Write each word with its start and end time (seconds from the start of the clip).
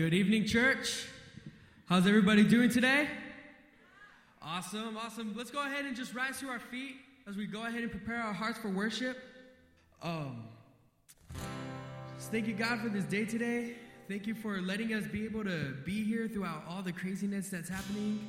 Good 0.00 0.14
evening, 0.14 0.46
church. 0.46 1.04
How's 1.84 2.06
everybody 2.06 2.42
doing 2.42 2.70
today? 2.70 3.06
Awesome, 4.40 4.96
awesome. 4.96 5.34
Let's 5.36 5.50
go 5.50 5.60
ahead 5.60 5.84
and 5.84 5.94
just 5.94 6.14
rise 6.14 6.40
to 6.40 6.48
our 6.48 6.58
feet 6.58 6.96
as 7.28 7.36
we 7.36 7.46
go 7.46 7.66
ahead 7.66 7.82
and 7.82 7.90
prepare 7.90 8.16
our 8.16 8.32
hearts 8.32 8.58
for 8.58 8.70
worship. 8.70 9.18
Um, 10.02 10.44
just 12.16 12.30
thank 12.32 12.46
you, 12.46 12.54
God, 12.54 12.80
for 12.80 12.88
this 12.88 13.04
day 13.04 13.26
today. 13.26 13.74
Thank 14.08 14.26
you 14.26 14.34
for 14.34 14.62
letting 14.62 14.94
us 14.94 15.04
be 15.06 15.26
able 15.26 15.44
to 15.44 15.74
be 15.84 16.02
here 16.02 16.28
throughout 16.28 16.62
all 16.66 16.80
the 16.80 16.92
craziness 16.92 17.50
that's 17.50 17.68
happening. 17.68 18.26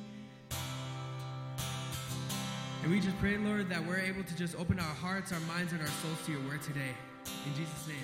And 2.82 2.92
we 2.92 3.00
just 3.00 3.18
pray, 3.18 3.38
Lord, 3.38 3.70
that 3.70 3.82
we're 3.86 3.96
able 4.00 4.24
to 4.24 4.36
just 4.36 4.56
open 4.56 4.78
our 4.78 4.94
hearts, 4.96 5.32
our 5.32 5.40
minds, 5.40 5.72
and 5.72 5.80
our 5.80 5.86
souls 5.86 6.18
to 6.26 6.32
your 6.32 6.42
word 6.42 6.60
today. 6.60 6.92
In 7.46 7.54
Jesus' 7.54 7.88
name, 7.88 7.96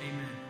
amen. 0.00 0.45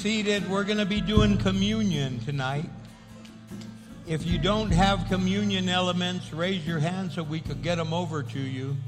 seated. 0.00 0.48
We're 0.48 0.64
going 0.64 0.78
to 0.78 0.86
be 0.86 1.02
doing 1.02 1.36
communion 1.36 2.20
tonight. 2.20 2.70
If 4.06 4.24
you 4.24 4.38
don't 4.38 4.70
have 4.70 5.06
communion 5.08 5.68
elements, 5.68 6.32
raise 6.32 6.66
your 6.66 6.78
hand 6.78 7.12
so 7.12 7.22
we 7.22 7.38
could 7.38 7.62
get 7.62 7.74
them 7.74 7.92
over 7.92 8.22
to 8.22 8.40
you. 8.40 8.78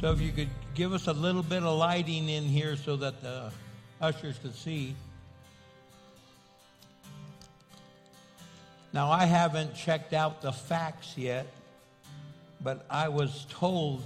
So 0.00 0.12
if 0.12 0.20
you 0.20 0.30
could 0.30 0.50
give 0.76 0.92
us 0.92 1.08
a 1.08 1.12
little 1.12 1.42
bit 1.42 1.64
of 1.64 1.76
lighting 1.76 2.28
in 2.28 2.44
here 2.44 2.76
so 2.76 2.94
that 2.94 3.22
the 3.22 3.50
ushers 4.00 4.38
could 4.38 4.54
see. 4.54 4.94
Now, 8.92 9.10
I 9.10 9.24
haven't 9.24 9.74
checked 9.74 10.12
out 10.12 10.42
the 10.42 10.52
facts 10.52 11.18
yet, 11.18 11.48
but 12.60 12.86
I 12.88 13.08
was 13.08 13.48
told 13.50 14.04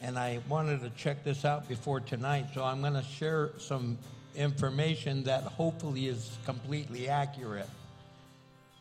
and 0.00 0.18
I 0.18 0.40
wanted 0.48 0.80
to 0.80 0.90
check 0.90 1.24
this 1.24 1.44
out 1.44 1.68
before 1.68 2.00
tonight, 2.00 2.46
so 2.54 2.64
I'm 2.64 2.80
going 2.80 2.94
to 2.94 3.02
share 3.02 3.50
some 3.58 3.98
information 4.34 5.24
that 5.24 5.42
hopefully 5.42 6.06
is 6.06 6.38
completely 6.46 7.08
accurate. 7.08 7.68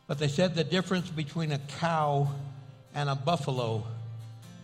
But 0.07 0.17
they 0.17 0.27
said 0.27 0.55
the 0.55 0.63
difference 0.63 1.09
between 1.09 1.51
a 1.51 1.59
cow 1.79 2.29
and 2.95 3.09
a 3.09 3.15
buffalo 3.15 3.83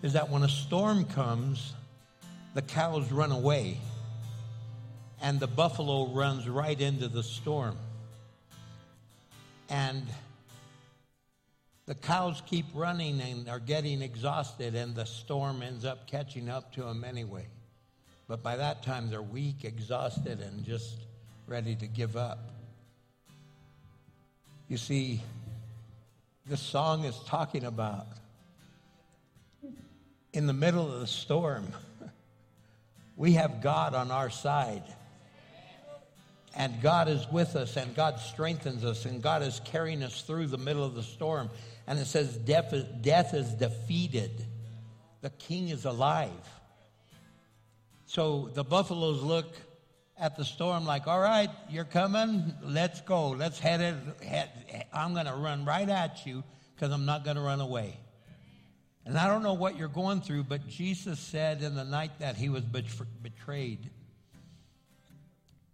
is 0.01 0.13
that 0.13 0.29
when 0.29 0.43
a 0.43 0.49
storm 0.49 1.05
comes, 1.05 1.73
the 2.53 2.61
cows 2.61 3.11
run 3.11 3.31
away 3.31 3.77
and 5.21 5.39
the 5.39 5.47
buffalo 5.47 6.07
runs 6.07 6.47
right 6.47 6.79
into 6.79 7.07
the 7.07 7.23
storm. 7.23 7.77
And 9.69 10.05
the 11.85 11.95
cows 11.95 12.41
keep 12.47 12.65
running 12.73 13.21
and 13.21 13.47
are 13.47 13.59
getting 13.59 14.01
exhausted, 14.01 14.73
and 14.75 14.95
the 14.95 15.05
storm 15.05 15.61
ends 15.61 15.85
up 15.85 16.07
catching 16.07 16.49
up 16.49 16.73
to 16.73 16.81
them 16.81 17.03
anyway. 17.03 17.45
But 18.27 18.41
by 18.41 18.55
that 18.55 18.81
time, 18.81 19.09
they're 19.09 19.21
weak, 19.21 19.63
exhausted, 19.63 20.39
and 20.39 20.65
just 20.65 20.95
ready 21.47 21.75
to 21.75 21.85
give 21.85 22.17
up. 22.17 22.39
You 24.67 24.77
see, 24.77 25.21
this 26.47 26.59
song 26.59 27.05
is 27.05 27.19
talking 27.27 27.65
about 27.65 28.07
in 30.33 30.47
the 30.47 30.53
middle 30.53 30.91
of 30.91 30.99
the 30.99 31.07
storm, 31.07 31.67
we 33.15 33.33
have 33.33 33.61
God 33.61 33.93
on 33.93 34.11
our 34.11 34.29
side. 34.29 34.83
And 36.57 36.81
God 36.81 37.09
is 37.09 37.27
with 37.31 37.55
us, 37.55 37.75
and 37.75 37.93
God 37.95 38.19
strengthens 38.19 38.85
us, 38.85 39.05
and 39.05 39.21
God 39.21 39.43
is 39.43 39.61
carrying 39.65 40.03
us 40.03 40.21
through 40.21 40.47
the 40.47 40.57
middle 40.57 40.85
of 40.85 40.95
the 40.95 41.03
storm. 41.03 41.49
And 41.87 41.99
it 41.99 42.05
says, 42.05 42.37
Death 42.37 42.73
is, 42.73 42.83
death 43.01 43.33
is 43.33 43.53
defeated, 43.53 44.45
the 45.21 45.29
king 45.31 45.69
is 45.69 45.85
alive. 45.85 46.31
So 48.05 48.49
the 48.53 48.63
buffaloes 48.63 49.21
look 49.21 49.47
at 50.17 50.37
the 50.37 50.45
storm 50.45 50.85
like, 50.85 51.07
all 51.07 51.19
right, 51.19 51.49
you're 51.69 51.83
coming, 51.83 52.53
let's 52.63 53.01
go, 53.01 53.29
let's 53.29 53.59
head 53.59 53.81
it. 53.81 54.23
Head, 54.23 54.87
I'm 54.93 55.13
going 55.13 55.25
to 55.25 55.33
run 55.33 55.65
right 55.65 55.89
at 55.89 56.25
you 56.25 56.43
because 56.73 56.93
I'm 56.93 57.05
not 57.05 57.23
going 57.23 57.35
to 57.35 57.41
run 57.41 57.61
away. 57.61 57.97
And 59.05 59.17
I 59.17 59.27
don't 59.27 59.43
know 59.43 59.53
what 59.53 59.77
you're 59.77 59.87
going 59.87 60.21
through, 60.21 60.43
but 60.43 60.67
Jesus 60.67 61.19
said 61.19 61.61
in 61.61 61.75
the 61.75 61.83
night 61.83 62.19
that 62.19 62.35
he 62.35 62.49
was 62.49 62.63
betrayed, 62.63 63.89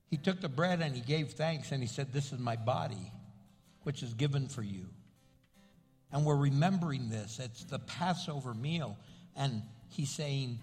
he 0.09 0.17
took 0.17 0.41
the 0.41 0.49
bread 0.49 0.81
and 0.81 0.93
he 0.93 1.01
gave 1.01 1.31
thanks 1.33 1.71
and 1.71 1.81
he 1.81 1.87
said, 1.87 2.11
This 2.11 2.33
is 2.33 2.39
my 2.39 2.57
body, 2.57 3.11
which 3.83 4.03
is 4.03 4.13
given 4.13 4.49
for 4.49 4.61
you. 4.61 4.87
And 6.11 6.25
we're 6.25 6.35
remembering 6.35 7.09
this. 7.09 7.39
It's 7.39 7.63
the 7.63 7.79
Passover 7.79 8.53
meal. 8.53 8.97
And 9.35 9.61
he's 9.89 10.09
saying 10.09 10.59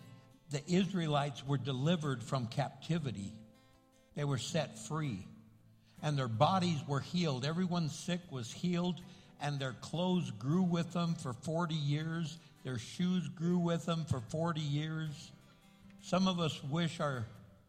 the 0.50 0.62
Israelites 0.70 1.46
were 1.46 1.58
delivered 1.58 2.22
from 2.22 2.46
captivity, 2.46 3.32
they 4.14 4.24
were 4.24 4.38
set 4.38 4.78
free, 4.78 5.26
and 6.02 6.18
their 6.18 6.28
bodies 6.28 6.80
were 6.86 7.00
healed. 7.00 7.44
Everyone 7.44 7.88
sick 7.88 8.20
was 8.30 8.50
healed, 8.52 9.00
and 9.40 9.58
their 9.58 9.74
clothes 9.80 10.30
grew 10.32 10.62
with 10.62 10.92
them 10.92 11.14
for 11.14 11.32
40 11.32 11.74
years. 11.74 12.38
Their 12.64 12.78
shoes 12.78 13.28
grew 13.28 13.58
with 13.58 13.86
them 13.86 14.04
for 14.06 14.20
40 14.20 14.60
years. 14.60 15.30
Some 16.02 16.26
of 16.26 16.40
us 16.40 16.60
wish 16.64 17.00
our 17.00 17.26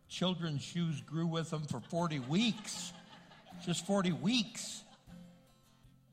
children's 0.07 0.63
shoes 0.63 1.01
grew 1.01 1.27
with 1.27 1.49
them 1.49 1.63
for 1.63 1.79
40 1.79 2.19
weeks, 2.19 2.93
just 3.65 3.85
40 3.85 4.13
weeks. 4.13 4.81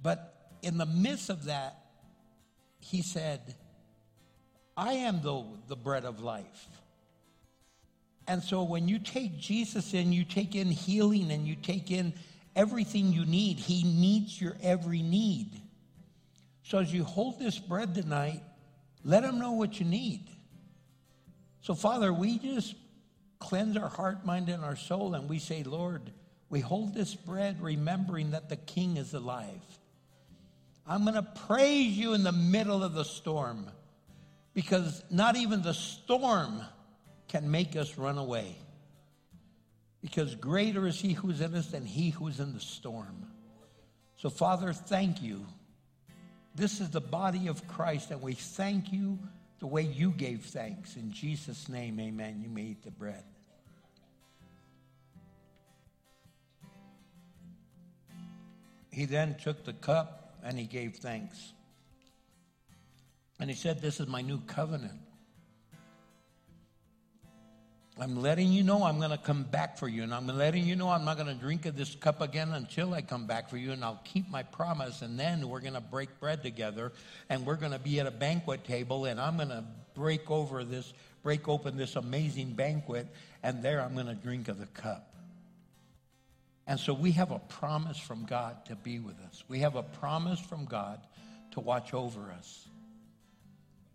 But 0.02 0.35
in 0.62 0.78
the 0.78 0.86
midst 0.86 1.30
of 1.30 1.44
that, 1.44 1.78
he 2.80 3.02
said, 3.02 3.54
I 4.76 4.94
am 4.94 5.22
the, 5.22 5.44
the 5.68 5.76
bread 5.76 6.04
of 6.04 6.20
life. 6.20 6.68
And 8.28 8.42
so 8.42 8.62
when 8.62 8.88
you 8.88 8.98
take 8.98 9.38
Jesus 9.38 9.94
in, 9.94 10.12
you 10.12 10.24
take 10.24 10.54
in 10.54 10.68
healing 10.68 11.30
and 11.30 11.46
you 11.46 11.54
take 11.54 11.90
in 11.90 12.12
everything 12.54 13.12
you 13.12 13.24
need. 13.24 13.58
He 13.58 13.84
meets 13.84 14.40
your 14.40 14.56
every 14.62 15.02
need. 15.02 15.50
So 16.64 16.78
as 16.78 16.92
you 16.92 17.04
hold 17.04 17.38
this 17.38 17.58
bread 17.58 17.94
tonight, 17.94 18.42
let 19.04 19.22
him 19.22 19.38
know 19.38 19.52
what 19.52 19.78
you 19.78 19.86
need. 19.86 20.26
So, 21.60 21.74
Father, 21.74 22.12
we 22.12 22.38
just 22.38 22.74
cleanse 23.38 23.76
our 23.76 23.88
heart, 23.88 24.24
mind, 24.24 24.48
and 24.48 24.64
our 24.64 24.76
soul, 24.76 25.14
and 25.14 25.28
we 25.28 25.38
say, 25.38 25.62
Lord, 25.62 26.10
we 26.48 26.60
hold 26.60 26.94
this 26.94 27.14
bread 27.14 27.60
remembering 27.62 28.32
that 28.32 28.48
the 28.48 28.56
King 28.56 28.96
is 28.96 29.14
alive. 29.14 29.60
I'm 30.88 31.02
going 31.02 31.14
to 31.14 31.22
praise 31.46 31.96
you 31.98 32.14
in 32.14 32.22
the 32.22 32.32
middle 32.32 32.84
of 32.84 32.94
the 32.94 33.04
storm 33.04 33.66
because 34.54 35.02
not 35.10 35.36
even 35.36 35.62
the 35.62 35.74
storm 35.74 36.60
can 37.28 37.50
make 37.50 37.74
us 37.74 37.98
run 37.98 38.18
away. 38.18 38.56
Because 40.00 40.36
greater 40.36 40.86
is 40.86 41.00
he 41.00 41.12
who's 41.12 41.40
in 41.40 41.54
us 41.54 41.66
than 41.66 41.84
he 41.84 42.10
who's 42.10 42.38
in 42.38 42.54
the 42.54 42.60
storm. 42.60 43.26
So, 44.16 44.30
Father, 44.30 44.72
thank 44.72 45.20
you. 45.20 45.44
This 46.54 46.80
is 46.80 46.90
the 46.90 47.00
body 47.00 47.48
of 47.48 47.66
Christ, 47.66 48.12
and 48.12 48.22
we 48.22 48.34
thank 48.34 48.92
you 48.92 49.18
the 49.58 49.66
way 49.66 49.82
you 49.82 50.12
gave 50.12 50.44
thanks. 50.44 50.96
In 50.96 51.12
Jesus' 51.12 51.68
name, 51.68 51.98
amen. 51.98 52.40
You 52.42 52.48
may 52.48 52.62
eat 52.62 52.84
the 52.84 52.90
bread. 52.90 53.24
He 58.90 59.04
then 59.04 59.36
took 59.42 59.64
the 59.64 59.74
cup 59.74 60.25
and 60.46 60.56
he 60.56 60.64
gave 60.64 60.96
thanks. 60.96 61.52
And 63.40 63.50
he 63.50 63.56
said, 63.56 63.82
This 63.82 64.00
is 64.00 64.06
my 64.06 64.22
new 64.22 64.40
covenant. 64.46 65.00
I'm 67.98 68.20
letting 68.20 68.52
you 68.52 68.62
know 68.62 68.84
I'm 68.84 68.98
going 68.98 69.10
to 69.10 69.18
come 69.18 69.42
back 69.44 69.78
for 69.78 69.88
you. 69.88 70.02
And 70.02 70.12
I'm 70.12 70.26
letting 70.26 70.66
you 70.66 70.76
know 70.76 70.90
I'm 70.90 71.06
not 71.06 71.16
going 71.16 71.34
to 71.34 71.34
drink 71.34 71.64
of 71.64 71.76
this 71.76 71.94
cup 71.94 72.20
again 72.20 72.52
until 72.52 72.92
I 72.92 73.00
come 73.00 73.26
back 73.26 73.48
for 73.48 73.56
you. 73.56 73.72
And 73.72 73.82
I'll 73.82 74.02
keep 74.04 74.28
my 74.28 74.42
promise. 74.42 75.00
And 75.00 75.18
then 75.18 75.48
we're 75.48 75.60
going 75.60 75.72
to 75.72 75.80
break 75.80 76.20
bread 76.20 76.42
together. 76.42 76.92
And 77.30 77.46
we're 77.46 77.56
going 77.56 77.72
to 77.72 77.78
be 77.78 77.98
at 77.98 78.06
a 78.06 78.10
banquet 78.10 78.64
table. 78.64 79.06
And 79.06 79.18
I'm 79.18 79.36
going 79.36 79.48
to 79.48 79.64
break 79.94 80.30
over 80.30 80.62
this, 80.62 80.92
break 81.22 81.48
open 81.48 81.78
this 81.78 81.96
amazing 81.96 82.52
banquet. 82.52 83.06
And 83.42 83.62
there 83.62 83.80
I'm 83.80 83.94
going 83.94 84.08
to 84.08 84.14
drink 84.14 84.48
of 84.48 84.58
the 84.58 84.66
cup. 84.66 85.15
And 86.66 86.80
so 86.80 86.92
we 86.92 87.12
have 87.12 87.30
a 87.30 87.38
promise 87.38 87.98
from 87.98 88.24
God 88.24 88.64
to 88.66 88.74
be 88.74 88.98
with 88.98 89.18
us. 89.28 89.44
We 89.48 89.60
have 89.60 89.76
a 89.76 89.82
promise 89.82 90.40
from 90.40 90.64
God 90.64 91.00
to 91.52 91.60
watch 91.60 91.94
over 91.94 92.32
us. 92.32 92.66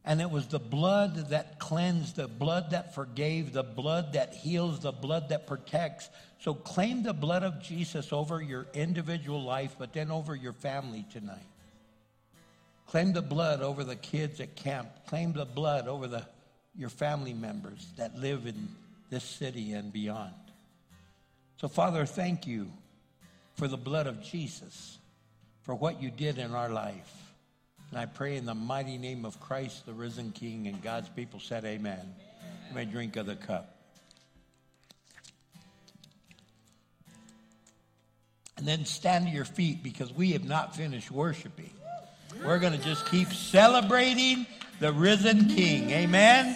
And 0.03 0.19
it 0.19 0.31
was 0.31 0.47
the 0.47 0.59
blood 0.59 1.29
that 1.29 1.59
cleansed, 1.59 2.15
the 2.15 2.27
blood 2.27 2.71
that 2.71 2.95
forgave, 2.95 3.53
the 3.53 3.63
blood 3.63 4.13
that 4.13 4.33
heals, 4.33 4.79
the 4.79 4.91
blood 4.91 5.29
that 5.29 5.45
protects. 5.45 6.09
So 6.39 6.55
claim 6.55 7.03
the 7.03 7.13
blood 7.13 7.43
of 7.43 7.61
Jesus 7.61 8.11
over 8.11 8.41
your 8.41 8.65
individual 8.73 9.43
life, 9.43 9.75
but 9.77 9.93
then 9.93 10.09
over 10.09 10.33
your 10.33 10.53
family 10.53 11.05
tonight. 11.11 11.37
Claim 12.87 13.13
the 13.13 13.21
blood 13.21 13.61
over 13.61 13.83
the 13.83 13.95
kids 13.95 14.39
at 14.39 14.55
camp. 14.55 14.89
Claim 15.07 15.33
the 15.33 15.45
blood 15.45 15.87
over 15.87 16.07
the, 16.07 16.25
your 16.75 16.89
family 16.89 17.33
members 17.33 17.85
that 17.97 18.17
live 18.17 18.47
in 18.47 18.69
this 19.11 19.23
city 19.23 19.73
and 19.73 19.93
beyond. 19.93 20.33
So, 21.61 21.67
Father, 21.67 22.07
thank 22.07 22.47
you 22.47 22.71
for 23.53 23.67
the 23.67 23.77
blood 23.77 24.07
of 24.07 24.23
Jesus, 24.23 24.97
for 25.61 25.75
what 25.75 26.01
you 26.01 26.09
did 26.09 26.39
in 26.39 26.55
our 26.55 26.69
life. 26.69 27.13
And 27.91 27.99
I 27.99 28.07
pray 28.07 28.37
in 28.37 28.47
the 28.47 28.55
mighty 28.55 28.97
name 28.97 29.25
of 29.25 29.39
Christ, 29.39 29.85
the 29.85 29.93
risen 29.93 30.31
King, 30.31 30.65
and 30.65 30.81
God's 30.81 31.07
people 31.09 31.39
said, 31.39 31.63
Amen. 31.63 32.15
You 32.67 32.73
may 32.73 32.85
drink 32.85 33.15
of 33.15 33.27
the 33.27 33.35
cup. 33.35 33.77
And 38.57 38.67
then 38.67 38.83
stand 38.85 39.27
to 39.27 39.31
your 39.31 39.45
feet 39.45 39.83
because 39.83 40.11
we 40.11 40.31
have 40.31 40.45
not 40.45 40.75
finished 40.75 41.11
worshiping. 41.11 41.73
We're 42.43 42.57
going 42.57 42.73
to 42.73 42.83
just 42.83 43.05
keep 43.05 43.27
celebrating 43.27 44.47
the 44.79 44.91
risen 44.91 45.47
King. 45.47 45.91
Amen. 45.91 46.55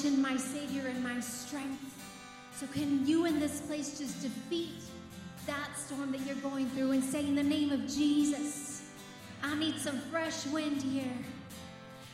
Salvation, 0.00 0.22
my 0.22 0.36
Savior, 0.36 0.86
and 0.88 1.02
my 1.02 1.20
strength. 1.20 1.94
So, 2.54 2.66
can 2.66 3.06
you 3.06 3.26
in 3.26 3.40
this 3.40 3.60
place 3.62 3.98
just 3.98 4.22
defeat 4.22 4.82
that 5.46 5.70
storm 5.76 6.12
that 6.12 6.20
you're 6.26 6.36
going 6.36 6.68
through 6.70 6.92
and 6.92 7.02
say, 7.02 7.26
In 7.26 7.34
the 7.34 7.42
name 7.42 7.70
of 7.72 7.86
Jesus, 7.86 8.90
I 9.42 9.54
need 9.56 9.78
some 9.78 9.98
fresh 10.10 10.46
wind 10.46 10.82
here, 10.82 11.16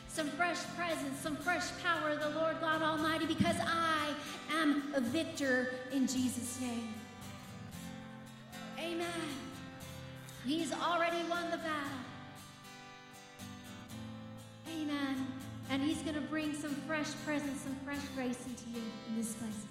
some 0.09 0.29
fresh 0.31 0.59
presence, 0.77 1.19
some 1.21 1.37
fresh 1.37 1.65
power 1.83 2.11
of 2.11 2.21
the 2.21 2.31
Lord 2.31 2.57
God 2.61 2.83
Almighty, 2.83 3.27
because 3.27 3.57
I 3.61 4.15
am 4.53 4.93
a 4.95 5.01
victor 5.01 5.71
in 5.93 6.07
Jesus' 6.07 6.61
name. 6.61 6.95
Amen. 8.79 9.07
He's 10.45 10.73
already 10.73 11.23
won 11.29 11.51
the 11.51 11.59
battle. 11.59 11.91
Amen. 14.69 15.36
And 15.71 15.83
He's 15.83 16.03
going 16.03 16.15
to 16.15 16.21
bring 16.21 16.55
some 16.55 16.75
fresh 16.87 17.13
presence, 17.25 17.61
some 17.63 17.77
fresh 17.85 18.05
grace 18.15 18.39
into 18.47 18.71
you 18.71 18.83
in 19.09 19.17
this 19.17 19.35
place. 19.35 19.67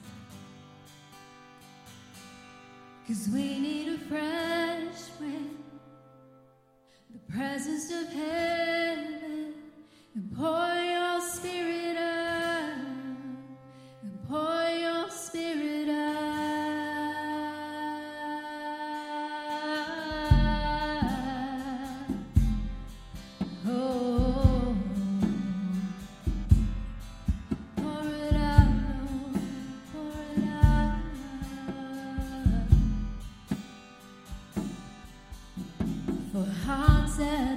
Cause 3.08 3.30
we 3.32 3.60
need 3.60 3.88
a 3.90 3.98
fresh 4.00 5.20
wind, 5.20 5.64
the 7.12 7.32
presence 7.32 7.92
of 7.92 8.12
heaven, 8.12 9.54
and 10.16 10.36
pour 10.36 10.74
your 10.74 11.22
spirit 11.22 11.98
out, 11.98 12.78
and 14.02 14.28
pour 14.28 14.70
your 14.70 15.12
spirit 15.12 15.90
out. 15.90 16.25
Hearts 37.18 37.55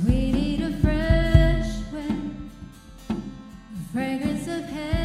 We 0.00 0.32
need 0.32 0.62
a 0.62 0.72
fresh 0.78 1.92
wind, 1.92 2.50
the 3.08 3.92
fragrance 3.92 4.48
of 4.48 4.64
heaven. 4.64 5.01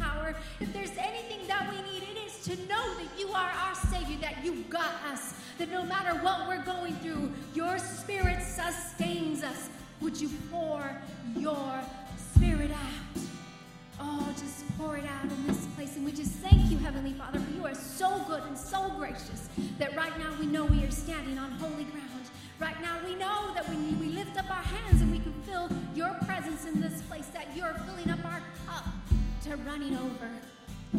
Power. 0.00 0.34
If 0.60 0.72
there's 0.72 0.96
anything 0.98 1.46
that 1.48 1.68
we 1.70 1.76
need, 1.92 2.02
it 2.02 2.18
is 2.26 2.44
to 2.44 2.56
know 2.68 2.94
that 2.94 3.08
you 3.18 3.28
are 3.28 3.50
our 3.50 3.74
Savior, 3.74 4.16
that 4.20 4.44
you 4.44 4.64
got 4.64 4.92
us, 5.10 5.34
that 5.58 5.70
no 5.70 5.82
matter 5.82 6.18
what 6.22 6.48
we're 6.48 6.64
going 6.64 6.94
through, 6.96 7.32
your 7.54 7.78
Spirit 7.78 8.42
sustains 8.42 9.42
us. 9.42 9.68
Would 10.00 10.20
you 10.20 10.30
pour 10.50 10.96
your 11.36 11.80
Spirit 12.34 12.70
out? 12.70 13.22
Oh, 14.00 14.32
just 14.38 14.64
pour 14.78 14.96
it 14.96 15.04
out 15.04 15.24
in 15.24 15.46
this 15.46 15.66
place. 15.74 15.96
And 15.96 16.04
we 16.04 16.12
just 16.12 16.32
thank 16.34 16.70
you, 16.70 16.78
Heavenly 16.78 17.12
Father, 17.12 17.40
for 17.40 17.50
you 17.50 17.66
are 17.66 17.74
so 17.74 18.22
good 18.28 18.42
and 18.44 18.56
so 18.56 18.90
gracious 18.96 19.48
that 19.78 19.96
right 19.96 20.16
now 20.18 20.32
we 20.38 20.46
know 20.46 20.64
we 20.66 20.84
are 20.84 20.90
standing 20.90 21.36
on 21.38 21.50
holy 21.52 21.84
ground. 21.84 22.04
Right 22.60 22.80
now 22.80 22.96
we 23.04 23.14
know 23.14 23.54
that 23.54 23.68
when 23.68 23.98
we 24.00 24.06
lift 24.06 24.36
up 24.36 24.50
our 24.50 24.62
hands 24.62 25.00
and 25.00 25.12
we 25.12 25.18
can 25.20 25.32
feel 25.42 25.68
your 25.94 26.14
presence 26.26 26.66
in 26.66 26.80
this 26.80 27.02
place, 27.02 27.26
that 27.28 27.56
you're 27.56 27.74
filling 27.86 28.10
up 28.10 28.24
our 28.24 28.42
to 29.48 29.56
running 29.58 29.96
over. 29.96 30.30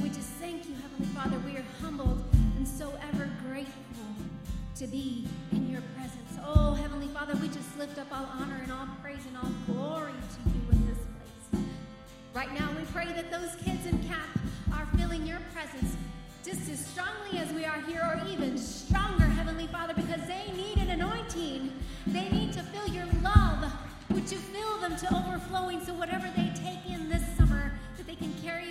We 0.02 0.10
just 0.10 0.30
thank 0.42 0.68
you, 0.68 0.74
Heavenly 0.74 1.14
Father. 1.14 1.38
We 1.46 1.58
are 1.58 1.66
humbled 1.84 2.24
and 2.58 2.68
so 2.68 2.92
ever 3.14 3.30
grateful 3.48 4.06
to 4.78 4.88
be 4.88 5.28
in 5.52 5.70
your 5.70 5.84
presence. 5.96 6.40
Oh, 6.44 6.74
Heavenly 6.74 7.10
Father, 7.10 7.36
we 7.36 7.48
just 7.50 7.78
lift 7.78 8.00
up 8.00 8.08
all 8.12 8.28
honor 8.40 8.60
and 8.64 8.72
all 8.72 8.88
praise 9.04 9.20
and 9.28 9.38
all 9.38 9.52
glory 9.68 10.14
to 10.14 10.50
you 10.50 10.62
in 10.72 10.88
this 10.88 10.98
place. 11.52 11.64
Right 12.34 12.52
now, 12.60 12.72
we 12.76 12.86
pray 12.86 13.06
that 13.14 13.30
those 13.30 13.56
kids 13.64 13.86
in 13.86 14.00
camp 14.08 14.40
are 14.74 14.88
feeling 14.98 15.28
your 15.28 15.40
presence 15.54 15.96
just 16.44 16.68
as 16.72 16.84
strongly 16.84 17.38
as 17.38 17.54
we 17.54 17.66
are 17.66 17.82
here, 17.82 18.02
or 18.02 18.28
even 18.30 18.58
stronger, 18.58 19.26
Heavenly 19.26 19.68
Father, 19.68 19.94
because 19.94 20.26
they 20.26 20.52
need 20.56 20.78
an 20.78 20.90
anointing. 20.90 21.72
They 22.08 22.30
need 22.30 22.54
to 22.54 22.64
feel 22.64 22.88
your 22.88 23.06
love. 23.22 23.72
Would 24.10 24.32
you 24.32 24.38
fill 24.38 24.80
them 24.80 24.96
to 24.96 25.16
overflowing 25.16 25.86
so 25.86 25.94
whatever 25.94 26.28
they 26.36 26.49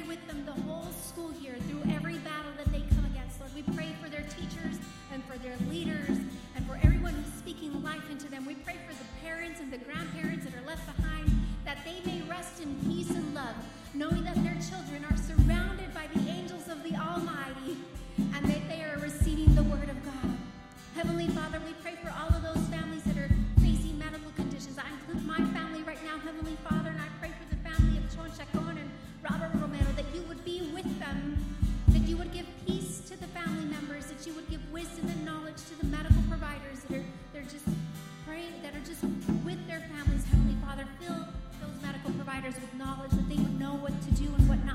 with 0.08 0.26
them 0.26 0.42
the 0.46 0.62
whole 0.62 0.90
school 0.92 1.32
year 1.34 1.54
through 1.68 1.82
every 1.92 2.16
battle 2.18 2.50
that 2.56 2.72
they 2.72 2.80
come 2.96 3.04
against? 3.04 3.38
Lord, 3.40 3.54
we 3.54 3.62
pray 3.76 3.94
for 4.02 4.08
their 4.08 4.24
teachers 4.24 4.80
and 5.12 5.22
for 5.24 5.36
their 5.36 5.54
leaders 5.70 6.16
and 6.56 6.66
for 6.66 6.80
everyone 6.82 7.12
who's 7.12 7.34
speaking 7.34 7.82
life 7.84 8.10
into 8.10 8.26
them. 8.30 8.46
We 8.46 8.54
pray 8.54 8.76
for 8.88 8.94
the 8.94 9.04
parents 9.22 9.60
and 9.60 9.70
the 9.70 9.76
grandparents 9.76 10.46
that 10.46 10.54
are 10.54 10.66
left 10.66 10.86
behind, 10.96 11.30
that 11.66 11.78
they 11.84 12.00
may 12.10 12.22
rest 12.22 12.62
in 12.62 12.74
peace 12.86 13.10
and 13.10 13.34
love, 13.34 13.54
knowing 13.92 14.24
that 14.24 14.42
their 14.42 14.56
children 14.56 15.04
are 15.10 15.16
surrounded 15.18 15.92
by 15.92 16.06
the 16.14 16.30
angels 16.30 16.68
of 16.68 16.82
the 16.82 16.96
Almighty 16.96 17.76
and 18.16 18.48
that 18.48 18.66
they 18.68 18.82
are 18.82 18.98
receiving 19.00 19.54
the 19.54 19.62
Word 19.64 19.90
of 19.90 20.04
God. 20.04 20.36
Heavenly 20.94 21.28
Father, 21.28 21.60
we 21.66 21.74
pray 21.74 21.87
give 34.50 34.72
wisdom 34.72 35.08
and 35.08 35.24
knowledge 35.24 35.56
to 35.68 35.74
the 35.78 35.86
medical 35.86 36.22
providers 36.28 36.80
that 36.88 36.98
are 36.98 37.04
they're 37.32 37.42
just 37.42 37.64
praying, 38.26 38.52
that 38.62 38.74
are 38.74 38.84
just 38.84 39.02
with 39.44 39.60
their 39.66 39.80
families, 39.80 40.24
Heavenly 40.24 40.56
Father. 40.64 40.86
Fill 41.00 41.26
those 41.60 41.82
medical 41.82 42.12
providers 42.12 42.54
with 42.54 42.72
knowledge 42.74 43.10
that 43.10 43.28
they 43.28 43.36
would 43.36 43.58
know 43.58 43.74
what 43.76 43.92
to 44.02 44.10
do 44.12 44.24
and 44.24 44.48
what 44.48 44.64
not 44.64 44.67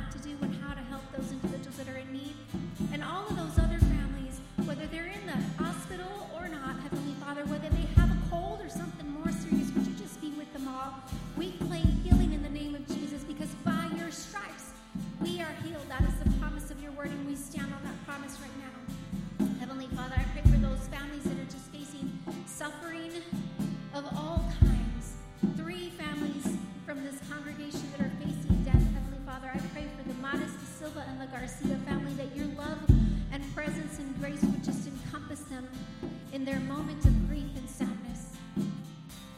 in 36.43 36.51
their 36.51 36.59
moment 36.75 37.05
of 37.05 37.29
grief 37.29 37.55
and 37.55 37.69
sadness. 37.69 38.35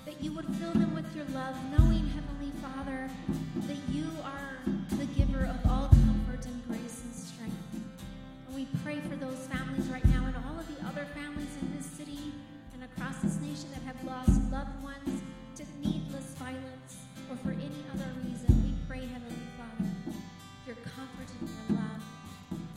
That 0.06 0.20
you 0.24 0.32
would 0.32 0.48
fill 0.56 0.72
them 0.72 0.96
with 0.96 1.06
your 1.16 1.26
love, 1.36 1.56
knowing, 1.78 2.10
Heavenly 2.10 2.52
Father, 2.64 3.08
that 3.68 3.78
you 3.92 4.08
are 4.24 4.58
the 4.98 5.06
giver 5.14 5.46
of 5.46 5.70
all 5.70 5.90
comfort 5.90 6.48
and 6.48 6.68
grace 6.68 7.04
and 7.04 7.14
strength. 7.14 7.54
And 8.48 8.56
we 8.56 8.66
pray 8.84 9.02
for 9.02 9.16
those 9.18 9.38
families 9.54 9.86
right 9.86 10.04
now 10.06 10.26
and 10.26 10.36
all 10.48 10.60
of 10.60 10.66
the 10.68 10.84
other 10.88 11.06
families 11.14 11.54
in 11.62 11.78
this 11.78 11.86
city 11.86 12.34
and 12.74 12.84
across 12.84 13.20
this 13.22 13.36
nation 13.36 13.70
that 13.76 13.84
have 13.84 14.04
lost 14.04 14.42
loved 14.52 14.82
ones 14.82 15.22
to 15.58 15.64
needless 15.88 16.34
violence 16.42 17.06
or 17.30 17.36
for 17.38 17.52
any 17.52 17.86
other 17.94 18.10
reason. 18.26 18.50
We 18.64 18.74
pray, 18.88 19.06
Heavenly 19.06 19.46
Father, 19.62 19.92
your 20.66 20.78
comfort 20.78 21.30
and 21.40 21.50
your 21.50 21.78
love. 21.78 22.02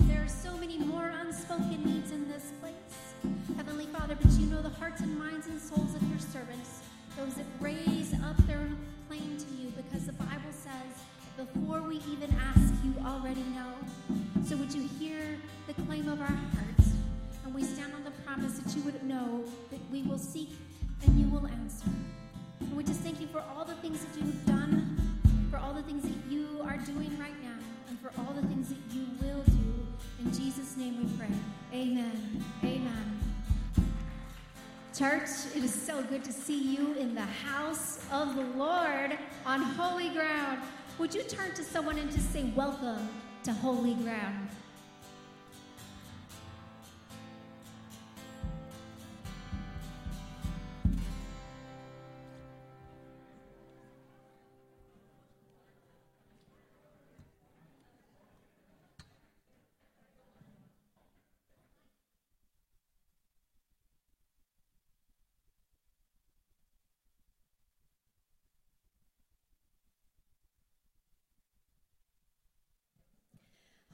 There 0.01 0.23
are 0.23 0.29
so 0.29 0.55
many 0.59 0.77
more 0.77 1.15
unspoken 1.19 1.88
the 5.09 5.15
minds 5.15 5.47
and 5.47 5.61
souls 5.61 5.95
of 5.95 6.03
your 6.09 6.19
servants, 6.19 6.81
those 7.17 7.35
that 7.35 7.47
raise 7.61 8.13
up 8.25 8.37
their 8.47 8.69
claim 9.09 9.37
to 9.39 9.63
you, 9.63 9.73
because 9.77 10.07
the 10.07 10.13
Bible 10.13 10.53
says, 10.53 11.03
before 11.37 11.81
we 11.81 11.97
even 12.13 12.35
ask, 12.55 12.75
you 12.85 12.95
already 13.07 13.43
know. 13.55 13.73
So 14.45 14.57
would 14.57 14.73
you 14.73 14.89
hear 14.99 15.39
the 15.67 15.75
claim 15.85 16.09
of 16.09 16.21
our 16.21 16.27
hearts? 16.27 16.93
And 17.45 17.55
we 17.55 17.63
stand 17.63 17.95
on 17.95 18.05
the 18.05 18.11
promise 18.27 18.59
that 18.59 18.77
you 18.77 18.83
would 18.83 19.03
know 19.05 19.45
that 19.71 19.81
we 19.91 20.03
will 20.03 20.19
seek 20.19 20.51
and 21.05 21.19
you 21.19 21.29
will 21.29 21.47
answer. 21.47 21.91
And 22.61 22.77
we 22.77 22.85
just 22.85 23.01
thank 23.01 23.21
you 23.21 23.29
for 23.29 23.41
all 23.41 23.65
the 23.65 23.75
things 23.77 24.05
that 24.05 24.21
you've 24.21 24.47
done, 24.47 24.99
for 25.51 25.57
all 25.57 25.73
the 25.73 25.83
things 25.83 26.03
that 26.03 26.31
you 26.31 26.61
are 26.65 26.77
doing 26.79 27.17
right 27.19 27.41
now, 27.43 27.57
and 27.89 27.99
for 28.01 28.11
all 28.19 28.35
the 28.35 28.47
things 28.49 28.69
that 28.69 28.79
you 28.93 29.07
will 29.23 29.43
do. 29.45 29.87
In 30.21 30.33
Jesus' 30.33 30.77
name 30.77 30.99
we 30.99 31.17
pray. 31.17 31.35
Amen. 31.73 32.45
Amen. 32.63 33.18
Church, 34.99 35.29
it 35.55 35.63
is 35.63 35.73
so 35.73 36.03
good 36.03 36.25
to 36.25 36.33
see 36.33 36.75
you 36.75 36.93
in 36.95 37.15
the 37.15 37.21
house 37.21 38.01
of 38.11 38.35
the 38.35 38.43
Lord 38.59 39.17
on 39.47 39.63
holy 39.63 40.09
ground. 40.09 40.61
Would 40.99 41.15
you 41.15 41.23
turn 41.23 41.55
to 41.55 41.63
someone 41.63 41.99
and 41.99 42.11
just 42.11 42.33
say, 42.33 42.53
Welcome 42.57 43.09
to 43.45 43.53
holy 43.53 43.95
ground? 43.95 44.49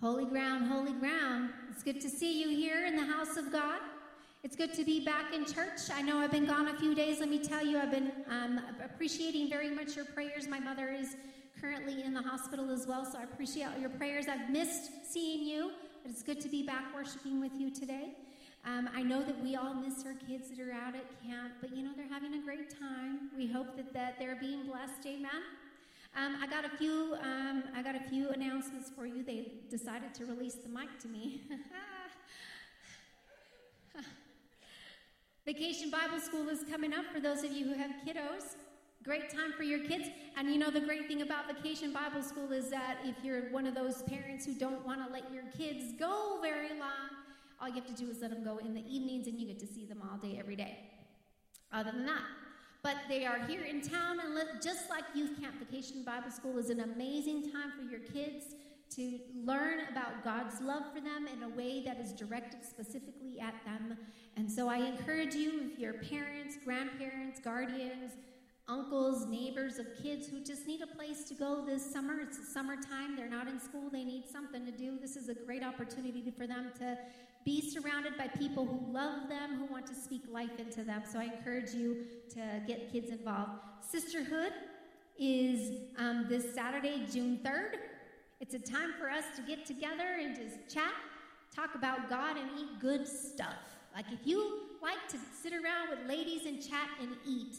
Holy 0.04 0.26
ground, 0.26 0.66
holy 0.66 0.92
ground. 0.92 1.48
It's 1.70 1.82
good 1.82 1.98
to 2.02 2.10
see 2.10 2.38
you 2.38 2.54
here 2.54 2.84
in 2.84 2.94
the 2.94 3.06
house 3.06 3.38
of 3.38 3.50
God. 3.50 3.80
It's 4.42 4.54
good 4.54 4.74
to 4.74 4.84
be 4.84 5.02
back 5.02 5.32
in 5.32 5.46
church. 5.46 5.80
I 5.90 6.02
know 6.02 6.18
I've 6.18 6.30
been 6.30 6.44
gone 6.44 6.68
a 6.68 6.74
few 6.74 6.94
days. 6.94 7.20
Let 7.20 7.30
me 7.30 7.38
tell 7.38 7.64
you, 7.64 7.78
I've 7.78 7.90
been 7.90 8.12
um, 8.28 8.60
appreciating 8.84 9.48
very 9.48 9.70
much 9.70 9.96
your 9.96 10.04
prayers. 10.04 10.46
My 10.46 10.60
mother 10.60 10.90
is 10.90 11.16
currently 11.58 12.02
in 12.02 12.12
the 12.12 12.20
hospital 12.20 12.70
as 12.70 12.86
well, 12.86 13.06
so 13.06 13.18
I 13.18 13.22
appreciate 13.22 13.64
all 13.64 13.80
your 13.80 13.88
prayers. 13.88 14.26
I've 14.28 14.50
missed 14.50 15.10
seeing 15.10 15.42
you, 15.42 15.70
but 16.02 16.10
it's 16.10 16.22
good 16.22 16.42
to 16.42 16.50
be 16.50 16.66
back 16.66 16.94
worshiping 16.94 17.40
with 17.40 17.52
you 17.56 17.70
today. 17.70 18.12
Um, 18.66 18.90
I 18.94 19.02
know 19.02 19.22
that 19.22 19.42
we 19.42 19.56
all 19.56 19.72
miss 19.72 20.04
our 20.04 20.16
kids 20.28 20.50
that 20.50 20.60
are 20.60 20.70
out 20.70 20.94
at 20.94 21.06
camp, 21.26 21.54
but 21.62 21.74
you 21.74 21.82
know 21.82 21.92
they're 21.96 22.12
having 22.12 22.34
a 22.34 22.44
great 22.44 22.68
time. 22.78 23.30
We 23.34 23.46
hope 23.46 23.74
that, 23.76 23.94
that 23.94 24.16
they're 24.18 24.36
being 24.36 24.66
blessed. 24.66 25.06
Amen. 25.06 25.30
Um, 26.16 26.36
I 26.40 26.46
got 26.46 26.64
a 26.64 26.68
few. 26.76 27.16
Um, 27.20 27.64
I 27.74 27.82
got 27.82 27.96
a 27.96 28.08
few 28.08 28.30
announcements 28.30 28.88
for 28.88 29.04
you. 29.04 29.24
They 29.24 29.52
decided 29.68 30.14
to 30.14 30.26
release 30.26 30.54
the 30.54 30.68
mic 30.68 30.98
to 31.00 31.08
me. 31.08 31.42
Vacation 35.44 35.90
Bible 35.90 36.20
School 36.20 36.48
is 36.48 36.64
coming 36.70 36.94
up 36.94 37.04
for 37.12 37.20
those 37.20 37.42
of 37.42 37.50
you 37.52 37.66
who 37.66 37.74
have 37.74 37.90
kiddos. 38.06 38.54
Great 39.02 39.28
time 39.28 39.52
for 39.56 39.64
your 39.64 39.80
kids. 39.80 40.08
And 40.36 40.48
you 40.48 40.58
know, 40.58 40.70
the 40.70 40.80
great 40.80 41.08
thing 41.08 41.20
about 41.20 41.52
Vacation 41.52 41.92
Bible 41.92 42.22
School 42.22 42.52
is 42.52 42.70
that 42.70 42.98
if 43.04 43.16
you're 43.22 43.50
one 43.50 43.66
of 43.66 43.74
those 43.74 44.02
parents 44.04 44.46
who 44.46 44.54
don't 44.54 44.86
want 44.86 45.06
to 45.06 45.12
let 45.12 45.30
your 45.32 45.44
kids 45.58 45.92
go 45.98 46.38
very 46.40 46.70
long, 46.70 47.10
all 47.60 47.68
you 47.68 47.74
have 47.74 47.86
to 47.86 47.92
do 47.92 48.08
is 48.08 48.20
let 48.22 48.30
them 48.30 48.44
go 48.44 48.58
in 48.58 48.72
the 48.72 48.84
evenings 48.88 49.26
and 49.26 49.38
you 49.38 49.46
get 49.46 49.58
to 49.58 49.66
see 49.66 49.84
them 49.84 50.00
all 50.10 50.16
day, 50.16 50.36
every 50.38 50.56
day. 50.56 50.78
Other 51.72 51.90
than 51.92 52.06
that, 52.06 52.22
but 52.84 52.96
they 53.08 53.24
are 53.24 53.38
here 53.46 53.62
in 53.62 53.80
town, 53.80 54.18
and 54.20 54.62
just 54.62 54.90
like 54.90 55.04
Youth 55.14 55.40
Camp 55.40 55.54
Vacation 55.58 56.04
Bible 56.04 56.30
School 56.30 56.58
is 56.58 56.68
an 56.68 56.80
amazing 56.80 57.50
time 57.50 57.72
for 57.74 57.82
your 57.90 58.00
kids 58.00 58.54
to 58.90 59.18
learn 59.34 59.78
about 59.90 60.22
God's 60.22 60.60
love 60.60 60.82
for 60.94 61.00
them 61.00 61.26
in 61.26 61.42
a 61.44 61.48
way 61.48 61.82
that 61.86 61.98
is 61.98 62.12
directed 62.12 62.62
specifically 62.62 63.40
at 63.40 63.54
them. 63.64 63.96
And 64.36 64.52
so 64.52 64.68
I 64.68 64.76
encourage 64.76 65.34
you, 65.34 65.62
if 65.72 65.78
you're 65.78 65.94
parents, 65.94 66.58
grandparents, 66.62 67.40
guardians, 67.40 68.12
uncles, 68.68 69.26
neighbors 69.26 69.78
of 69.78 69.86
kids 70.02 70.28
who 70.28 70.44
just 70.44 70.66
need 70.66 70.82
a 70.82 70.86
place 70.86 71.24
to 71.24 71.34
go 71.34 71.64
this 71.64 71.90
summer, 71.90 72.20
it's 72.20 72.52
summertime, 72.52 73.16
they're 73.16 73.30
not 73.30 73.48
in 73.48 73.58
school, 73.58 73.88
they 73.90 74.04
need 74.04 74.24
something 74.30 74.66
to 74.66 74.72
do. 74.72 74.98
This 75.00 75.16
is 75.16 75.30
a 75.30 75.34
great 75.34 75.64
opportunity 75.64 76.30
for 76.36 76.46
them 76.46 76.70
to 76.80 76.98
be 77.44 77.60
surrounded 77.60 78.16
by 78.16 78.26
people 78.28 78.64
who 78.64 78.92
love 78.92 79.28
them, 79.28 79.56
who 79.58 79.66
want 79.66 79.86
to 79.86 79.94
speak 79.94 80.22
life 80.30 80.58
into 80.58 80.82
them. 80.82 81.02
So 81.10 81.18
I 81.18 81.24
encourage 81.24 81.74
you 81.74 82.04
to 82.30 82.62
get 82.66 82.90
kids 82.90 83.10
involved. 83.10 83.52
Sisterhood 83.80 84.52
is 85.18 85.78
um, 85.98 86.26
this 86.28 86.54
Saturday, 86.54 87.06
June 87.10 87.40
3rd. 87.44 87.76
It's 88.40 88.54
a 88.54 88.58
time 88.58 88.94
for 88.98 89.10
us 89.10 89.24
to 89.36 89.42
get 89.42 89.66
together 89.66 90.18
and 90.20 90.34
just 90.34 90.74
chat, 90.74 90.92
talk 91.54 91.74
about 91.74 92.08
God, 92.08 92.36
and 92.36 92.48
eat 92.58 92.80
good 92.80 93.06
stuff. 93.06 93.56
Like 93.94 94.06
if 94.10 94.26
you 94.26 94.60
like 94.82 95.06
to 95.08 95.18
sit 95.42 95.52
around 95.52 95.90
with 95.90 96.08
ladies 96.08 96.46
and 96.46 96.60
chat 96.60 96.88
and 97.00 97.10
eat, 97.26 97.56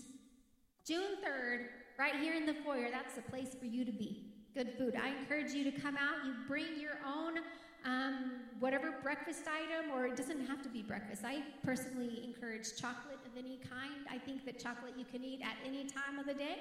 June 0.86 1.18
3rd, 1.26 1.68
right 1.98 2.16
here 2.16 2.34
in 2.34 2.46
the 2.46 2.54
foyer, 2.54 2.90
that's 2.92 3.16
the 3.16 3.22
place 3.22 3.56
for 3.58 3.66
you 3.66 3.86
to 3.86 3.92
be. 3.92 4.32
Good 4.54 4.74
food. 4.78 4.96
I 4.96 5.10
encourage 5.10 5.52
you 5.52 5.64
to 5.70 5.72
come 5.72 5.96
out. 5.96 6.26
You 6.26 6.34
bring 6.48 6.80
your 6.80 6.98
own 7.06 7.40
um, 7.86 8.32
whatever 8.60 8.96
breakfast 9.04 9.44
item, 9.48 9.92
or 9.92 10.06
it 10.06 10.18
doesn't 10.18 10.46
have 10.48 10.62
to 10.64 10.70
be 10.70 10.82
breakfast. 10.82 11.22
I 11.24 11.44
personally 11.64 12.24
encourage 12.24 12.76
chocolate 12.76 13.20
of 13.26 13.38
any 13.38 13.58
kind. 13.58 14.06
I 14.10 14.18
think 14.18 14.46
that 14.46 14.60
chocolate 14.60 14.94
you 14.98 15.06
can 15.06 15.24
eat 15.24 15.42
at 15.42 15.56
any 15.66 15.86
time 15.86 16.20
of 16.20 16.26
the 16.26 16.34
day. 16.34 16.58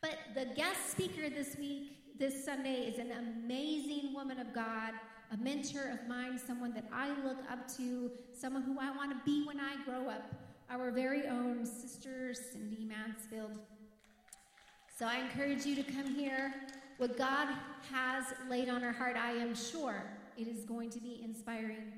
But 0.00 0.16
the 0.34 0.46
guest 0.54 0.90
speaker 0.90 1.28
this 1.28 1.56
week, 1.58 2.18
this 2.18 2.44
Sunday, 2.44 2.86
is 2.86 2.98
an 2.98 3.12
amazing 3.12 4.14
woman 4.14 4.38
of 4.38 4.54
God, 4.54 4.94
a 5.32 5.36
mentor 5.36 5.90
of 5.90 6.08
mine, 6.08 6.38
someone 6.38 6.72
that 6.72 6.88
I 6.92 7.08
look 7.24 7.38
up 7.50 7.68
to, 7.76 8.10
someone 8.32 8.62
who 8.62 8.78
I 8.80 8.90
want 8.96 9.10
to 9.10 9.18
be 9.24 9.46
when 9.46 9.60
I 9.60 9.76
grow 9.84 10.08
up. 10.08 10.34
Our 10.70 10.90
very 10.90 11.26
own 11.26 11.64
sister 11.64 12.32
Cindy 12.34 12.84
Mansfield. 12.86 13.58
So 14.98 15.06
I 15.06 15.20
encourage 15.20 15.66
you 15.66 15.76
to 15.76 15.82
come 15.82 16.14
here. 16.14 16.54
What 16.98 17.16
God 17.16 17.48
has 17.92 18.24
laid 18.50 18.68
on 18.68 18.82
her 18.82 18.92
heart, 18.92 19.16
I 19.16 19.32
am 19.32 19.54
sure 19.54 20.02
it 20.38 20.46
is 20.46 20.64
going 20.64 20.88
to 20.90 21.00
be 21.00 21.20
inspiring. 21.24 21.92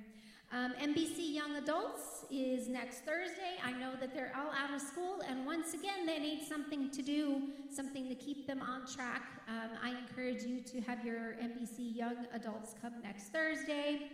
Um, 0.53 0.73
NBC 0.83 1.33
Young 1.33 1.57
Adults 1.57 2.25
is 2.31 2.69
next 2.69 3.05
Thursday. 3.05 3.59
I 3.63 3.73
know 3.73 3.93
that 4.01 4.15
they're 4.15 4.33
all 4.35 4.51
out 4.51 4.75
of 4.75 4.81
school, 4.81 5.21
and 5.29 5.47
once 5.47 5.75
again, 5.75 6.07
they 6.07 6.19
need 6.19 6.43
something 6.49 6.91
to 6.91 7.03
do, 7.03 7.43
something 7.71 8.09
to 8.09 8.15
keep 8.17 8.47
them 8.49 8.61
on 8.63 8.87
track. 8.87 9.23
Um, 9.47 9.71
I 9.83 9.91
encourage 9.91 10.43
you 10.43 10.61
to 10.63 10.81
have 10.81 11.05
your 11.05 11.37
NBC 11.41 11.95
Young 11.95 12.27
Adults 12.33 12.75
come 12.81 12.95
next 13.03 13.29
Thursday. 13.29 14.11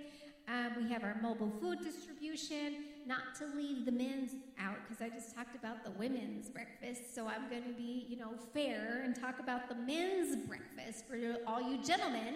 Um, 0.49 0.73
we 0.77 0.93
have 0.93 1.05
our 1.05 1.17
mobile 1.23 1.53
food 1.61 1.79
distribution. 1.83 2.85
Not 3.07 3.35
to 3.39 3.47
leave 3.57 3.87
the 3.87 3.93
men's 3.93 4.33
out 4.61 4.77
because 4.87 5.01
I 5.01 5.09
just 5.09 5.35
talked 5.35 5.55
about 5.55 5.85
the 5.85 5.93
women's 5.93 6.49
breakfast, 6.49 7.15
so 7.15 7.29
I'm 7.29 7.49
going 7.49 7.63
to 7.63 7.73
be, 7.79 8.07
you 8.09 8.17
know, 8.17 8.33
fair 8.53 9.03
and 9.05 9.15
talk 9.15 9.39
about 9.39 9.69
the 9.69 9.75
men's 9.75 10.37
breakfast 10.47 11.07
for 11.07 11.17
all 11.47 11.63
you 11.63 11.83
gentlemen. 11.83 12.35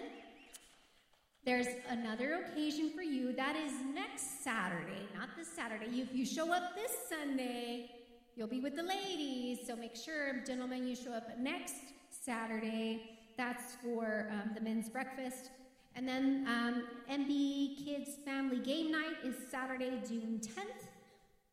There's 1.43 1.67
another 1.89 2.45
occasion 2.45 2.91
for 2.95 3.01
you. 3.01 3.33
That 3.33 3.55
is 3.55 3.71
next 3.95 4.43
Saturday, 4.43 5.07
not 5.17 5.29
this 5.35 5.47
Saturday. 5.47 5.99
If 5.99 6.13
you 6.13 6.23
show 6.23 6.53
up 6.53 6.75
this 6.75 6.91
Sunday, 7.09 7.89
you'll 8.35 8.47
be 8.47 8.59
with 8.59 8.75
the 8.75 8.83
ladies. 8.83 9.65
So 9.65 9.75
make 9.75 9.95
sure, 9.95 10.43
gentlemen, 10.45 10.85
you 10.85 10.95
show 10.95 11.11
up 11.11 11.39
next 11.39 11.77
Saturday. 12.11 13.17
That's 13.37 13.73
for 13.83 14.27
um, 14.31 14.51
the 14.53 14.61
men's 14.61 14.87
breakfast. 14.87 15.49
And 15.95 16.07
then 16.07 16.45
um, 16.47 16.83
NB 17.11 17.83
Kids 17.83 18.11
Family 18.23 18.59
Game 18.59 18.91
Night 18.91 19.15
is 19.25 19.33
Saturday, 19.49 19.99
June 20.07 20.39
10th. 20.43 20.85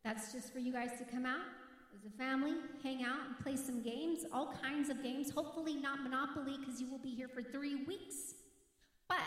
That's 0.03 0.31
just 0.31 0.53
for 0.53 0.59
you 0.59 0.71
guys 0.71 0.91
to 0.99 1.03
come 1.03 1.25
out 1.25 1.41
as 1.95 2.05
a 2.05 2.15
family, 2.15 2.53
hang 2.83 3.03
out, 3.03 3.25
and 3.27 3.39
play 3.39 3.55
some 3.55 3.81
games, 3.81 4.19
all 4.31 4.53
kinds 4.61 4.89
of 4.89 5.01
games. 5.01 5.31
Hopefully, 5.31 5.77
not 5.77 6.03
Monopoly, 6.03 6.57
because 6.59 6.79
you 6.79 6.87
will 6.91 6.99
be 6.99 7.09
here 7.09 7.27
for 7.27 7.41
three 7.41 7.85
weeks. 7.85 8.35
But 9.07 9.17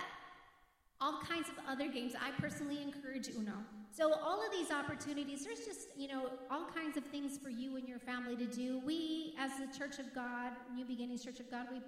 all 1.02 1.18
kinds 1.20 1.48
of 1.48 1.56
other 1.68 1.88
games. 1.88 2.12
I 2.14 2.30
personally 2.40 2.80
encourage 2.80 3.28
Uno. 3.28 3.54
So 3.90 4.14
all 4.14 4.40
of 4.40 4.52
these 4.52 4.70
opportunities, 4.70 5.44
there's 5.44 5.66
just, 5.66 5.88
you 5.96 6.06
know, 6.06 6.30
all 6.50 6.66
kinds 6.74 6.96
of 6.96 7.04
things 7.04 7.36
for 7.36 7.50
you 7.50 7.76
and 7.76 7.88
your 7.88 7.98
family 7.98 8.36
to 8.36 8.46
do. 8.46 8.80
We, 8.86 9.34
as 9.38 9.50
the 9.58 9.76
Church 9.76 9.98
of 9.98 10.14
God, 10.14 10.52
New 10.74 10.84
Beginnings 10.84 11.24
Church 11.24 11.40
of 11.40 11.50
God, 11.50 11.66
we 11.72 11.80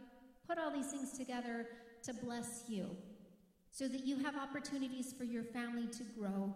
put 0.49 0.59
all 0.59 0.71
these 0.71 0.89
things 0.89 1.17
together 1.17 1.67
to 2.03 2.13
bless 2.13 2.65
you 2.69 2.91
so 3.71 3.87
that 3.89 4.05
you 4.05 4.19
have 4.19 4.37
opportunities 4.37 5.15
for 5.17 5.25
your 5.25 5.45
family 5.45 5.87
to 5.87 6.03
grow 6.19 6.53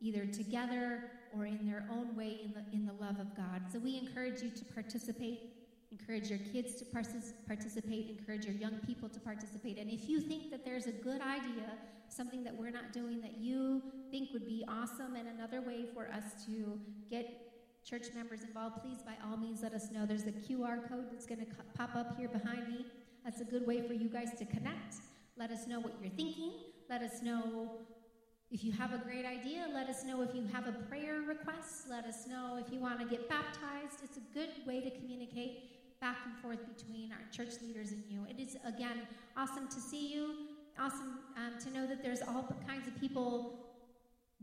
either 0.00 0.26
together 0.26 1.10
or 1.36 1.44
in 1.46 1.66
their 1.66 1.86
own 1.90 2.14
way 2.16 2.38
in 2.44 2.52
the, 2.52 2.64
in 2.72 2.86
the 2.86 2.92
love 2.92 3.18
of 3.18 3.36
God. 3.36 3.62
So 3.70 3.78
we 3.78 3.98
encourage 3.98 4.42
you 4.42 4.50
to 4.50 4.64
participate 4.66 5.52
encourage 5.92 6.28
your 6.28 6.38
kids 6.52 6.74
to 6.74 6.84
participate, 6.84 8.18
encourage 8.18 8.44
your 8.44 8.54
young 8.54 8.74
people 8.86 9.08
to 9.08 9.20
participate. 9.20 9.78
And 9.78 9.90
if 9.90 10.08
you 10.08 10.20
think 10.20 10.50
that 10.50 10.64
there's 10.64 10.86
a 10.86 10.92
good 10.92 11.20
idea, 11.20 11.70
something 12.12 12.44
that 12.44 12.54
we're 12.54 12.70
not 12.70 12.92
doing 12.92 13.20
that 13.20 13.38
you 13.38 13.82
think 14.10 14.30
would 14.32 14.46
be 14.46 14.64
awesome 14.68 15.16
and 15.16 15.28
another 15.28 15.60
way 15.60 15.86
for 15.92 16.08
us 16.08 16.44
to 16.46 16.78
get 17.10 17.46
church 17.84 18.06
members 18.14 18.42
involved, 18.42 18.82
please 18.82 18.98
by 19.02 19.14
all 19.24 19.36
means 19.36 19.62
let 19.62 19.72
us 19.72 19.90
know. 19.92 20.06
There's 20.06 20.26
a 20.26 20.32
QR 20.32 20.88
code 20.88 21.06
that's 21.10 21.26
going 21.26 21.40
to 21.40 21.46
pop 21.76 21.94
up 21.94 22.16
here 22.18 22.28
behind 22.28 22.68
me. 22.68 22.86
That's 23.24 23.40
a 23.40 23.44
good 23.44 23.66
way 23.66 23.86
for 23.86 23.92
you 23.92 24.08
guys 24.08 24.30
to 24.38 24.44
connect. 24.44 24.96
Let 25.36 25.50
us 25.50 25.66
know 25.66 25.80
what 25.80 25.94
you're 26.00 26.10
thinking. 26.10 26.52
Let 26.88 27.02
us 27.02 27.22
know 27.22 27.70
if 28.50 28.62
you 28.62 28.72
have 28.72 28.92
a 28.92 28.98
great 28.98 29.26
idea, 29.26 29.66
let 29.74 29.88
us 29.88 30.04
know 30.04 30.22
if 30.22 30.32
you 30.32 30.46
have 30.52 30.68
a 30.68 30.72
prayer 30.72 31.20
request. 31.20 31.88
Let 31.90 32.04
us 32.04 32.28
know 32.28 32.62
if 32.64 32.72
you 32.72 32.78
want 32.78 33.00
to 33.00 33.06
get 33.06 33.28
baptized. 33.28 34.04
It's 34.04 34.18
a 34.18 34.34
good 34.34 34.50
way 34.66 34.80
to 34.80 34.90
communicate 34.90 36.00
back 36.00 36.18
and 36.24 36.36
forth 36.38 36.60
between 36.76 37.10
our 37.10 37.18
church 37.32 37.60
leaders 37.60 37.90
and 37.90 38.04
you. 38.08 38.24
It 38.30 38.40
is, 38.40 38.56
again, 38.64 39.02
awesome 39.36 39.66
to 39.68 39.80
see 39.80 40.12
you. 40.14 40.45
Awesome 40.78 41.20
um, 41.38 41.58
to 41.58 41.70
know 41.70 41.86
that 41.86 42.02
there's 42.02 42.20
all 42.20 42.54
kinds 42.68 42.86
of 42.86 43.00
people 43.00 43.54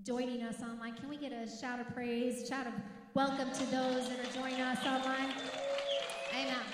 joining 0.01 0.41
us 0.41 0.63
online. 0.63 0.95
Can 0.95 1.07
we 1.07 1.15
get 1.15 1.31
a 1.31 1.47
shout 1.47 1.79
of 1.79 1.93
praise, 1.93 2.47
shout 2.49 2.65
of 2.65 2.73
welcome 3.13 3.51
to 3.51 3.65
those 3.67 4.09
that 4.09 4.19
are 4.19 4.33
joining 4.33 4.61
us 4.61 4.83
online? 4.83 5.31
Amen. 6.31 6.65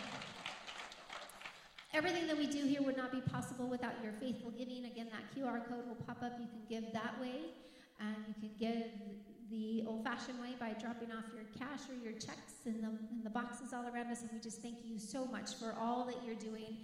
Everything 1.94 2.26
that 2.28 2.38
we 2.38 2.48
do 2.48 2.66
here 2.66 2.82
would 2.82 2.96
not 2.96 3.12
be 3.12 3.20
possible 3.20 3.68
without 3.68 3.96
your 4.02 4.14
faithful 4.14 4.52
giving. 4.52 4.86
Again, 4.86 5.10
that 5.12 5.24
QR 5.36 5.68
code 5.68 5.86
will 5.90 5.98
pop 6.08 6.24
up. 6.24 6.40
You 6.40 6.48
can 6.48 6.62
give 6.70 6.94
that 6.94 7.20
way, 7.20 7.42
and 8.00 8.16
you 8.30 8.36
can 8.40 8.52
give 8.58 8.86
the 9.52 9.84
old 9.86 10.06
fashioned 10.06 10.40
way 10.40 10.56
by 10.58 10.70
dropping 10.80 11.12
off 11.12 11.26
your 11.36 11.44
cash 11.58 11.82
or 11.90 12.02
your 12.02 12.14
checks 12.14 12.54
in 12.66 12.80
the, 12.80 12.88
in 12.88 13.24
the 13.26 13.30
boxes 13.30 13.74
all 13.74 13.86
around 13.94 14.10
us. 14.10 14.22
And 14.22 14.30
we 14.32 14.40
just 14.40 14.62
thank 14.62 14.78
you 14.86 14.98
so 14.98 15.26
much 15.26 15.56
for 15.56 15.76
all 15.78 16.06
that 16.06 16.16
you're 16.26 16.36
doing. 16.36 16.78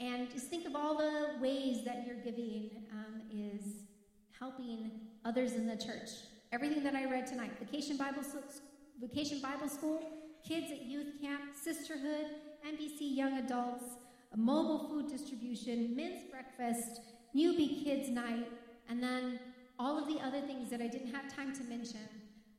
And 0.00 0.30
just 0.30 0.46
think 0.46 0.66
of 0.66 0.74
all 0.74 0.96
the 0.96 1.38
ways 1.40 1.84
that 1.84 2.06
your 2.06 2.16
giving 2.16 2.70
um, 2.90 3.20
is 3.30 3.84
helping 4.38 4.90
others 5.26 5.52
in 5.52 5.66
the 5.66 5.76
church. 5.76 6.08
Everything 6.52 6.82
that 6.82 6.94
I 6.94 7.04
read 7.04 7.26
tonight 7.26 7.52
Vacation 7.60 7.98
Bible, 7.98 8.22
Vacation 8.98 9.40
Bible 9.42 9.68
School, 9.68 10.02
kids 10.42 10.72
at 10.72 10.82
youth 10.82 11.20
camp, 11.20 11.42
sisterhood, 11.54 12.26
NBC 12.66 13.14
Young 13.14 13.38
Adults, 13.38 13.84
mobile 14.34 14.88
food 14.88 15.06
distribution, 15.06 15.94
men's 15.94 16.22
breakfast, 16.30 17.02
newbie 17.36 17.84
kids 17.84 18.08
night, 18.08 18.48
and 18.88 19.02
then 19.02 19.38
all 19.78 19.98
of 19.98 20.08
the 20.08 20.18
other 20.24 20.40
things 20.40 20.70
that 20.70 20.80
I 20.80 20.86
didn't 20.86 21.14
have 21.14 21.34
time 21.34 21.54
to 21.56 21.64
mention. 21.64 22.08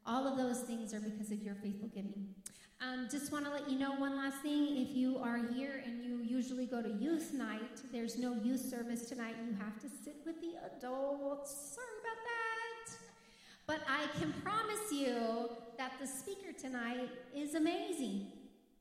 All 0.05 0.27
of 0.27 0.37
those 0.37 0.61
things 0.61 0.93
are 0.93 0.99
because 0.99 1.31
of 1.31 1.41
your 1.41 1.55
faithful 1.55 1.87
giving. 1.87 2.35
Um, 2.81 3.07
just 3.11 3.31
want 3.31 3.45
to 3.45 3.51
let 3.51 3.69
you 3.69 3.77
know 3.77 3.93
one 3.93 4.17
last 4.17 4.37
thing. 4.37 4.75
If 4.77 4.95
you 4.95 5.19
are 5.19 5.37
here 5.53 5.83
and 5.85 6.03
you 6.03 6.17
usually 6.17 6.65
go 6.65 6.81
to 6.81 6.89
youth 6.89 7.31
night, 7.31 7.79
there's 7.91 8.17
no 8.17 8.33
youth 8.33 8.61
service 8.61 9.07
tonight. 9.07 9.35
You 9.45 9.55
have 9.59 9.79
to 9.81 9.87
sit 10.03 10.15
with 10.25 10.41
the 10.41 10.53
adults. 10.65 11.75
Sorry 11.75 11.85
about 12.01 12.17
that. 12.25 12.97
But 13.67 13.81
I 13.87 14.07
can 14.19 14.33
promise 14.41 14.91
you 14.91 15.49
that 15.77 15.91
the 16.01 16.07
speaker 16.07 16.53
tonight 16.59 17.09
is 17.35 17.53
amazing. 17.53 18.31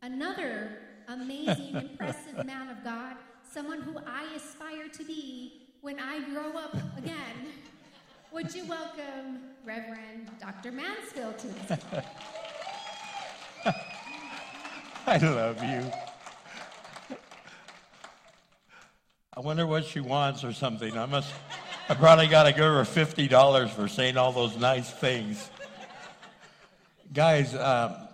Another 0.00 0.78
amazing, 1.08 1.74
impressive 1.74 2.46
man 2.46 2.70
of 2.70 2.82
God, 2.82 3.16
someone 3.52 3.82
who 3.82 3.98
I 4.06 4.24
aspire 4.34 4.88
to 4.88 5.04
be 5.04 5.68
when 5.82 6.00
I 6.00 6.20
grow 6.30 6.56
up 6.56 6.74
again. 6.96 7.52
Would 8.32 8.54
you 8.54 8.64
welcome 8.64 9.40
Reverend 9.62 10.30
Dr. 10.40 10.72
Mansfield 10.72 11.36
to 11.36 11.48
the 11.48 11.76
stage? 11.76 12.04
I 15.10 15.16
love 15.16 15.60
you. 15.64 15.90
I 19.34 19.40
wonder 19.40 19.66
what 19.66 19.84
she 19.84 19.98
wants 19.98 20.44
or 20.44 20.52
something. 20.52 20.96
I 20.96 21.06
must. 21.06 21.32
I 21.88 21.94
probably 21.94 22.28
got 22.28 22.44
to 22.44 22.52
give 22.52 22.60
her 22.60 22.84
fifty 22.84 23.26
dollars 23.26 23.72
for 23.72 23.88
saying 23.88 24.16
all 24.16 24.30
those 24.30 24.56
nice 24.56 24.88
things. 24.88 25.50
Guys, 27.12 27.56
uh, 27.56 28.06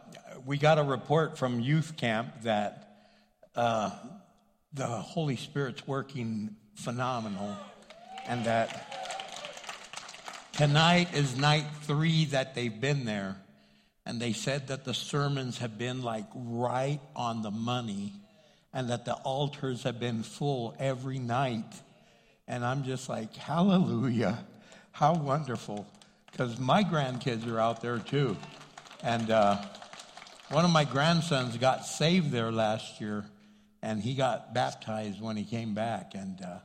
we 0.46 0.56
got 0.56 0.78
a 0.78 0.82
report 0.82 1.36
from 1.36 1.60
youth 1.60 1.98
camp 1.98 2.28
that 2.44 3.10
uh, 3.54 3.90
the 4.72 4.86
Holy 4.86 5.36
Spirit's 5.36 5.86
working 5.86 6.56
phenomenal, 6.76 7.58
and 8.26 8.42
that 8.46 9.36
tonight 10.54 11.12
is 11.12 11.36
night 11.36 11.66
three 11.82 12.24
that 12.24 12.54
they've 12.54 12.80
been 12.80 13.04
there. 13.04 13.36
And 14.06 14.20
they 14.20 14.32
said 14.32 14.68
that 14.68 14.84
the 14.84 14.94
sermons 14.94 15.58
have 15.58 15.76
been 15.76 16.02
like 16.02 16.26
right 16.34 17.00
on 17.16 17.42
the 17.42 17.50
money 17.50 18.12
and 18.72 18.90
that 18.90 19.04
the 19.04 19.14
altars 19.14 19.82
have 19.82 19.98
been 19.98 20.22
full 20.22 20.76
every 20.78 21.18
night. 21.18 21.64
And 22.46 22.64
I'm 22.64 22.84
just 22.84 23.08
like, 23.08 23.34
hallelujah. 23.34 24.38
How 24.92 25.14
wonderful. 25.14 25.86
Because 26.30 26.56
my 26.58 26.84
grandkids 26.84 27.50
are 27.50 27.58
out 27.58 27.82
there 27.82 27.98
too. 27.98 28.36
And 29.02 29.28
uh, 29.28 29.60
one 30.50 30.64
of 30.64 30.70
my 30.70 30.84
grandsons 30.84 31.56
got 31.56 31.84
saved 31.84 32.30
there 32.30 32.52
last 32.52 33.00
year 33.00 33.24
and 33.82 34.00
he 34.00 34.14
got 34.14 34.54
baptized 34.54 35.20
when 35.20 35.36
he 35.36 35.44
came 35.44 35.74
back. 35.74 36.12
And, 36.14 36.40
uh, 36.40 36.58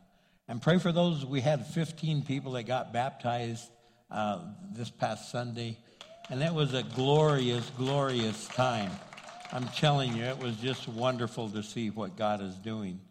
and 0.48 0.62
pray 0.62 0.78
for 0.78 0.92
those. 0.92 1.26
We 1.26 1.42
had 1.42 1.66
15 1.66 2.22
people 2.22 2.52
that 2.52 2.64
got 2.64 2.94
baptized 2.94 3.68
uh, 4.12 4.42
this 4.72 4.92
past 4.92 5.32
Sunday. 5.32 5.80
And 6.32 6.42
it 6.42 6.54
was 6.54 6.74
a 6.74 6.84
glorious, 6.84 7.70
glorious 7.72 8.48
time. 8.48 8.90
I'm 9.52 9.68
telling 9.68 10.16
you, 10.16 10.24
it 10.24 10.40
was 10.40 10.56
just 10.56 10.88
wonderful 10.88 11.50
to 11.50 11.62
see 11.62 11.90
what 11.90 12.16
God 12.16 12.42
is 12.42 12.56
doing. 12.56 13.02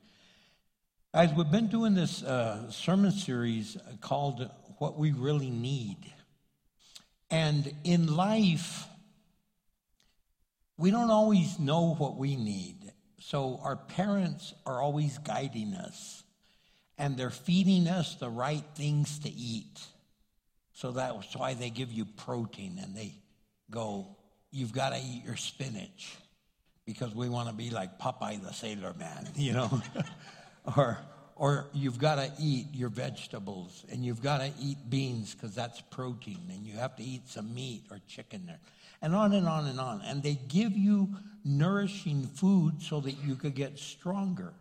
Guys, 1.13 1.31
we've 1.37 1.51
been 1.51 1.67
doing 1.67 1.93
this 1.93 2.23
uh, 2.23 2.71
sermon 2.71 3.11
series 3.11 3.77
called 4.01 4.49
What 4.79 4.99
We 4.99 5.13
Really 5.13 5.51
Need. 5.51 5.99
And 7.31 7.71
in 7.85 8.07
life, 8.17 8.87
we 10.79 10.91
don't 10.91 11.11
always 11.11 11.59
know 11.59 11.95
what 11.97 12.17
we 12.17 12.37
need. 12.37 12.91
So 13.19 13.61
our 13.63 13.77
parents 13.77 14.55
are 14.65 14.81
always 14.81 15.19
guiding 15.19 15.75
us, 15.75 16.23
and 16.97 17.19
they're 17.19 17.29
feeding 17.29 17.87
us 17.87 18.15
the 18.15 18.31
right 18.31 18.65
things 18.75 19.19
to 19.19 19.29
eat. 19.31 19.79
So 20.81 20.93
that's 20.93 21.37
why 21.37 21.53
they 21.53 21.69
give 21.69 21.93
you 21.93 22.07
protein 22.07 22.81
and 22.83 22.97
they 22.97 23.13
go, 23.71 24.17
you've 24.51 24.73
got 24.73 24.95
to 24.95 24.97
eat 24.97 25.25
your 25.27 25.37
spinach 25.37 26.17
because 26.87 27.15
we 27.15 27.29
want 27.29 27.51
to 27.51 27.55
be 27.55 27.69
like 27.69 27.99
Popeye 27.99 28.43
the 28.43 28.51
Sailor 28.55 28.95
Man, 28.99 29.29
you 29.37 29.53
know? 29.53 29.83
or, 30.79 30.97
or 31.37 31.67
you've 31.75 31.99
got 31.99 32.15
to 32.15 32.33
eat 32.41 32.69
your 32.73 32.89
vegetables 32.89 33.85
and 33.93 34.03
you've 34.03 34.23
got 34.23 34.39
to 34.39 34.51
eat 34.59 34.79
beans 34.89 35.35
because 35.35 35.55
that's 35.55 35.83
protein 35.83 36.41
and 36.49 36.65
you 36.65 36.73
have 36.79 36.97
to 36.97 37.03
eat 37.03 37.29
some 37.29 37.55
meat 37.55 37.85
or 37.91 38.01
chicken 38.09 38.45
there. 38.47 38.61
And 39.03 39.15
on 39.15 39.35
and 39.35 39.47
on 39.47 39.67
and 39.67 39.79
on. 39.79 40.01
And 40.01 40.23
they 40.23 40.39
give 40.49 40.73
you 40.73 41.15
nourishing 41.45 42.23
food 42.23 42.81
so 42.81 43.01
that 43.01 43.23
you 43.23 43.35
could 43.35 43.55
get 43.55 43.79
stronger. 43.79 44.55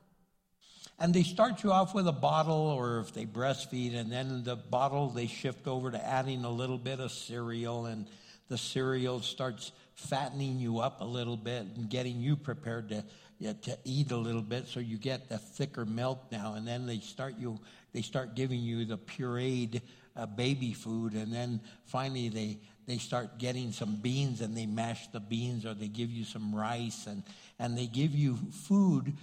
And 1.01 1.13
they 1.13 1.23
start 1.23 1.63
you 1.63 1.71
off 1.71 1.95
with 1.95 2.07
a 2.07 2.13
bottle, 2.13 2.55
or 2.55 2.99
if 2.99 3.13
they 3.13 3.25
breastfeed, 3.25 3.95
and 3.95 4.11
then 4.11 4.43
the 4.43 4.57
bottle 4.57 5.09
they 5.09 5.27
shift 5.27 5.65
over 5.65 5.91
to 5.91 6.05
adding 6.05 6.43
a 6.43 6.51
little 6.51 6.77
bit 6.77 6.99
of 6.99 7.11
cereal, 7.11 7.85
and 7.85 8.05
the 8.49 8.57
cereal 8.57 9.21
starts 9.21 9.71
fattening 9.95 10.59
you 10.59 10.79
up 10.79 10.99
a 10.99 11.05
little 11.05 11.37
bit 11.37 11.65
and 11.75 11.89
getting 11.89 12.19
you 12.19 12.35
prepared 12.35 12.89
to 12.89 13.03
yeah, 13.39 13.53
to 13.61 13.77
eat 13.85 14.11
a 14.11 14.17
little 14.17 14.41
bit, 14.41 14.67
so 14.67 14.81
you 14.81 14.97
get 14.97 15.29
the 15.29 15.37
thicker 15.37 15.85
milk 15.85 16.25
now. 16.29 16.55
And 16.55 16.67
then 16.67 16.85
they 16.85 16.99
start 16.99 17.35
you 17.39 17.57
they 17.93 18.01
start 18.01 18.35
giving 18.35 18.59
you 18.59 18.83
the 18.83 18.97
pureed 18.97 19.81
uh, 20.17 20.25
baby 20.25 20.73
food, 20.73 21.13
and 21.13 21.31
then 21.33 21.61
finally 21.85 22.27
they 22.27 22.59
they 22.85 22.97
start 22.97 23.37
getting 23.37 23.71
some 23.71 23.95
beans 23.95 24.41
and 24.41 24.57
they 24.57 24.65
mash 24.65 25.07
the 25.07 25.21
beans, 25.21 25.65
or 25.65 25.73
they 25.73 25.87
give 25.87 26.09
you 26.09 26.25
some 26.25 26.53
rice, 26.53 27.07
and 27.07 27.23
and 27.59 27.77
they 27.77 27.87
give 27.87 28.13
you 28.13 28.35
food 28.51 29.13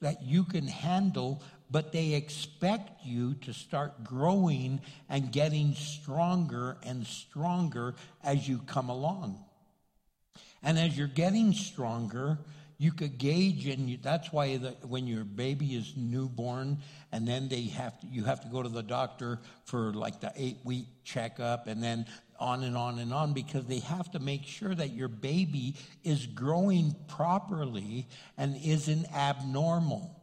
that 0.00 0.22
you 0.22 0.44
can 0.44 0.66
handle, 0.66 1.42
but 1.70 1.92
they 1.92 2.14
expect 2.14 3.04
you 3.04 3.34
to 3.34 3.52
start 3.52 4.04
growing 4.04 4.80
and 5.08 5.32
getting 5.32 5.74
stronger 5.74 6.76
and 6.82 7.06
stronger 7.06 7.94
as 8.22 8.48
you 8.48 8.58
come 8.66 8.88
along. 8.88 9.44
And 10.62 10.78
as 10.78 10.96
you're 10.96 11.06
getting 11.06 11.52
stronger, 11.52 12.38
you 12.78 12.92
could 12.92 13.18
gauge, 13.18 13.66
and 13.66 13.90
you, 13.90 13.98
that's 14.00 14.32
why 14.32 14.56
the, 14.56 14.70
when 14.86 15.06
your 15.06 15.24
baby 15.24 15.74
is 15.74 15.94
newborn, 15.96 16.78
and 17.10 17.26
then 17.26 17.48
they 17.48 17.62
have 17.62 18.00
to, 18.00 18.06
you 18.06 18.24
have 18.24 18.40
to 18.42 18.48
go 18.48 18.62
to 18.62 18.68
the 18.68 18.84
doctor 18.84 19.40
for 19.64 19.92
like 19.92 20.20
the 20.20 20.32
eight 20.36 20.58
week 20.64 20.86
checkup, 21.02 21.66
and 21.66 21.82
then 21.82 22.06
on 22.38 22.62
and 22.62 22.76
on 22.76 22.98
and 22.98 23.12
on, 23.12 23.32
because 23.32 23.66
they 23.66 23.80
have 23.80 24.10
to 24.12 24.18
make 24.18 24.44
sure 24.44 24.74
that 24.74 24.90
your 24.90 25.08
baby 25.08 25.76
is 26.04 26.26
growing 26.26 26.94
properly 27.08 28.06
and 28.36 28.56
isn't 28.64 29.06
abnormal 29.12 30.18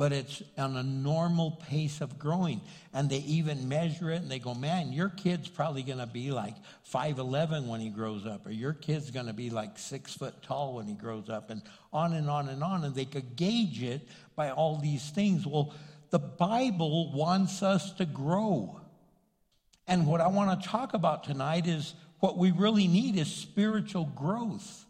but 0.00 0.14
it's 0.14 0.42
on 0.56 0.78
a 0.78 0.82
normal 0.82 1.50
pace 1.68 2.00
of 2.00 2.18
growing. 2.18 2.62
And 2.94 3.10
they 3.10 3.18
even 3.18 3.68
measure 3.68 4.10
it 4.10 4.22
and 4.22 4.30
they 4.30 4.38
go, 4.38 4.54
man, 4.54 4.94
your 4.94 5.10
kid's 5.10 5.46
probably 5.46 5.82
going 5.82 5.98
to 5.98 6.06
be 6.06 6.30
like 6.30 6.54
5'11 6.90 7.66
when 7.66 7.80
he 7.80 7.90
grows 7.90 8.24
up, 8.24 8.46
or 8.46 8.50
your 8.50 8.72
kid's 8.72 9.10
going 9.10 9.26
to 9.26 9.34
be 9.34 9.50
like 9.50 9.78
six 9.78 10.14
foot 10.14 10.42
tall 10.42 10.76
when 10.76 10.86
he 10.86 10.94
grows 10.94 11.28
up, 11.28 11.50
and 11.50 11.60
on 11.92 12.14
and 12.14 12.30
on 12.30 12.48
and 12.48 12.64
on. 12.64 12.82
And 12.84 12.94
they 12.94 13.04
could 13.04 13.36
gauge 13.36 13.82
it 13.82 14.08
by 14.34 14.52
all 14.52 14.78
these 14.78 15.10
things. 15.10 15.46
Well, 15.46 15.74
the 16.08 16.18
Bible 16.18 17.12
wants 17.12 17.62
us 17.62 17.92
to 17.92 18.06
grow. 18.06 18.79
And 19.90 20.06
what 20.06 20.20
I 20.20 20.28
want 20.28 20.62
to 20.62 20.68
talk 20.68 20.94
about 20.94 21.24
tonight 21.24 21.66
is 21.66 21.94
what 22.20 22.38
we 22.38 22.52
really 22.52 22.86
need 22.86 23.16
is 23.16 23.26
spiritual 23.26 24.04
growth. 24.04 24.86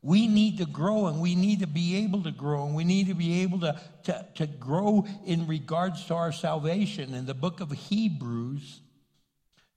We 0.00 0.26
need 0.26 0.56
to 0.58 0.64
grow 0.64 1.08
and 1.08 1.20
we 1.20 1.34
need 1.34 1.60
to 1.60 1.66
be 1.66 1.96
able 1.96 2.22
to 2.22 2.30
grow 2.30 2.64
and 2.64 2.74
we 2.74 2.84
need 2.84 3.08
to 3.08 3.14
be 3.14 3.42
able 3.42 3.60
to, 3.60 3.78
to, 4.04 4.26
to 4.36 4.46
grow 4.46 5.06
in 5.26 5.46
regards 5.46 6.06
to 6.06 6.14
our 6.14 6.32
salvation. 6.32 7.12
In 7.12 7.26
the 7.26 7.34
book 7.34 7.60
of 7.60 7.70
Hebrews, 7.70 8.80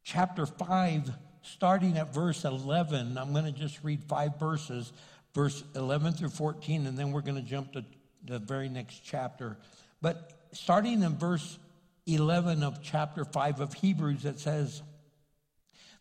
chapter 0.05 0.45
5, 0.45 1.11
starting 1.41 1.97
at 1.97 2.14
verse 2.14 2.45
11, 2.45 3.18
I'm 3.18 3.34
going 3.34 3.43
to 3.43 3.51
just 3.51 3.84
read 3.84 4.01
five 4.05 4.39
verses, 4.39 4.93
verse 5.36 5.61
11 5.76 6.14
through 6.14 6.30
14, 6.30 6.88
and 6.88 6.97
then 6.97 7.11
we're 7.11 7.20
going 7.20 7.36
to 7.36 7.41
jump 7.41 7.74
to 7.74 7.84
the 8.24 8.39
very 8.39 8.70
next 8.70 9.01
chapter. 9.03 9.57
But 10.01 10.47
starting 10.53 11.03
in 11.03 11.18
verse 11.18 11.59
11 12.05 12.63
of 12.63 12.81
chapter 12.81 13.25
5 13.25 13.59
of 13.59 13.73
Hebrews, 13.73 14.25
it 14.25 14.39
says, 14.39 14.81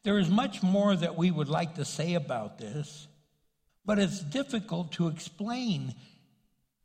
There 0.02 0.18
is 0.18 0.28
much 0.28 0.62
more 0.62 0.94
that 0.96 1.16
we 1.16 1.30
would 1.30 1.48
like 1.48 1.76
to 1.76 1.84
say 1.84 2.14
about 2.14 2.58
this 2.58 3.06
but 3.84 3.98
it's 3.98 4.20
difficult 4.20 4.92
to 4.92 5.08
explain, 5.08 5.94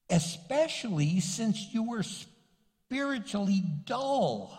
especially 0.10 1.20
since 1.20 1.74
you 1.74 1.84
were 1.84 2.04
spiritually 2.04 3.64
dull. 3.86 4.58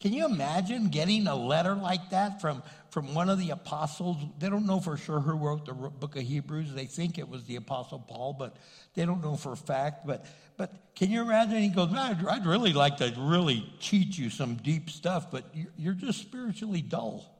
Can 0.00 0.12
you 0.12 0.26
imagine 0.26 0.88
getting 0.88 1.26
a 1.26 1.34
letter 1.34 1.74
like 1.74 2.10
that 2.10 2.40
from, 2.40 2.62
from 2.96 3.12
one 3.12 3.28
of 3.28 3.38
the 3.38 3.50
apostles? 3.50 4.16
They 4.38 4.48
don't 4.48 4.64
know 4.64 4.80
for 4.80 4.96
sure 4.96 5.20
who 5.20 5.32
wrote 5.32 5.66
the 5.66 5.74
book 5.74 6.16
of 6.16 6.22
Hebrews. 6.22 6.72
They 6.72 6.86
think 6.86 7.18
it 7.18 7.28
was 7.28 7.44
the 7.44 7.56
apostle 7.56 7.98
Paul, 7.98 8.32
but 8.32 8.56
they 8.94 9.04
don't 9.04 9.22
know 9.22 9.36
for 9.36 9.52
a 9.52 9.56
fact. 9.56 10.06
But, 10.06 10.24
but 10.56 10.72
can 10.94 11.10
you 11.10 11.20
imagine? 11.20 11.58
He 11.58 11.68
goes, 11.68 11.92
I'd, 11.92 12.26
I'd 12.26 12.46
really 12.46 12.72
like 12.72 12.96
to 12.96 13.12
really 13.18 13.70
teach 13.82 14.18
you 14.18 14.30
some 14.30 14.54
deep 14.54 14.88
stuff, 14.88 15.30
but 15.30 15.44
you're, 15.52 15.72
you're 15.76 15.92
just 15.92 16.20
spiritually 16.20 16.80
dull. 16.80 17.38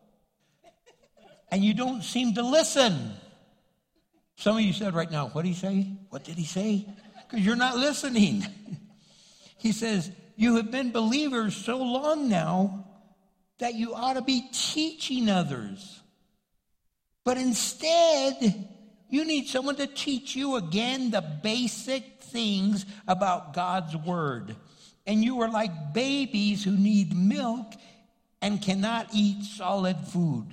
And 1.51 1.65
you 1.65 1.73
don't 1.73 2.05
seem 2.05 2.35
to 2.35 2.43
listen. 2.43 3.15
Some 4.37 4.59
of 4.59 4.63
you 4.63 4.75
said 4.75 4.93
right 4.93 5.11
now, 5.11 5.29
what 5.29 5.47
did 5.47 5.49
he 5.49 5.55
say? 5.55 5.91
What 6.11 6.23
did 6.23 6.37
he 6.37 6.45
say? 6.45 6.87
Because 7.27 7.47
you're 7.47 7.57
not 7.57 7.79
listening. 7.79 8.45
he 9.57 9.73
says, 9.73 10.11
You 10.37 10.57
have 10.57 10.71
been 10.71 10.93
believers 10.93 11.57
so 11.57 11.79
long 11.79 12.29
now 12.29 12.86
that 13.59 13.75
you 13.75 13.95
ought 13.95 14.15
to 14.15 14.23
be 14.23 14.49
teaching 14.53 15.29
others. 15.29 16.01
But 17.25 17.39
instead, 17.39 18.69
You 19.09 19.25
need 19.25 19.47
someone 19.49 19.77
to 19.77 19.87
teach 19.87 20.35
you 20.35 20.57
again 20.57 21.11
the 21.11 21.21
basic 21.21 22.21
things 22.21 22.85
about 23.07 23.55
God's 23.55 23.97
Word. 23.97 24.57
And 25.07 25.23
you 25.23 25.41
are 25.43 25.51
like 25.51 25.95
babies 25.95 26.65
who 26.65 26.73
need 26.73 27.17
milk 27.17 27.75
and 28.43 28.61
cannot 28.61 29.09
eat 29.15 29.45
solid 29.45 29.97
food. 30.09 30.47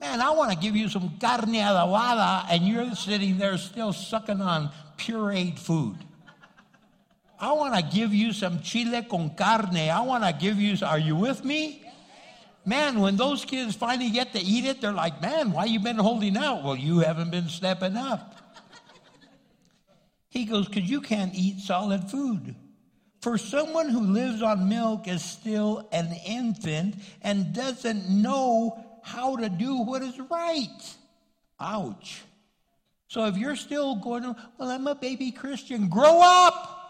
Man, 0.00 0.20
I 0.20 0.30
want 0.30 0.52
to 0.52 0.56
give 0.56 0.76
you 0.76 0.88
some 0.88 1.18
carne 1.18 1.54
adobada, 1.54 2.46
and 2.50 2.66
you're 2.66 2.94
sitting 2.94 3.38
there 3.38 3.58
still 3.58 3.92
sucking 3.92 4.40
on 4.40 4.70
pureed 4.96 5.58
food. 5.58 5.96
I 7.44 7.52
want 7.52 7.74
to 7.74 7.82
give 7.82 8.14
you 8.14 8.32
some 8.32 8.62
chile 8.62 9.02
con 9.02 9.34
carne. 9.36 9.90
I 9.90 10.00
want 10.00 10.24
to 10.24 10.32
give 10.32 10.58
you, 10.58 10.78
are 10.82 10.98
you 10.98 11.14
with 11.14 11.44
me? 11.44 11.82
Man, 12.64 13.00
when 13.00 13.16
those 13.16 13.44
kids 13.44 13.76
finally 13.76 14.08
get 14.08 14.32
to 14.32 14.40
eat 14.40 14.64
it, 14.64 14.80
they're 14.80 14.94
like, 14.94 15.20
man, 15.20 15.52
why 15.52 15.66
you 15.66 15.78
been 15.78 15.98
holding 15.98 16.38
out? 16.38 16.64
Well, 16.64 16.74
you 16.74 17.00
haven't 17.00 17.30
been 17.30 17.50
stepping 17.50 17.98
up. 17.98 18.34
He 20.30 20.46
goes, 20.46 20.66
because 20.66 20.88
you 20.88 21.02
can't 21.02 21.34
eat 21.34 21.58
solid 21.58 22.10
food. 22.10 22.54
For 23.20 23.36
someone 23.36 23.90
who 23.90 24.00
lives 24.00 24.40
on 24.40 24.66
milk 24.66 25.06
is 25.06 25.22
still 25.22 25.86
an 25.92 26.16
infant 26.26 26.94
and 27.20 27.52
doesn't 27.52 28.08
know 28.08 28.82
how 29.02 29.36
to 29.36 29.50
do 29.50 29.82
what 29.82 30.00
is 30.00 30.18
right. 30.30 30.96
Ouch. 31.60 32.22
So 33.08 33.26
if 33.26 33.36
you're 33.36 33.54
still 33.54 33.96
going, 33.96 34.34
well, 34.58 34.70
I'm 34.70 34.86
a 34.86 34.94
baby 34.94 35.30
Christian, 35.30 35.90
grow 35.90 36.20
up. 36.22 36.80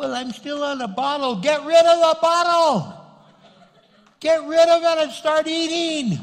Well, 0.00 0.14
I'm 0.14 0.32
still 0.32 0.64
on 0.64 0.80
a 0.80 0.88
bottle. 0.88 1.36
Get 1.36 1.62
rid 1.66 1.84
of 1.84 1.98
the 1.98 2.18
bottle. 2.22 2.94
Get 4.18 4.42
rid 4.46 4.66
of 4.66 4.82
it 4.82 4.98
and 4.98 5.12
start 5.12 5.46
eating. 5.46 6.18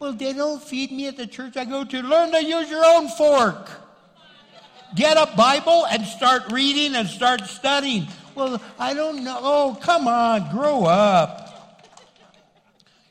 Well, 0.00 0.12
they 0.14 0.32
don't 0.32 0.60
feed 0.60 0.90
me 0.90 1.06
at 1.06 1.16
the 1.16 1.28
church 1.28 1.56
I 1.56 1.64
go 1.64 1.84
to. 1.84 2.02
Learn 2.02 2.32
to 2.32 2.44
use 2.44 2.68
your 2.68 2.84
own 2.84 3.06
fork. 3.10 3.70
Get 4.96 5.16
a 5.16 5.32
Bible 5.36 5.86
and 5.86 6.04
start 6.04 6.50
reading 6.50 6.96
and 6.96 7.06
start 7.06 7.42
studying. 7.42 8.08
Well, 8.34 8.60
I 8.80 8.94
don't 8.94 9.22
know. 9.22 9.38
Oh, 9.40 9.78
come 9.80 10.08
on, 10.08 10.50
grow 10.50 10.84
up. 10.84 11.86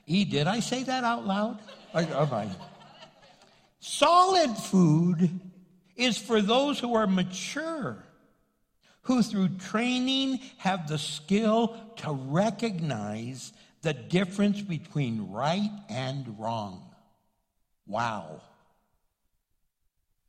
E, 0.06 0.26
did 0.26 0.48
I 0.48 0.60
say 0.60 0.84
that 0.84 1.06
out 1.06 1.26
loud? 1.26 1.60
I? 1.94 2.50
Solid 3.80 4.50
food 4.58 5.40
is 5.96 6.18
for 6.18 6.42
those 6.42 6.78
who 6.78 6.94
are 6.94 7.08
mature, 7.08 8.04
who 9.12 9.22
through 9.22 9.50
training 9.58 10.40
have 10.56 10.88
the 10.88 10.98
skill 10.98 11.78
to 11.98 12.14
recognize 12.14 13.52
the 13.82 13.94
difference 13.94 14.62
between 14.62 15.30
right 15.32 15.70
and 15.90 16.40
wrong. 16.40 16.82
Wow. 17.86 18.42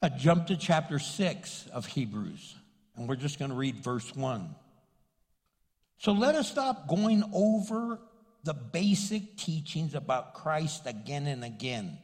I 0.02 0.08
jump 0.08 0.48
to 0.48 0.56
chapter 0.56 0.98
6 0.98 1.68
of 1.72 1.86
Hebrews, 1.86 2.56
and 2.96 3.08
we're 3.08 3.14
just 3.14 3.38
going 3.38 3.52
to 3.52 3.56
read 3.56 3.76
verse 3.76 4.16
1. 4.16 4.52
So 5.98 6.10
let 6.10 6.34
us 6.34 6.50
stop 6.50 6.88
going 6.88 7.22
over 7.32 8.00
the 8.42 8.54
basic 8.54 9.36
teachings 9.36 9.94
about 9.94 10.34
Christ 10.34 10.86
again 10.86 11.28
and 11.28 11.44
again. 11.44 11.98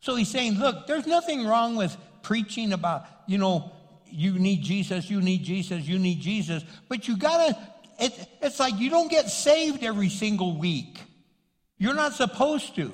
So 0.00 0.16
he's 0.16 0.28
saying, 0.28 0.54
look, 0.54 0.86
there's 0.86 1.06
nothing 1.06 1.46
wrong 1.46 1.76
with 1.76 1.94
preaching 2.22 2.72
about, 2.72 3.04
you 3.26 3.36
know, 3.36 3.72
you 4.10 4.38
need 4.38 4.62
Jesus, 4.62 5.10
you 5.10 5.20
need 5.20 5.44
Jesus, 5.44 5.86
you 5.86 5.98
need 5.98 6.20
Jesus, 6.20 6.64
but 6.88 7.08
you 7.08 7.16
gotta 7.16 7.56
it, 7.98 8.28
it's 8.42 8.60
like 8.60 8.78
you 8.78 8.90
don't 8.90 9.10
get 9.10 9.30
saved 9.30 9.82
every 9.82 10.08
single 10.08 10.58
week. 10.58 11.00
You're 11.78 11.94
not 11.94 12.14
supposed 12.14 12.74
to. 12.76 12.92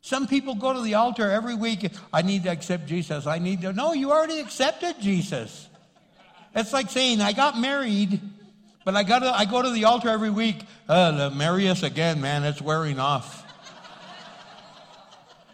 Some 0.00 0.26
people 0.26 0.54
go 0.54 0.72
to 0.72 0.80
the 0.80 0.94
altar 0.94 1.30
every 1.30 1.54
week. 1.54 1.90
I 2.12 2.22
need 2.22 2.44
to 2.44 2.50
accept 2.50 2.86
Jesus. 2.86 3.26
I 3.26 3.38
need 3.38 3.62
to. 3.62 3.72
No, 3.72 3.92
you 3.92 4.10
already 4.12 4.40
accepted 4.40 5.00
Jesus. 5.00 5.68
It's 6.54 6.72
like 6.72 6.90
saying, 6.90 7.20
I 7.20 7.32
got 7.32 7.58
married, 7.58 8.20
but 8.84 8.96
I 8.96 9.02
got 9.02 9.20
to 9.20 9.30
I 9.30 9.44
go 9.44 9.60
to 9.60 9.70
the 9.70 9.84
altar 9.84 10.08
every 10.08 10.30
week. 10.30 10.62
Uh, 10.88 11.30
marry 11.34 11.68
us 11.68 11.82
again, 11.82 12.20
man. 12.20 12.44
It's 12.44 12.62
wearing 12.62 12.98
off. 12.98 13.44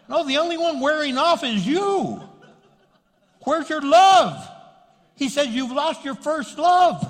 no, 0.07 0.25
the 0.25 0.37
only 0.37 0.57
one 0.57 0.79
wearing 0.79 1.17
off 1.17 1.43
is 1.43 1.65
you. 1.65 2.21
Where's 3.43 3.69
your 3.69 3.81
love? 3.81 4.54
He 5.15 5.29
says 5.29 5.47
you've 5.47 5.71
lost 5.71 6.03
your 6.03 6.15
first 6.15 6.57
love. 6.57 7.05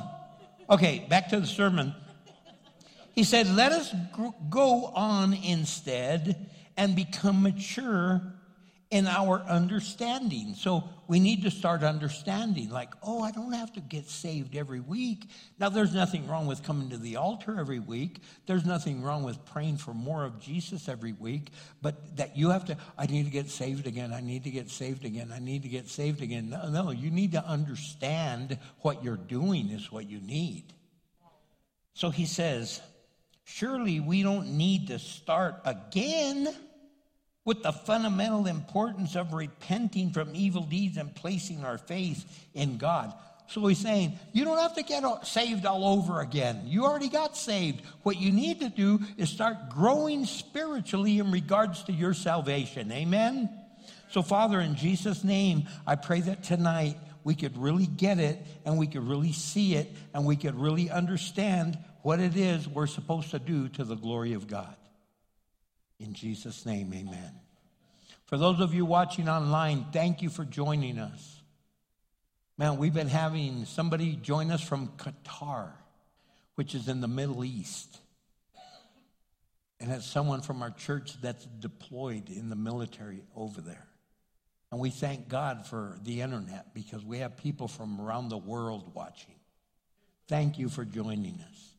Okay, 0.70 1.06
back 1.10 1.30
to 1.30 1.39
the 1.39 1.47
sermon. 1.47 1.93
He 3.14 3.24
said, 3.24 3.47
Let 3.47 3.72
us 3.72 3.93
go 4.49 4.86
on 4.86 5.34
instead 5.34 6.49
and 6.78 6.95
become 6.95 7.41
mature 7.41 8.22
in 8.96 9.08
our 9.08 9.41
understanding. 9.41 10.54
So 10.56 10.86
we 11.10 11.20
need 11.20 11.43
to 11.43 11.52
start 11.52 11.84
understanding, 11.84 12.70
like, 12.70 12.93
oh, 13.04 13.22
I 13.22 13.32
don't 13.32 13.52
have 13.52 13.74
to 13.74 13.82
get 13.82 14.10
saved 14.10 14.56
every 14.56 14.80
week. 14.80 15.30
Now, 15.60 15.68
there's 15.68 15.93
nothing 15.93 16.26
wrong 16.30 16.46
with 16.46 16.64
coming 16.64 16.91
to 16.91 16.98
the 16.98 17.18
altar 17.18 17.60
every 17.60 17.82
week. 17.82 18.22
There's 18.46 18.64
nothing 18.64 19.02
wrong 19.02 19.24
with 19.24 19.43
praying 19.48 19.80
for 19.80 19.93
more 19.93 20.24
of 20.24 20.39
Jesus 20.39 20.88
every 20.88 21.12
week. 21.12 21.50
But 21.82 22.16
that 22.16 22.38
you 22.38 22.52
have 22.52 22.64
to, 22.66 22.78
I 22.98 23.06
need 23.08 23.26
to 23.26 23.32
get 23.32 23.50
saved 23.50 23.86
again. 23.86 24.14
I 24.14 24.22
need 24.22 24.46
to 24.46 24.50
get 24.50 24.70
saved 24.70 25.04
again. 25.04 25.30
I 25.36 25.39
need 25.39 25.64
to 25.64 25.70
get 25.70 25.89
saved 25.89 26.22
again. 26.22 26.52
No, 26.52 26.70
no, 26.70 26.91
you 26.91 27.12
need 27.12 27.34
to 27.34 27.46
understand 27.46 28.58
what 28.80 29.04
you're 29.04 29.18
doing 29.18 29.72
is 29.72 29.91
what 29.91 30.10
you 30.10 30.22
need. 30.22 30.64
So 31.96 32.12
he 32.12 32.26
says, 32.26 32.80
surely 33.43 34.00
we 34.00 34.24
don't 34.24 34.52
need 34.52 34.88
to 34.88 35.00
start 35.00 35.56
again 35.66 36.48
with 37.46 37.62
the 37.62 37.72
fundamental 37.72 38.48
importance 38.48 39.16
of 39.16 39.34
repenting 39.34 40.12
from 40.12 40.36
evil 40.36 40.64
deeds 40.64 40.98
and 40.98 41.14
placing 41.16 41.64
our 41.64 41.78
faith 41.78 42.26
in 42.56 42.78
God. 42.78 43.14
So 43.48 43.66
he's 43.68 43.78
saying, 43.78 44.18
you 44.34 44.43
don't 44.43 44.58
have 44.58 44.74
to 44.76 44.82
get 44.82 45.04
saved 45.26 45.68
all 45.68 45.86
over 45.86 46.22
again. 46.22 46.64
You 46.66 46.86
already 46.86 47.10
got 47.10 47.38
saved. 47.38 47.84
What 48.02 48.18
you 48.18 48.32
need 48.32 48.60
to 48.62 48.70
do 48.70 49.00
is 49.18 49.30
start 49.30 49.70
growing 49.70 50.26
spiritually 50.26 51.20
in 51.20 51.32
regards 51.32 51.84
to 51.84 51.93
your 51.93 52.16
salvation. 52.16 52.91
Amen? 52.91 53.50
So, 54.10 54.24
Father, 54.24 54.60
in 54.60 54.76
Jesus' 54.76 55.24
name, 55.24 55.68
I 55.86 55.96
pray 55.96 56.22
that 56.22 56.43
tonight 56.43 56.98
we 57.24 57.36
could 57.36 57.56
really 57.58 57.86
get 57.86 58.18
it 58.18 58.39
and 58.66 58.80
we 58.80 58.88
could 58.88 59.08
really 59.08 59.34
see 59.34 59.76
it 59.76 59.91
and 60.14 60.26
we 60.26 60.36
could 60.36 60.60
really 60.60 60.89
understand 60.89 61.78
what 62.02 62.20
it 62.20 62.36
is 62.36 62.68
we're 62.68 62.88
supposed 62.88 63.32
to 63.32 63.39
do 63.39 63.68
to 63.70 63.84
the 63.84 63.96
glory 63.96 64.34
of 64.34 64.48
God. 64.48 64.76
In 66.00 66.14
Jesus' 66.14 66.66
name, 66.66 66.93
amen. 66.93 67.32
For 68.26 68.38
those 68.38 68.60
of 68.60 68.74
you 68.74 68.86
watching 68.86 69.30
online, 69.30 69.86
thank 69.91 70.22
you 70.22 70.30
for 70.30 70.43
joining 70.43 71.00
us. 71.00 71.41
Man, 72.58 72.78
we've 72.78 72.93
been 72.93 73.08
having 73.08 73.66
somebody 73.66 74.16
join 74.16 74.52
us 74.52 74.62
from 74.62 74.89
Qatar, 74.98 75.72
which 76.56 76.74
is 76.74 76.88
in 76.88 77.02
the 77.02 77.08
Middle 77.08 77.46
East. 77.46 78.00
And 79.80 79.91
it's 79.91 80.06
someone 80.06 80.41
from 80.41 80.62
our 80.62 80.72
church 80.72 81.22
that's 81.22 81.46
deployed 81.46 82.30
in 82.30 82.50
the 82.50 82.56
military 82.56 83.24
over 83.36 83.62
there. 83.62 83.86
And 84.72 84.80
we 84.80 84.89
thank 84.89 85.30
God 85.30 85.66
for 85.68 85.98
the 86.04 86.22
internet 86.22 86.74
because 86.74 87.06
we 87.06 87.20
have 87.20 87.38
people 87.38 87.68
from 87.68 88.02
around 88.02 88.30
the 88.30 88.38
world 88.38 88.91
watching. 88.93 89.36
Thank 90.28 90.58
you 90.58 90.70
for 90.70 90.84
joining 90.84 91.39
us. 91.52 91.74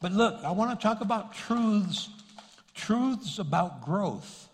But 0.00 0.12
look, 0.12 0.42
I 0.44 0.50
want 0.50 0.78
to 0.78 0.82
talk 0.82 1.00
about 1.02 1.34
truths 1.34 2.08
truths 2.74 3.38
about 3.38 3.82
growth. 3.84 4.48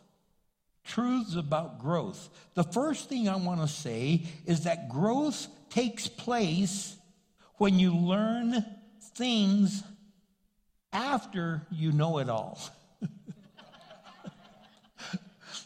Truths 0.84 1.36
about 1.36 1.80
growth. 1.80 2.28
The 2.54 2.64
first 2.64 3.08
thing 3.08 3.28
I 3.28 3.36
want 3.36 3.60
to 3.60 3.68
say 3.68 4.24
is 4.46 4.64
that 4.64 4.88
growth 4.88 5.46
takes 5.68 6.08
place 6.08 6.96
when 7.56 7.78
you 7.78 7.94
learn 7.94 8.64
things 9.14 9.82
after 10.92 11.66
you 11.70 11.92
know 11.92 12.18
it 12.18 12.30
all. 12.30 12.58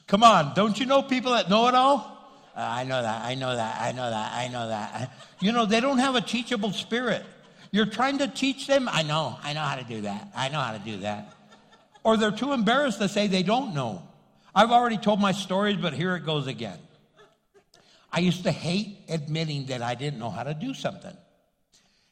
Come 0.09 0.25
on, 0.25 0.55
don't 0.55 0.79
you 0.79 0.87
know 0.87 1.03
people 1.03 1.33
that 1.33 1.49
know 1.49 1.69
it 1.69 1.75
all? 1.75 2.09
Uh, 2.57 2.61
I 2.61 2.85
know 2.85 3.01
that, 3.01 3.25
I 3.25 3.35
know 3.35 3.55
that, 3.55 3.81
I 3.81 3.93
know 3.93 4.11
that, 4.11 4.33
I 4.33 4.49
know 4.49 4.69
that. 4.69 5.13
You 5.41 5.53
know, 5.53 5.65
they 5.65 5.81
don't 5.81 5.99
have 5.99 6.17
a 6.17 6.21
teachable 6.21 6.73
spirit. 6.73 7.25
You're 7.71 7.87
trying 7.87 8.19
to 8.19 8.29
teach 8.29 8.67
them, 8.67 8.89
I 8.93 9.03
know, 9.03 9.39
I 9.43 9.53
know 9.53 9.61
how 9.61 9.77
to 9.77 9.85
do 9.85 10.03
that, 10.03 10.33
I 10.35 10.49
know 10.49 10.59
how 10.59 10.73
to 10.73 10.79
do 10.81 10.99
that 10.99 11.33
or 12.05 12.17
they're 12.17 12.31
too 12.31 12.53
embarrassed 12.53 12.99
to 12.99 13.09
say 13.09 13.27
they 13.27 13.43
don't 13.43 13.75
know. 13.75 14.03
I've 14.55 14.71
already 14.71 14.99
told 14.99 15.21
my 15.21 15.33
stories, 15.33 15.77
but 15.77 15.95
here 15.95 16.15
it 16.17 16.27
goes 16.27 16.47
again. 16.47 16.79
I 18.13 18.21
used 18.21 18.45
to 18.45 18.53
hate 18.53 18.99
admitting 19.09 19.67
that 19.67 19.81
I 19.81 19.95
didn't 19.95 20.19
know 20.19 20.31
how 20.31 20.43
to 20.43 20.53
do 20.53 20.75
something. 20.75 21.17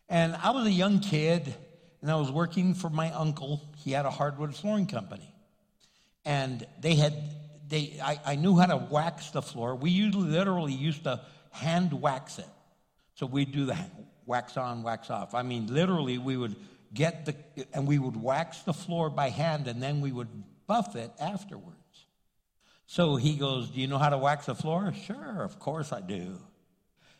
And 0.09 0.35
I 0.43 0.51
was 0.51 0.67
a 0.67 0.71
young 0.71 1.01
kid, 1.01 1.55
and 2.01 2.11
I 2.11 2.17
was 2.17 2.33
working 2.33 2.75
for 2.75 2.89
my 2.89 3.13
uncle. 3.13 3.61
He 3.77 3.93
had 3.93 4.07
a 4.07 4.11
hardwood 4.11 4.55
flooring 4.55 4.87
company. 4.87 5.33
And 6.25 6.67
they 6.81 6.95
had, 6.95 7.15
they, 7.69 7.99
I, 8.03 8.21
I 8.25 8.35
knew 8.37 8.57
how 8.57 8.67
to 8.67 8.77
wax 8.77 9.31
the 9.31 9.43
floor. 9.43 9.75
We 9.75 9.91
usually 9.91 10.31
literally 10.31 10.73
used 10.73 11.05
to 11.05 11.21
hand 11.51 11.93
wax 11.93 12.39
it. 12.39 12.49
So 13.15 13.27
we'd 13.27 13.53
do 13.53 13.67
the 13.67 13.77
wax 14.25 14.57
on, 14.57 14.83
wax 14.83 15.11
off. 15.11 15.35
I 15.35 15.43
mean, 15.43 15.67
literally, 15.67 16.17
we 16.17 16.37
would 16.37 16.57
get 16.93 17.27
the, 17.27 17.35
and 17.73 17.87
we 17.87 17.99
would 17.99 18.17
wax 18.17 18.61
the 18.61 18.73
floor 18.73 19.11
by 19.11 19.31
hand 19.31 19.69
and 19.69 19.83
then 19.83 20.01
we 20.01 20.13
would 20.13 20.29
buff 20.67 20.97
it 20.97 21.11
afterwards. 21.21 21.77
So 22.87 23.17
he 23.17 23.37
goes, 23.37 23.71
Do 23.71 23.81
you 23.81 23.87
know 23.87 23.99
how 23.99 24.09
to 24.11 24.19
wax 24.19 24.47
the 24.47 24.55
floor? 24.55 24.93
Sure, 25.07 25.43
of 25.43 25.59
course 25.59 25.93
I 25.93 26.01
do. 26.01 26.39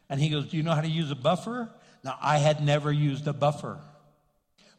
And 0.09 0.21
he 0.21 0.29
goes, 0.29 0.47
Do 0.47 0.57
you 0.57 0.63
know 0.63 0.75
how 0.75 0.81
to 0.81 0.89
use 0.89 1.11
a 1.11 1.17
buffer? 1.17 1.71
Now, 2.03 2.19
I 2.21 2.39
had 2.39 2.65
never 2.65 2.91
used 2.91 3.29
a 3.29 3.33
buffer. 3.33 3.79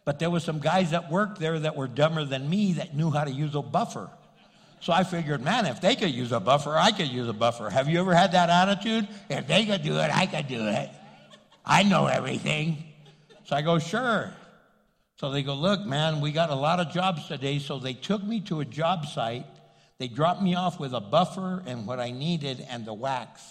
But 0.04 0.20
there 0.20 0.30
were 0.30 0.40
some 0.40 0.60
guys 0.60 0.92
that 0.92 1.12
worked 1.12 1.40
there 1.40 1.60
that 1.60 1.76
were 1.76 1.88
dumber 1.88 2.26
than 2.26 2.50
me 2.50 2.74
that 2.74 2.96
knew 2.96 3.12
how 3.12 3.24
to 3.24 3.32
use 3.32 3.56
a 3.56 3.62
buffer. 3.62 4.10
So 4.82 4.92
I 4.92 5.04
figured, 5.04 5.44
man, 5.44 5.68
if 5.68 5.80
they 5.80 5.96
could 5.96 6.10
use 6.10 6.32
a 6.32 6.40
buffer, 6.40 6.76
I 6.76 6.92
could 6.92 7.08
use 7.08 7.28
a 7.30 7.34
buffer. 7.34 7.70
Have 7.70 7.88
you 7.88 8.00
ever 8.00 8.16
had 8.16 8.32
that 8.32 8.50
attitude? 8.50 9.08
If 9.30 9.48
they 9.48 9.66
could 9.66 9.84
do 9.84 9.94
it, 10.00 10.10
I 10.12 10.26
could 10.26 10.48
do 10.48 10.68
it. 10.68 10.90
I 11.64 11.84
know 11.84 12.08
everything. 12.08 12.84
So 13.46 13.56
I 13.56 13.62
go, 13.62 13.78
sure. 13.78 14.34
So 15.22 15.30
they 15.30 15.44
go, 15.44 15.54
look, 15.54 15.86
man, 15.86 16.20
we 16.20 16.32
got 16.32 16.50
a 16.50 16.56
lot 16.56 16.80
of 16.80 16.92
jobs 16.92 17.28
today. 17.28 17.60
So 17.60 17.78
they 17.78 17.94
took 17.94 18.24
me 18.24 18.42
to 18.46 18.60
a 18.60 18.66
job 18.66 19.06
site. 19.06 19.46
They 20.00 20.08
dropped 20.08 20.42
me 20.42 20.56
off 20.56 20.80
with 20.80 20.96
a 20.96 21.00
buffer 21.00 21.62
and 21.68 21.86
what 21.86 22.00
I 22.00 22.10
needed 22.10 22.66
and 22.68 22.88
the 22.88 22.94
wax, 22.96 23.44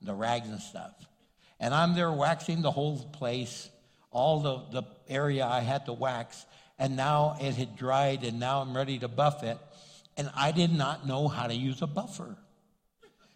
the 0.00 0.14
rags 0.14 0.48
and 0.48 0.58
stuff. 0.60 0.90
And 1.60 1.72
I'm 1.72 1.94
there 1.94 2.10
waxing 2.10 2.60
the 2.60 2.72
whole 2.72 2.98
place, 2.98 3.70
all 4.10 4.40
the, 4.40 4.80
the 4.80 4.82
area 5.08 5.46
I 5.46 5.60
had 5.60 5.86
to 5.86 5.92
wax. 5.92 6.44
And 6.76 6.96
now 6.96 7.36
it 7.40 7.54
had 7.54 7.76
dried 7.76 8.24
and 8.24 8.40
now 8.40 8.60
I'm 8.60 8.76
ready 8.76 8.98
to 8.98 9.06
buff 9.06 9.44
it. 9.44 9.58
And 10.16 10.28
I 10.34 10.50
did 10.50 10.72
not 10.72 11.06
know 11.06 11.28
how 11.28 11.46
to 11.46 11.54
use 11.54 11.82
a 11.82 11.86
buffer. 11.86 12.36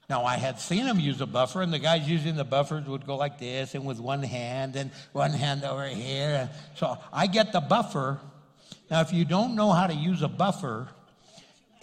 Now, 0.09 0.25
I 0.25 0.37
had 0.37 0.61
seen 0.61 0.87
them 0.87 1.01
use 1.01 1.21
a 1.21 1.27
buffer, 1.27 1.63
and 1.63 1.73
the 1.73 1.81
guys 1.81 2.09
using 2.09 2.37
the 2.37 2.45
buffers 2.45 2.87
would 2.87 3.07
go 3.07 3.17
like 3.17 3.39
this, 3.39 3.75
and 3.75 3.85
with 3.85 3.99
one 3.99 4.23
hand, 4.23 4.77
and 4.77 4.93
one 5.13 5.33
hand 5.33 5.65
over 5.65 5.87
here. 5.87 6.49
So 6.77 6.97
I 7.13 7.27
get 7.27 7.53
the 7.53 7.61
buffer. 7.61 8.21
Now, 8.89 9.01
if 9.01 9.13
you 9.13 9.25
don't 9.25 9.57
know 9.57 9.73
how 9.73 9.89
to 9.89 9.95
use 9.95 10.23
a 10.23 10.29
buffer, 10.29 10.89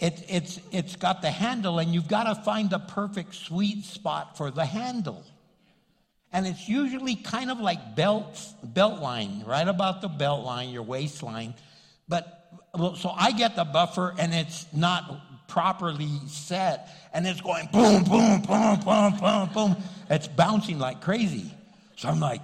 it, 0.00 0.24
it's, 0.28 0.58
it's 0.72 0.96
got 0.96 1.20
the 1.20 1.30
handle, 1.30 1.78
and 1.78 1.92
you've 1.92 2.08
got 2.08 2.24
to 2.24 2.42
find 2.42 2.70
the 2.70 2.78
perfect 2.78 3.34
sweet 3.34 3.84
spot 3.84 4.38
for 4.38 4.50
the 4.50 4.64
handle. 4.64 5.22
And 6.32 6.46
it's 6.46 6.68
usually 6.68 7.16
kind 7.16 7.50
of 7.50 7.60
like 7.60 7.94
belt, 7.94 8.40
belt 8.62 9.00
line, 9.02 9.44
right 9.46 9.68
about 9.68 10.00
the 10.00 10.08
belt 10.08 10.44
line, 10.44 10.70
your 10.70 10.82
waistline. 10.82 11.54
But 12.08 12.40
so 12.96 13.12
I 13.14 13.32
get 13.32 13.54
the 13.54 13.64
buffer, 13.64 14.14
and 14.18 14.34
it's 14.34 14.66
not 14.72 15.20
properly 15.54 16.10
set 16.26 16.88
and 17.12 17.24
it's 17.24 17.40
going 17.40 17.68
boom, 17.72 18.02
boom, 18.02 18.42
boom, 18.42 18.80
boom, 18.80 19.16
boom, 19.16 19.48
boom. 19.54 19.76
It's 20.10 20.26
bouncing 20.26 20.80
like 20.80 21.00
crazy. 21.00 21.48
So 21.94 22.08
I'm 22.08 22.18
like, 22.18 22.40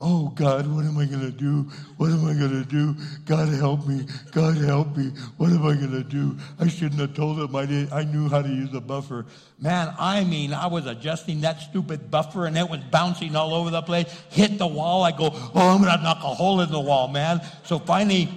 oh 0.00 0.28
God, 0.28 0.68
what 0.68 0.84
am 0.84 0.96
I 0.96 1.06
going 1.06 1.22
to 1.22 1.32
do? 1.32 1.68
What 1.96 2.10
am 2.10 2.24
I 2.24 2.34
going 2.34 2.52
to 2.52 2.64
do? 2.64 2.94
God 3.26 3.48
help 3.48 3.84
me. 3.88 4.06
God 4.30 4.56
help 4.58 4.96
me. 4.96 5.10
What 5.38 5.50
am 5.50 5.66
I 5.66 5.74
going 5.74 5.90
to 5.90 6.04
do? 6.04 6.36
I 6.60 6.68
shouldn't 6.68 7.00
have 7.00 7.14
told 7.14 7.40
him 7.40 7.56
I, 7.56 7.66
did, 7.66 7.92
I 7.92 8.04
knew 8.04 8.28
how 8.28 8.42
to 8.42 8.48
use 8.48 8.72
a 8.74 8.80
buffer. 8.80 9.26
Man, 9.58 9.92
I 9.98 10.22
mean, 10.22 10.54
I 10.54 10.68
was 10.68 10.86
adjusting 10.86 11.40
that 11.40 11.62
stupid 11.62 12.12
buffer 12.12 12.46
and 12.46 12.56
it 12.56 12.70
was 12.70 12.78
bouncing 12.92 13.34
all 13.34 13.54
over 13.54 13.70
the 13.70 13.82
place, 13.82 14.06
hit 14.30 14.56
the 14.56 14.68
wall. 14.68 15.02
I 15.02 15.10
go, 15.10 15.30
oh, 15.32 15.50
I'm 15.74 15.82
going 15.82 15.96
to 15.96 16.00
knock 16.00 16.18
a 16.18 16.32
hole 16.32 16.60
in 16.60 16.70
the 16.70 16.78
wall, 16.78 17.08
man. 17.08 17.40
So 17.64 17.80
finally, 17.80 18.28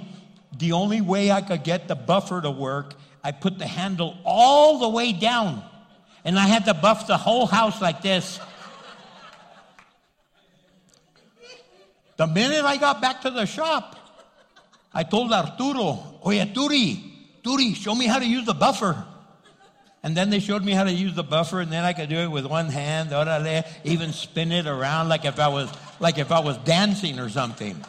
the 0.57 0.71
only 0.71 1.01
way 1.01 1.31
I 1.31 1.41
could 1.41 1.63
get 1.63 1.87
the 1.87 1.95
buffer 1.95 2.41
to 2.41 2.49
work 2.49 2.95
I 3.25 3.31
put 3.31 3.57
the 3.57 3.65
handle 3.65 4.15
all 4.23 4.77
the 4.77 4.87
way 4.87 5.11
down 5.11 5.63
and 6.23 6.37
I 6.37 6.45
had 6.45 6.65
to 6.65 6.75
buff 6.75 7.07
the 7.07 7.17
whole 7.17 7.47
house 7.47 7.81
like 7.81 8.03
this. 8.03 8.39
The 12.17 12.27
minute 12.27 12.63
I 12.63 12.77
got 12.77 13.01
back 13.01 13.21
to 13.21 13.31
the 13.31 13.47
shop, 13.47 13.95
I 14.93 15.01
told 15.01 15.33
Arturo, 15.33 16.19
Oye, 16.23 16.45
Turi, 16.53 17.01
Turi, 17.43 17.75
show 17.75 17.95
me 17.95 18.05
how 18.05 18.19
to 18.19 18.25
use 18.27 18.45
the 18.45 18.53
buffer. 18.53 19.03
And 20.03 20.15
then 20.15 20.29
they 20.29 20.39
showed 20.39 20.63
me 20.63 20.73
how 20.73 20.83
to 20.83 20.91
use 20.91 21.15
the 21.15 21.23
buffer, 21.23 21.61
and 21.61 21.71
then 21.71 21.83
I 21.83 21.93
could 21.93 22.09
do 22.09 22.17
it 22.17 22.29
with 22.29 22.45
one 22.45 22.67
hand, 22.67 23.09
orale, 23.09 23.65
even 23.83 24.13
spin 24.13 24.51
it 24.51 24.67
around 24.67 25.09
like 25.09 25.25
if 25.25 25.39
I 25.39 25.47
was 25.47 25.71
like 25.99 26.19
if 26.19 26.31
I 26.31 26.41
was 26.41 26.59
dancing 26.59 27.17
or 27.17 27.29
something. 27.29 27.83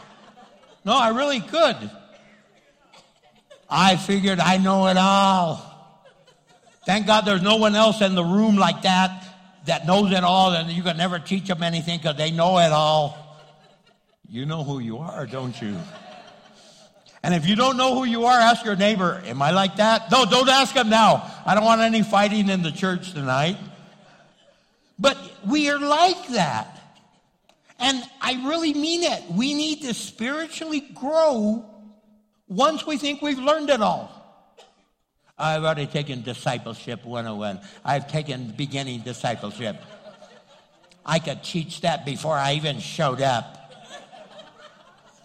No, 0.83 0.97
I 0.97 1.11
really 1.11 1.41
could. 1.41 1.91
I 3.69 3.97
figured 3.97 4.39
I 4.39 4.59
know 4.59 4.87
it 4.87 4.97
all. 4.97 5.73
Thank 6.85 7.07
God 7.07 7.23
there's 7.23 7.43
no 7.43 7.57
one 7.57 7.75
else 7.75 8.01
in 8.01 8.15
the 8.15 8.25
room 8.25 8.57
like 8.57 8.83
that 8.83 9.25
that 9.67 9.87
knows 9.87 10.13
it 10.13 10.23
all, 10.23 10.53
and 10.53 10.71
you 10.71 10.83
can 10.83 10.97
never 10.97 11.19
teach 11.19 11.49
them 11.49 11.63
anything 11.63 11.99
because 11.99 12.17
they 12.17 12.31
know 12.31 12.59
it 12.59 12.71
all. 12.71 13.19
You 14.29 14.47
know 14.47 14.65
who 14.65 14.79
you 14.79 14.99
are, 14.99 15.27
don't 15.27 15.61
you? 15.61 15.77
And 17.23 17.35
if 17.35 17.47
you 17.49 17.57
don't 17.57 17.77
know 17.77 17.95
who 17.95 18.05
you 18.05 18.27
are, 18.27 18.39
ask 18.39 18.65
your 18.65 18.77
neighbor, 18.77 19.21
Am 19.27 19.43
I 19.43 19.51
like 19.51 19.77
that? 19.77 20.11
No, 20.13 20.25
don't 20.25 20.49
ask 20.49 20.75
him 20.75 20.89
now. 20.89 21.29
I 21.45 21.57
don't 21.57 21.65
want 21.65 21.81
any 21.81 22.03
fighting 22.03 22.49
in 22.49 22.63
the 22.63 22.71
church 22.71 23.13
tonight. 23.13 23.57
But 24.99 25.19
we 25.45 25.69
are 25.71 25.79
like 25.79 26.29
that. 26.29 26.81
And 27.79 28.03
I 28.21 28.47
really 28.49 28.73
mean 28.73 29.03
it. 29.03 29.25
We 29.31 29.55
need 29.55 29.83
to 29.83 29.93
spiritually 29.93 30.81
grow 30.95 31.65
once 32.49 32.87
we 32.87 32.97
think 32.97 33.23
we've 33.23 33.39
learned 33.39 33.71
it 33.71 33.81
all. 33.81 34.13
I've 35.39 35.65
already 35.65 35.87
taken 35.87 36.23
discipleship 36.23 37.05
101. 37.05 37.61
I've 37.85 38.09
taken 38.09 38.53
beginning 38.57 39.01
discipleship. 39.01 39.77
I 41.05 41.19
could 41.19 41.43
teach 41.45 41.83
that 41.83 42.07
before 42.07 42.35
I 42.35 42.55
even 42.55 42.79
showed 42.79 43.21
up. 43.21 43.53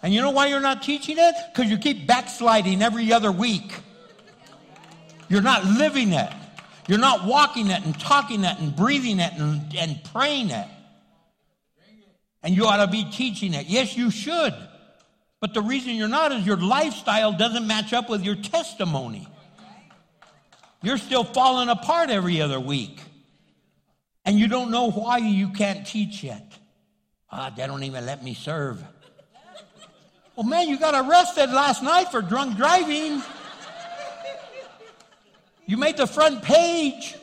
And 0.02 0.12
you 0.12 0.20
know 0.20 0.30
why 0.30 0.48
you're 0.48 0.60
not 0.60 0.82
teaching 0.82 1.16
it? 1.18 1.34
Because 1.52 1.70
you 1.70 1.78
keep 1.78 2.06
backsliding 2.06 2.82
every 2.82 3.12
other 3.12 3.32
week. 3.32 3.72
You're 5.28 5.42
not 5.42 5.64
living 5.64 6.12
it. 6.12 6.30
You're 6.88 6.98
not 6.98 7.24
walking 7.24 7.70
it 7.70 7.84
and 7.84 7.98
talking 7.98 8.44
it 8.44 8.58
and 8.58 8.74
breathing 8.74 9.18
it 9.18 9.32
and, 9.34 9.74
and 9.76 10.00
praying 10.12 10.50
it. 10.50 10.66
And 12.42 12.54
you 12.54 12.66
ought 12.66 12.84
to 12.84 12.90
be 12.90 13.04
teaching 13.04 13.54
it. 13.54 13.66
Yes, 13.66 13.96
you 13.96 14.10
should. 14.10 14.54
But 15.42 15.54
the 15.54 15.60
reason 15.60 15.96
you're 15.96 16.06
not 16.06 16.30
is 16.30 16.46
your 16.46 16.56
lifestyle 16.56 17.32
doesn't 17.32 17.66
match 17.66 17.92
up 17.92 18.08
with 18.08 18.22
your 18.22 18.36
testimony. 18.36 19.26
You're 20.82 20.98
still 20.98 21.24
falling 21.24 21.68
apart 21.68 22.10
every 22.10 22.40
other 22.40 22.60
week. 22.60 23.00
And 24.24 24.38
you 24.38 24.46
don't 24.46 24.70
know 24.70 24.92
why 24.92 25.18
you 25.18 25.48
can't 25.48 25.84
teach 25.84 26.22
yet. 26.22 26.52
Ah, 27.28 27.52
they 27.54 27.66
don't 27.66 27.82
even 27.82 28.06
let 28.06 28.22
me 28.22 28.34
serve. 28.34 28.84
Well, 30.36 30.46
man, 30.46 30.68
you 30.68 30.78
got 30.78 30.94
arrested 30.94 31.50
last 31.50 31.82
night 31.82 32.12
for 32.12 32.22
drunk 32.22 32.56
driving. 32.56 33.20
You 35.66 35.76
made 35.76 35.96
the 35.96 36.06
front 36.06 36.44
page. 36.44 37.16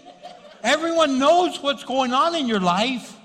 Everyone 0.61 1.19
knows 1.19 1.63
what's 1.63 1.85
going 1.85 2.11
on 2.11 2.35
in 2.35 2.49
your 2.49 2.59
life. 2.59 3.15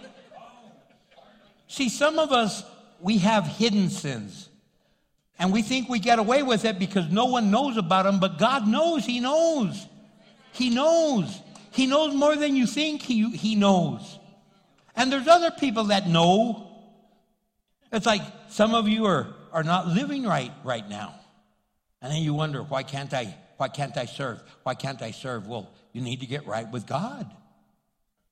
See, 1.67 1.89
some 1.89 2.21
of 2.21 2.31
us, 2.31 2.63
we 3.01 3.19
have 3.19 3.45
hidden 3.45 3.91
sins. 3.91 4.44
And 5.39 5.53
we 5.53 5.63
think 5.63 5.89
we 5.89 5.99
get 5.99 6.19
away 6.19 6.43
with 6.43 6.65
it 6.65 6.79
because 6.79 7.11
no 7.11 7.27
one 7.27 7.51
knows 7.51 7.77
about 7.77 8.05
them, 8.05 8.21
but 8.21 8.39
God 8.39 8.69
knows. 8.69 9.05
He 9.05 9.21
knows. 9.21 9.87
He 10.53 10.71
knows. 10.71 11.41
He 11.73 11.87
knows 11.87 12.15
more 12.15 12.37
than 12.37 12.55
you 12.55 12.67
think 12.67 13.03
he, 13.03 13.31
he 13.31 13.57
knows. 13.57 14.19
And 14.95 15.11
there's 15.11 15.27
other 15.27 15.51
people 15.51 15.85
that 15.85 16.09
know. 16.09 16.71
It's 17.93 18.07
like 18.07 18.23
some 18.49 18.75
of 18.75 18.89
you 18.89 19.07
are, 19.07 19.35
are 19.53 19.65
not 19.65 19.89
living 19.89 20.25
right 20.25 20.53
right 20.63 20.89
now. 20.89 21.15
And 22.01 22.13
then 22.13 22.23
you 22.23 22.35
wonder, 22.35 22.63
why 22.63 22.83
can't 22.85 23.13
I, 23.13 23.35
why 23.57 23.69
can't 23.69 23.97
I 23.97 24.05
serve? 24.05 24.41
Why 24.63 24.75
can't 24.75 25.03
I 25.03 25.11
serve? 25.11 25.49
Well, 25.49 25.73
you 25.93 26.01
need 26.01 26.21
to 26.21 26.27
get 26.27 26.47
right 26.47 26.71
with 26.71 26.87
God. 26.87 27.29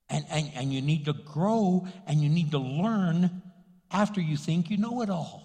And, 0.09 0.25
and, 0.29 0.51
and 0.55 0.73
you 0.73 0.81
need 0.81 1.05
to 1.05 1.13
grow 1.13 1.87
and 2.05 2.21
you 2.21 2.29
need 2.29 2.51
to 2.51 2.59
learn 2.59 3.41
after 3.91 4.21
you 4.21 4.37
think 4.37 4.69
you 4.69 4.77
know 4.77 5.01
it 5.01 5.09
all. 5.09 5.42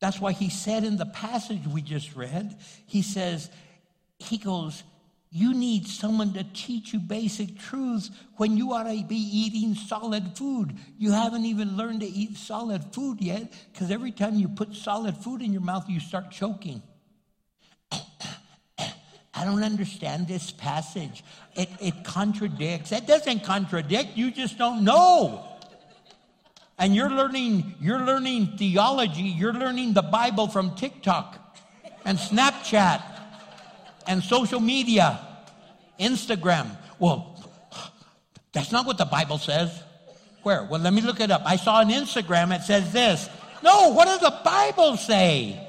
That's 0.00 0.18
why 0.18 0.32
he 0.32 0.48
said 0.48 0.82
in 0.82 0.96
the 0.96 1.06
passage 1.06 1.66
we 1.66 1.82
just 1.82 2.16
read, 2.16 2.56
he 2.86 3.02
says, 3.02 3.50
he 4.18 4.38
goes, 4.38 4.82
you 5.30 5.54
need 5.54 5.86
someone 5.86 6.32
to 6.32 6.44
teach 6.54 6.92
you 6.92 6.98
basic 6.98 7.56
truths 7.56 8.10
when 8.36 8.56
you 8.56 8.72
ought 8.72 8.84
to 8.84 9.04
be 9.04 9.16
eating 9.16 9.74
solid 9.74 10.36
food. 10.36 10.74
You 10.98 11.12
haven't 11.12 11.44
even 11.44 11.76
learned 11.76 12.00
to 12.00 12.06
eat 12.06 12.36
solid 12.36 12.82
food 12.92 13.20
yet 13.20 13.52
because 13.72 13.90
every 13.92 14.10
time 14.10 14.34
you 14.34 14.48
put 14.48 14.74
solid 14.74 15.16
food 15.18 15.42
in 15.42 15.52
your 15.52 15.62
mouth, 15.62 15.88
you 15.88 16.00
start 16.00 16.30
choking. 16.32 16.82
I 17.92 19.44
don't 19.44 19.62
understand 19.62 20.26
this 20.26 20.50
passage. 20.50 21.22
It, 21.54 21.68
it 21.80 22.02
contradicts. 22.02 22.90
It 22.90 23.06
doesn't 23.06 23.44
contradict, 23.44 24.16
you 24.16 24.32
just 24.32 24.58
don't 24.58 24.82
know 24.82 25.49
and 26.80 26.96
you're 26.96 27.10
learning 27.10 27.74
you're 27.80 28.00
learning 28.00 28.56
theology 28.56 29.22
you're 29.22 29.52
learning 29.52 29.92
the 29.92 30.02
bible 30.02 30.48
from 30.48 30.74
tiktok 30.74 31.58
and 32.04 32.18
snapchat 32.18 33.02
and 34.06 34.22
social 34.22 34.58
media 34.58 35.20
instagram. 36.00 36.76
Well 36.98 37.36
that's 38.52 38.72
not 38.72 38.86
what 38.86 38.98
the 38.98 39.04
bible 39.04 39.38
says. 39.38 39.82
Where? 40.42 40.64
Well 40.64 40.80
let 40.80 40.92
me 40.92 41.02
look 41.02 41.20
it 41.20 41.30
up. 41.30 41.42
I 41.44 41.56
saw 41.56 41.76
on 41.76 41.90
instagram 41.90 42.56
it 42.56 42.62
says 42.62 42.92
this. 42.92 43.28
No 43.62 43.90
what 43.90 44.06
does 44.06 44.20
the 44.20 44.36
bible 44.42 44.96
say? 44.96 45.68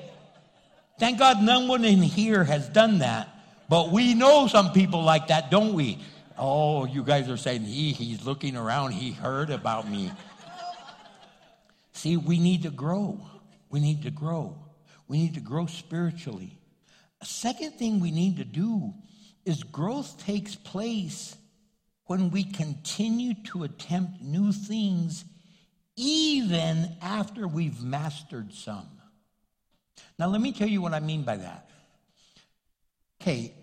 Thank 0.97 1.19
god 1.19 1.43
no 1.43 1.65
one 1.65 1.83
in 1.83 2.01
here 2.01 2.43
has 2.43 2.69
done 2.69 2.99
that. 2.99 3.27
But 3.69 3.91
we 3.91 4.13
know 4.13 4.47
some 4.47 4.71
people 4.71 5.03
like 5.03 5.27
that 5.27 5.51
don't 5.51 5.73
we? 5.73 5.99
Oh, 6.37 6.85
you 6.85 7.03
guys 7.03 7.29
are 7.29 7.37
saying 7.37 7.61
he, 7.61 7.91
he's 7.91 8.25
looking 8.25 8.55
around, 8.55 8.93
he 8.93 9.11
heard 9.11 9.51
about 9.51 9.87
me. 9.87 10.11
See, 12.01 12.17
we 12.17 12.39
need 12.39 12.63
to 12.63 12.71
grow. 12.71 13.19
We 13.69 13.79
need 13.79 14.01
to 14.01 14.09
grow. 14.09 14.57
We 15.07 15.19
need 15.19 15.35
to 15.35 15.39
grow 15.39 15.67
spiritually. 15.67 16.57
A 17.21 17.27
second 17.27 17.73
thing 17.73 17.99
we 17.99 18.09
need 18.09 18.37
to 18.37 18.43
do 18.43 18.95
is 19.45 19.61
growth 19.61 20.17
takes 20.25 20.55
place 20.55 21.37
when 22.05 22.31
we 22.31 22.43
continue 22.43 23.35
to 23.51 23.65
attempt 23.65 24.19
new 24.19 24.51
things 24.51 25.25
even 25.95 26.89
after 27.03 27.47
we've 27.47 27.83
mastered 27.83 28.51
some. 28.51 28.89
Now, 30.17 30.25
let 30.25 30.41
me 30.41 30.53
tell 30.53 30.69
you 30.69 30.81
what 30.81 30.95
I 30.95 31.01
mean 31.01 31.21
by 31.21 31.37
that. 31.37 31.69
Okay, 33.21 33.53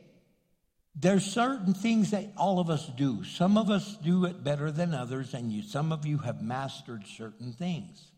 there's 0.95 1.24
certain 1.24 1.74
things 1.74 2.12
that 2.12 2.32
all 2.36 2.61
of 2.61 2.70
us 2.70 2.86
do. 2.97 3.24
Some 3.24 3.59
of 3.59 3.68
us 3.68 3.97
do 3.97 4.26
it 4.26 4.45
better 4.45 4.70
than 4.70 4.95
others, 4.95 5.34
and 5.34 5.51
you, 5.51 5.62
some 5.62 5.91
of 5.91 6.07
you 6.07 6.18
have 6.18 6.41
mastered 6.41 7.05
certain 7.05 7.53
things. 7.53 8.12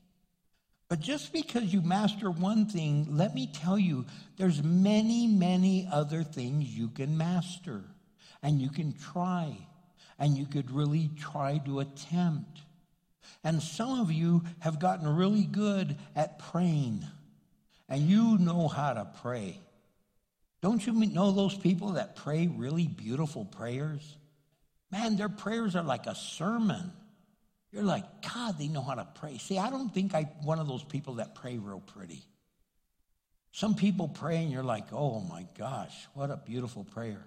But 0.91 0.99
just 0.99 1.33
because 1.33 1.73
you 1.73 1.83
master 1.83 2.33
one 2.33 2.67
thing, 2.67 3.07
let 3.17 3.33
me 3.33 3.47
tell 3.47 3.79
you, 3.79 4.07
there's 4.37 4.61
many, 4.61 5.29
many 5.29 5.89
other 5.91 6.25
things 6.25 6.67
you 6.67 6.89
can 6.89 7.17
master, 7.17 7.85
and 8.43 8.61
you 8.61 8.71
can 8.71 8.93
try, 8.95 9.57
and 10.19 10.37
you 10.37 10.47
could 10.47 10.69
really 10.73 11.09
try 11.17 11.59
to 11.59 11.79
attempt. 11.79 12.63
And 13.45 13.63
some 13.63 14.01
of 14.01 14.11
you 14.11 14.43
have 14.59 14.81
gotten 14.81 15.07
really 15.07 15.45
good 15.45 15.97
at 16.17 16.41
praying, 16.41 17.05
and 17.89 18.03
you 18.03 18.37
know 18.39 18.67
how 18.67 18.93
to 18.93 19.09
pray. 19.23 19.61
Don't 20.61 20.85
you 20.85 20.93
know 20.93 21.31
those 21.31 21.57
people 21.57 21.93
that 21.93 22.17
pray 22.17 22.49
really 22.49 22.89
beautiful 22.89 23.45
prayers? 23.45 24.17
Man, 24.91 25.17
their 25.17 25.29
prayers 25.29 25.77
are 25.77 25.85
like 25.85 26.07
a 26.07 26.17
sermon. 26.17 26.91
You're 27.73 27.85
like, 27.85 28.05
God, 28.23 28.59
they 28.59 28.69
know 28.69 28.83
how 28.83 28.95
to 28.95 29.07
pray. 29.15 29.39
See, 29.39 29.59
I 29.59 29.71
don't 29.71 29.95
think 29.95 30.15
I'm 30.15 30.27
one 30.43 30.59
of 30.59 30.67
those 30.67 30.83
people 30.83 31.15
that 31.15 31.35
pray 31.35 31.59
real 31.59 31.81
pretty. 31.81 32.25
Some 33.53 33.75
people 33.75 34.09
pray 34.09 34.39
and 34.39 34.51
you're 34.51 34.65
like, 34.65 34.93
oh 34.93 35.21
my 35.21 35.47
gosh, 35.59 35.95
what 36.15 36.31
a 36.31 36.37
beautiful 36.37 36.85
prayer. 36.85 37.25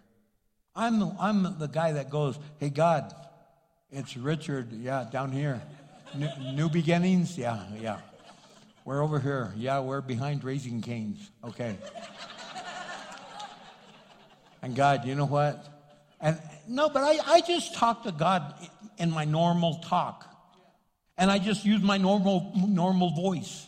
I'm 0.76 1.00
the, 1.00 1.16
I'm 1.20 1.60
the 1.60 1.68
guy 1.68 1.94
that 1.94 2.10
goes, 2.10 2.38
hey, 2.60 2.70
God, 2.70 3.14
it's 3.92 4.18
Richard, 4.18 4.72
yeah, 4.74 5.06
down 5.10 5.32
here. 5.32 5.62
New, 6.16 6.30
new 6.54 6.70
beginnings? 6.70 7.38
Yeah, 7.38 7.64
yeah. 7.80 8.00
We're 8.86 9.02
over 9.02 9.20
here. 9.20 9.54
Yeah, 9.56 9.80
we're 9.80 10.02
behind 10.02 10.44
Raising 10.44 10.82
Cane's. 10.82 11.30
Okay. 11.44 11.78
And 14.62 14.76
God, 14.76 15.06
you 15.06 15.16
know 15.16 15.26
what? 15.26 15.68
And 16.20 16.40
no, 16.68 16.90
but 16.90 17.04
I, 17.04 17.20
I 17.34 17.42
just 17.42 17.76
talk 17.76 18.04
to 18.04 18.12
God 18.12 18.56
in 18.98 19.12
my 19.12 19.26
normal 19.26 19.80
talk. 19.80 20.33
And 21.18 21.30
I 21.30 21.40
just 21.40 21.66
use 21.66 21.82
my 21.82 21.98
normal 21.98 22.52
normal 22.56 23.12
voice. 23.12 23.68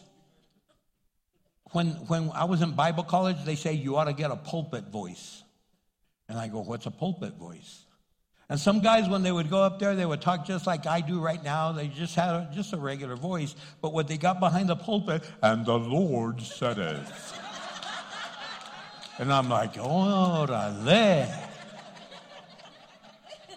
When 1.72 1.88
when 2.08 2.32
I 2.34 2.46
was 2.46 2.62
in 2.62 2.72
Bible 2.72 3.04
college, 3.04 3.44
they 3.46 3.56
say 3.56 3.74
you 3.74 3.98
ought 3.98 4.06
to 4.06 4.14
get 4.14 4.32
a 4.32 4.36
pulpit 4.36 4.86
voice. 4.86 5.44
And 6.28 6.40
I 6.40 6.48
go, 6.48 6.62
what's 6.62 6.88
a 6.88 6.92
pulpit 6.92 7.36
voice? 7.36 7.86
And 8.50 8.60
some 8.60 8.80
guys, 8.80 9.10
when 9.10 9.24
they 9.24 9.32
would 9.32 9.50
go 9.50 9.64
up 9.64 9.80
there, 9.80 9.96
they 9.96 10.06
would 10.06 10.22
talk 10.22 10.46
just 10.46 10.68
like 10.68 10.86
I 10.86 11.02
do 11.02 11.20
right 11.20 11.44
now. 11.44 11.72
They 11.72 11.88
just 11.88 12.16
had 12.16 12.30
a, 12.30 12.50
just 12.54 12.74
a 12.74 12.78
regular 12.78 13.16
voice. 13.16 13.56
But 13.82 13.94
what 13.94 14.08
they 14.08 14.18
got 14.18 14.40
behind 14.40 14.70
the 14.70 14.76
pulpit, 14.76 15.24
and 15.42 15.66
the 15.66 15.78
Lord 15.78 16.42
said 16.42 16.78
it. 16.78 17.00
and 19.20 19.34
I'm 19.34 19.50
like, 19.50 19.78
Oh, 19.80 20.46
orale. 20.48 21.55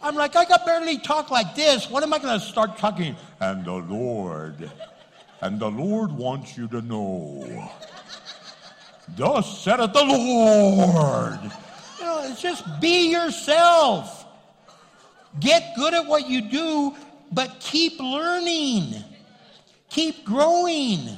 I'm 0.03 0.15
like, 0.15 0.37
I 0.37 0.45
can 0.45 0.59
barely 0.65 0.99
talk 0.99 1.31
like 1.31 1.55
this. 1.55 1.91
What 1.91 2.03
am 2.03 2.13
I 2.13 2.19
going 2.19 2.39
to 2.39 2.45
start 2.45 2.79
talking? 2.79 3.17
And 3.41 3.65
the 3.65 3.75
Lord, 3.75 4.71
and 5.41 5.59
the 5.59 5.71
Lord 5.71 6.13
wants 6.13 6.57
you 6.57 6.69
to 6.69 6.81
know. 6.83 7.71
Thus 9.17 9.63
saith 9.63 9.93
the 9.93 10.05
Lord. 10.05 11.41
You 11.99 12.05
know, 12.05 12.23
it's 12.25 12.41
just 12.41 12.65
be 12.81 13.11
yourself. 13.11 14.27
Get 15.41 15.75
good 15.77 15.95
at 15.95 16.07
what 16.07 16.29
you 16.29 16.43
do, 16.43 16.95
but 17.33 17.59
keep 17.61 17.99
learning. 18.01 19.03
Keep 19.91 20.25
growing. 20.25 21.17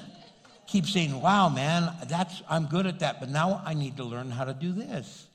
Keep 0.67 0.87
saying, 0.87 1.21
wow, 1.21 1.49
man, 1.49 1.93
that's 2.07 2.43
I'm 2.49 2.67
good 2.67 2.87
at 2.87 3.01
that, 3.01 3.19
but 3.21 3.29
now 3.29 3.61
I 3.65 3.75
need 3.75 3.97
to 3.97 4.05
learn 4.05 4.31
how 4.31 4.45
to 4.45 4.55
do 4.55 4.73
this. 4.73 5.27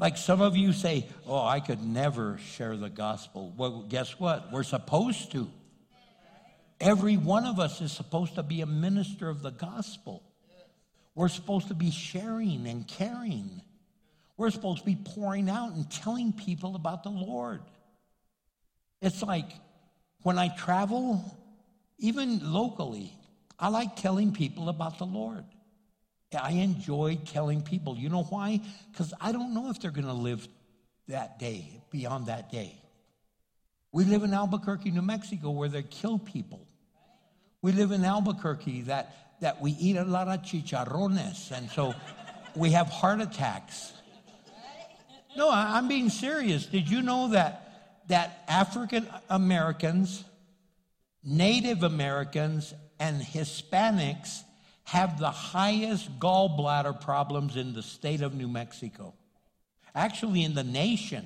Like 0.00 0.16
some 0.16 0.40
of 0.40 0.56
you 0.56 0.72
say, 0.72 1.06
oh, 1.26 1.44
I 1.44 1.60
could 1.60 1.84
never 1.84 2.38
share 2.38 2.74
the 2.74 2.88
gospel. 2.88 3.52
Well, 3.54 3.84
guess 3.86 4.18
what? 4.18 4.50
We're 4.50 4.62
supposed 4.62 5.32
to. 5.32 5.46
Every 6.80 7.18
one 7.18 7.44
of 7.44 7.60
us 7.60 7.82
is 7.82 7.92
supposed 7.92 8.36
to 8.36 8.42
be 8.42 8.62
a 8.62 8.66
minister 8.66 9.28
of 9.28 9.42
the 9.42 9.50
gospel. 9.50 10.22
We're 11.14 11.28
supposed 11.28 11.68
to 11.68 11.74
be 11.74 11.90
sharing 11.90 12.66
and 12.66 12.88
caring. 12.88 13.60
We're 14.38 14.48
supposed 14.48 14.78
to 14.78 14.86
be 14.86 14.96
pouring 14.96 15.50
out 15.50 15.72
and 15.72 15.90
telling 15.90 16.32
people 16.32 16.76
about 16.76 17.02
the 17.02 17.10
Lord. 17.10 17.60
It's 19.02 19.22
like 19.22 19.50
when 20.22 20.38
I 20.38 20.48
travel, 20.48 21.22
even 21.98 22.40
locally, 22.54 23.12
I 23.58 23.68
like 23.68 23.96
telling 23.96 24.32
people 24.32 24.70
about 24.70 24.96
the 24.96 25.04
Lord. 25.04 25.44
I 26.32 26.50
enjoy 26.52 27.18
telling 27.26 27.62
people. 27.62 27.96
You 27.96 28.08
know 28.08 28.22
why? 28.24 28.60
Because 28.92 29.12
I 29.20 29.32
don't 29.32 29.52
know 29.52 29.70
if 29.70 29.80
they're 29.80 29.90
going 29.90 30.06
to 30.06 30.12
live 30.12 30.46
that 31.08 31.38
day, 31.38 31.82
beyond 31.90 32.26
that 32.26 32.52
day. 32.52 32.76
We 33.92 34.04
live 34.04 34.22
in 34.22 34.32
Albuquerque, 34.32 34.92
New 34.92 35.02
Mexico, 35.02 35.50
where 35.50 35.68
they 35.68 35.82
kill 35.82 36.18
people. 36.18 36.66
We 37.62 37.72
live 37.72 37.90
in 37.90 38.04
Albuquerque 38.04 38.82
that, 38.82 39.40
that 39.40 39.60
we 39.60 39.72
eat 39.72 39.96
a 39.96 40.04
lot 40.04 40.28
of 40.28 40.42
chicharrones, 40.42 41.50
and 41.50 41.68
so 41.70 41.94
we 42.54 42.70
have 42.70 42.86
heart 42.88 43.20
attacks. 43.20 43.92
No, 45.36 45.50
I, 45.50 45.76
I'm 45.76 45.88
being 45.88 46.08
serious. 46.08 46.66
Did 46.66 46.88
you 46.88 47.02
know 47.02 47.28
that 47.28 47.66
that 48.08 48.42
African 48.48 49.06
Americans, 49.28 50.24
Native 51.22 51.84
Americans, 51.84 52.74
and 52.98 53.22
Hispanics 53.22 54.42
have 54.90 55.20
the 55.20 55.30
highest 55.30 56.18
gallbladder 56.18 57.00
problems 57.00 57.54
in 57.54 57.74
the 57.74 57.82
state 57.82 58.22
of 58.22 58.34
New 58.34 58.48
Mexico. 58.48 59.14
Actually, 59.94 60.42
in 60.42 60.54
the 60.56 60.64
nation. 60.64 61.24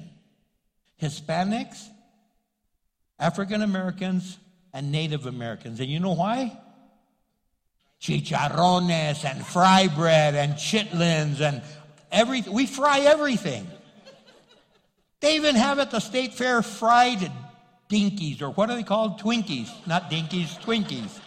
Hispanics, 1.00 1.82
African 3.18 3.62
Americans, 3.62 4.36
and 4.74 4.92
Native 4.92 5.24
Americans. 5.24 5.80
And 5.80 5.88
you 5.88 5.98
know 5.98 6.12
why? 6.12 6.60
Chicharrones 8.02 9.24
and 9.24 9.46
fry 9.46 9.88
bread 9.88 10.34
and 10.34 10.52
chitlins 10.56 11.40
and 11.40 11.62
everything. 12.12 12.52
We 12.52 12.66
fry 12.66 13.00
everything. 13.00 13.66
They 15.20 15.36
even 15.36 15.54
have 15.54 15.78
at 15.78 15.90
the 15.90 16.00
state 16.00 16.34
fair 16.34 16.60
fried 16.60 17.32
dinkies, 17.88 18.42
or 18.42 18.50
what 18.50 18.68
are 18.68 18.76
they 18.76 18.82
called? 18.82 19.20
Twinkies. 19.22 19.70
Not 19.86 20.10
dinkies, 20.10 20.60
Twinkies. 20.60 21.18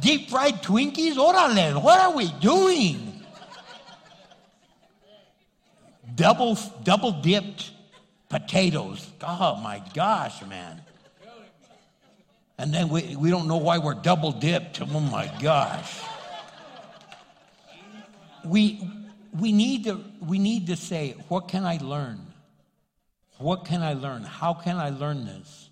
Deep 0.00 0.30
fried 0.30 0.62
Twinkies? 0.62 1.16
Orale, 1.16 1.82
what 1.82 2.00
are 2.00 2.16
we 2.16 2.30
doing? 2.40 3.22
Double, 6.14 6.58
double 6.82 7.12
dipped 7.22 7.70
potatoes. 8.28 9.06
Oh 9.22 9.56
my 9.56 9.82
gosh, 9.94 10.44
man. 10.46 10.82
And 12.58 12.72
then 12.72 12.88
we, 12.88 13.16
we 13.16 13.30
don't 13.30 13.48
know 13.48 13.56
why 13.56 13.78
we're 13.78 13.94
double 13.94 14.32
dipped. 14.32 14.80
Oh 14.80 15.00
my 15.00 15.32
gosh. 15.40 16.00
We, 18.44 18.88
we, 19.38 19.52
need 19.52 19.84
to, 19.84 20.00
we 20.20 20.38
need 20.38 20.66
to 20.66 20.76
say, 20.76 21.14
what 21.28 21.48
can 21.48 21.64
I 21.64 21.78
learn? 21.78 22.20
What 23.38 23.64
can 23.64 23.82
I 23.82 23.94
learn? 23.94 24.22
How 24.22 24.54
can 24.54 24.76
I 24.76 24.90
learn 24.90 25.24
this? 25.24 25.70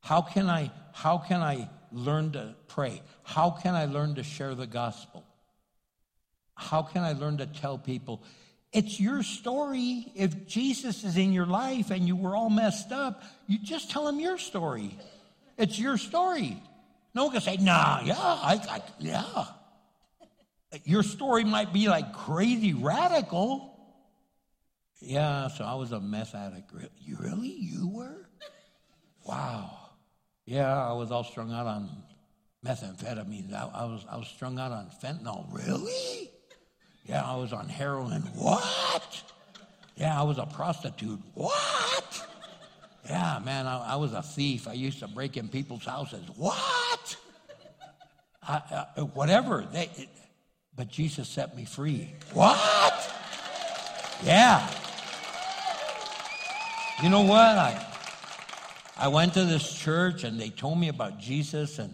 How 0.00 0.20
can 0.20 0.48
I 0.48 0.70
how 0.92 1.18
can 1.18 1.40
I 1.40 1.68
learn 1.90 2.32
to 2.32 2.54
pray? 2.68 3.02
How 3.34 3.50
can 3.50 3.74
I 3.74 3.86
learn 3.86 4.16
to 4.16 4.22
share 4.22 4.54
the 4.54 4.66
gospel? 4.66 5.24
How 6.54 6.82
can 6.82 7.02
I 7.02 7.12
learn 7.12 7.38
to 7.38 7.46
tell 7.46 7.78
people 7.78 8.22
it's 8.72 8.98
your 8.98 9.22
story. 9.22 10.06
If 10.14 10.46
Jesus 10.46 11.04
is 11.04 11.16
in 11.18 11.32
your 11.32 11.46
life 11.46 11.90
and 11.90 12.06
you 12.06 12.16
were 12.16 12.34
all 12.34 12.48
messed 12.48 12.90
up, 12.90 13.22
you 13.46 13.58
just 13.58 13.90
tell 13.90 14.08
him 14.08 14.18
your 14.18 14.38
story. 14.38 14.96
It's 15.58 15.78
your 15.78 15.98
story. 15.98 16.56
No 17.14 17.24
one 17.24 17.32
can 17.32 17.42
say, 17.42 17.56
nah, 17.58 18.00
yeah, 18.02 18.14
I, 18.18 18.60
I, 18.70 18.82
yeah. 18.98 19.44
Your 20.84 21.02
story 21.02 21.44
might 21.44 21.72
be 21.72 21.88
like 21.88 22.14
crazy 22.14 22.72
radical, 22.72 23.72
yeah, 25.04 25.48
so 25.48 25.64
I 25.64 25.74
was 25.74 25.90
a 25.90 26.00
meth 26.00 26.34
addict. 26.34 26.70
You 27.00 27.16
really? 27.18 27.52
You 27.52 27.88
were? 27.88 28.28
Wow. 29.24 29.76
Yeah, 30.44 30.88
I 30.88 30.92
was 30.92 31.10
all 31.10 31.24
strung 31.24 31.52
out 31.52 31.66
on 31.66 31.90
methamphetamine. 32.64 33.52
I, 33.52 33.68
I, 33.74 33.84
was, 33.84 34.04
I 34.08 34.16
was 34.16 34.28
strung 34.28 34.58
out 34.58 34.72
on 34.72 34.90
fentanyl. 35.02 35.46
Really? 35.52 36.30
Yeah, 37.04 37.22
I 37.24 37.36
was 37.36 37.52
on 37.52 37.68
heroin. 37.68 38.22
What? 38.34 39.22
Yeah, 39.96 40.18
I 40.18 40.22
was 40.22 40.38
a 40.38 40.46
prostitute. 40.46 41.20
What? 41.34 42.26
Yeah, 43.08 43.40
man, 43.44 43.66
I, 43.66 43.94
I 43.94 43.96
was 43.96 44.12
a 44.12 44.22
thief. 44.22 44.68
I 44.68 44.74
used 44.74 45.00
to 45.00 45.08
break 45.08 45.36
in 45.36 45.48
people's 45.48 45.84
houses. 45.84 46.24
What? 46.36 47.16
I, 48.46 48.86
I, 48.96 49.00
whatever. 49.00 49.66
They, 49.72 49.90
it, 49.96 50.08
but 50.76 50.88
Jesus 50.88 51.28
set 51.28 51.56
me 51.56 51.64
free. 51.64 52.14
What? 52.32 53.12
Yeah. 54.24 54.68
You 57.02 57.10
know 57.10 57.22
what? 57.22 57.58
I, 57.58 57.84
I 58.96 59.08
went 59.08 59.34
to 59.34 59.44
this 59.44 59.72
church 59.72 60.22
and 60.22 60.40
they 60.40 60.50
told 60.50 60.78
me 60.78 60.88
about 60.88 61.18
Jesus 61.18 61.80
and 61.80 61.92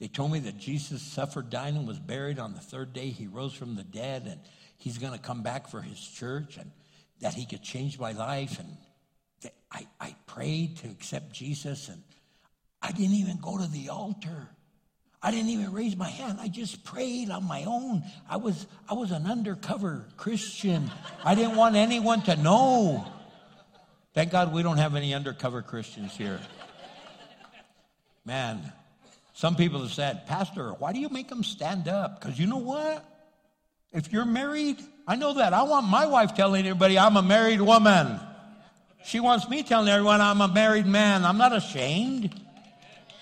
they 0.00 0.08
told 0.08 0.32
me 0.32 0.38
that 0.40 0.56
Jesus 0.56 1.02
suffered, 1.02 1.50
died, 1.50 1.74
and 1.74 1.86
was 1.86 1.98
buried 1.98 2.38
on 2.38 2.54
the 2.54 2.60
third 2.60 2.94
day. 2.94 3.10
He 3.10 3.26
rose 3.26 3.52
from 3.52 3.76
the 3.76 3.84
dead 3.84 4.26
and 4.26 4.40
he's 4.78 4.96
going 4.96 5.12
to 5.12 5.18
come 5.18 5.42
back 5.42 5.68
for 5.68 5.82
his 5.82 6.00
church 6.00 6.56
and 6.56 6.70
that 7.20 7.34
he 7.34 7.44
could 7.44 7.62
change 7.62 7.98
my 7.98 8.12
life. 8.12 8.58
And 8.58 9.52
I, 9.70 9.86
I 10.00 10.16
prayed 10.26 10.78
to 10.78 10.88
accept 10.88 11.34
Jesus 11.34 11.88
and 11.88 12.02
I 12.80 12.92
didn't 12.92 13.16
even 13.16 13.36
go 13.36 13.58
to 13.58 13.66
the 13.66 13.90
altar. 13.90 14.48
I 15.22 15.30
didn't 15.30 15.50
even 15.50 15.70
raise 15.70 15.94
my 15.94 16.08
hand. 16.08 16.38
I 16.40 16.48
just 16.48 16.82
prayed 16.82 17.28
on 17.28 17.44
my 17.44 17.64
own. 17.64 18.02
I 18.26 18.38
was, 18.38 18.66
I 18.88 18.94
was 18.94 19.10
an 19.10 19.26
undercover 19.26 20.06
Christian. 20.16 20.90
I 21.22 21.34
didn't 21.34 21.56
want 21.56 21.76
anyone 21.76 22.22
to 22.22 22.36
know. 22.36 23.06
Thank 24.14 24.32
God 24.32 24.50
we 24.54 24.62
don't 24.62 24.78
have 24.78 24.94
any 24.94 25.12
undercover 25.12 25.60
Christians 25.60 26.16
here. 26.16 26.40
Man, 28.24 28.72
some 29.40 29.56
people 29.56 29.80
have 29.80 29.90
said, 29.90 30.26
Pastor, 30.26 30.72
why 30.72 30.92
do 30.92 31.00
you 31.00 31.08
make 31.08 31.28
them 31.28 31.42
stand 31.42 31.88
up? 31.88 32.20
Because 32.20 32.38
you 32.38 32.46
know 32.46 32.58
what? 32.58 33.02
If 33.90 34.12
you're 34.12 34.26
married, 34.26 34.76
I 35.08 35.16
know 35.16 35.32
that. 35.32 35.54
I 35.54 35.62
want 35.62 35.86
my 35.86 36.04
wife 36.04 36.34
telling 36.34 36.66
everybody 36.66 36.98
I'm 36.98 37.16
a 37.16 37.22
married 37.22 37.62
woman. 37.62 38.20
She 39.02 39.18
wants 39.18 39.48
me 39.48 39.62
telling 39.62 39.88
everyone 39.88 40.20
I'm 40.20 40.42
a 40.42 40.48
married 40.48 40.84
man. 40.84 41.24
I'm 41.24 41.38
not 41.38 41.56
ashamed. 41.56 42.38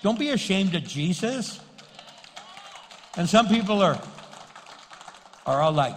Don't 0.01 0.19
be 0.19 0.31
ashamed 0.31 0.75
of 0.75 0.83
Jesus. 0.83 1.57
And 3.15 3.29
some 3.29 3.47
people 3.47 3.81
are, 3.81 3.97
are 5.45 5.61
all 5.61 5.71
like, 5.71 5.95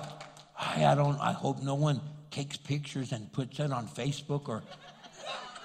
I, 0.56 0.84
I 0.84 0.94
don't, 0.94 1.18
I 1.18 1.32
hope 1.32 1.64
no 1.64 1.74
one 1.74 2.00
takes 2.30 2.56
pictures 2.56 3.10
and 3.10 3.32
puts 3.32 3.58
it 3.58 3.72
on 3.72 3.88
Facebook 3.88 4.48
or, 4.48 4.62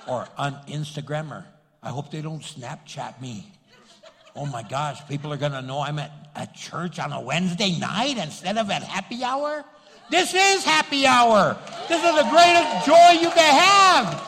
or 0.08 0.28
on 0.36 0.54
Instagram 0.68 1.30
or 1.30 1.46
I 1.84 1.90
hope 1.90 2.10
they 2.10 2.24
don't 2.24 2.42
Snapchat 2.42 3.22
me. 3.22 3.54
Oh 4.38 4.46
my 4.46 4.62
gosh, 4.62 5.06
people 5.08 5.34
are 5.34 5.38
going 5.38 5.54
to 5.54 5.64
know 5.64 5.82
I'm 5.82 5.98
at, 5.98 6.12
at 6.36 6.54
church 6.54 7.00
on 7.00 7.12
a 7.12 7.20
Wednesday 7.20 7.78
night 7.80 8.20
instead 8.20 8.60
of 8.60 8.70
at 8.70 8.84
happy 8.84 9.24
hour? 9.24 9.66
This 10.12 10.36
is 10.36 10.64
happy 10.64 11.08
hour. 11.08 11.58
This 11.90 12.04
is 12.04 12.16
the 12.16 12.30
greatest 12.30 12.86
joy 12.86 13.20
you 13.20 13.32
can 13.32 13.56
have. 13.60 14.24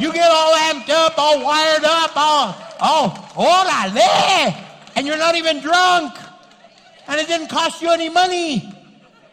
You 0.00 0.12
get 0.12 0.28
all 0.28 0.52
amped 0.54 0.90
up, 0.90 1.16
all 1.16 1.44
wired 1.44 1.84
up, 1.84 2.10
all, 2.16 2.56
oh, 2.80 3.32
orale, 3.36 4.66
and 4.96 5.06
you're 5.06 5.16
not 5.16 5.36
even 5.36 5.60
drunk. 5.60 6.12
And 7.06 7.20
it 7.20 7.28
didn't 7.28 7.48
cost 7.48 7.80
you 7.80 7.92
any 7.92 8.08
money. 8.08 8.74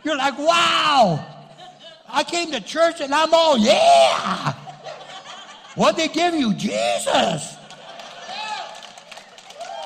You're 0.03 0.15
like, 0.15 0.37
wow, 0.37 1.25
I 2.07 2.23
came 2.23 2.51
to 2.51 2.61
church 2.61 3.01
and 3.01 3.13
I'm 3.15 3.33
all, 3.33 3.57
yeah. 3.57 4.53
What 5.73 5.97
they 5.97 6.07
give 6.07 6.35
you? 6.35 6.53
Jesus. 6.53 7.52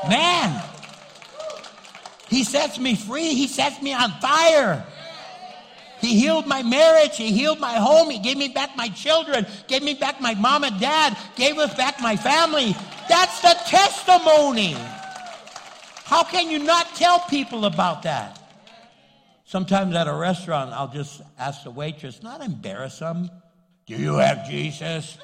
Man, 0.08 0.64
he 2.30 2.44
sets 2.44 2.80
me 2.80 2.96
free. 2.96 3.34
He 3.34 3.48
sets 3.48 3.82
me 3.82 3.94
on 3.94 4.12
fire. 4.20 4.86
He 6.00 6.20
healed 6.20 6.46
my 6.46 6.62
marriage. 6.62 7.18
He 7.18 7.32
healed 7.32 7.60
my 7.60 7.74
home. 7.74 8.10
He 8.10 8.20
gave 8.20 8.38
me 8.38 8.50
back 8.50 8.76
my 8.78 8.90
children, 8.90 9.48
gave 9.68 9.84
me 9.84 9.96
back 9.96 10.22
my 10.22 10.36
mom 10.36 10.64
and 10.64 10.80
dad, 10.80 11.18
gave 11.36 11.58
us 11.58 11.74
back 11.76 12.00
my 12.02 12.16
family. 12.16 12.76
That's 13.10 13.42
the 13.42 13.56
testimony. 13.66 14.76
How 16.04 16.24
can 16.24 16.50
you 16.50 16.60
not 16.60 16.96
tell 16.96 17.20
people 17.22 17.66
about 17.66 18.04
that? 18.04 18.40
Sometimes 19.46 19.96
at 19.96 20.08
a 20.08 20.14
restaurant, 20.14 20.72
I'll 20.72 20.90
just 20.90 21.22
ask 21.40 21.64
the 21.64 21.72
waitress, 21.72 22.22
not 22.22 22.42
embarrass 22.42 23.00
them. 23.00 23.30
Do 23.86 23.96
you 23.96 24.16
have 24.16 24.48
Jesus? 24.48 25.18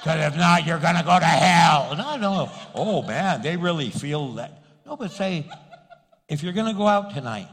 Because 0.00 0.32
if 0.32 0.36
not, 0.38 0.66
you're 0.66 0.78
going 0.78 0.96
to 0.96 1.02
go 1.02 1.18
to 1.18 1.24
hell. 1.24 1.94
No, 1.94 2.16
no. 2.16 2.50
Oh, 2.74 3.02
man, 3.02 3.42
they 3.42 3.56
really 3.58 3.90
feel 3.90 4.32
that. 4.34 4.62
No, 4.86 4.96
but 4.96 5.10
say, 5.12 5.46
if 6.26 6.42
you're 6.42 6.54
going 6.54 6.72
to 6.72 6.78
go 6.78 6.86
out 6.86 7.12
tonight, 7.12 7.48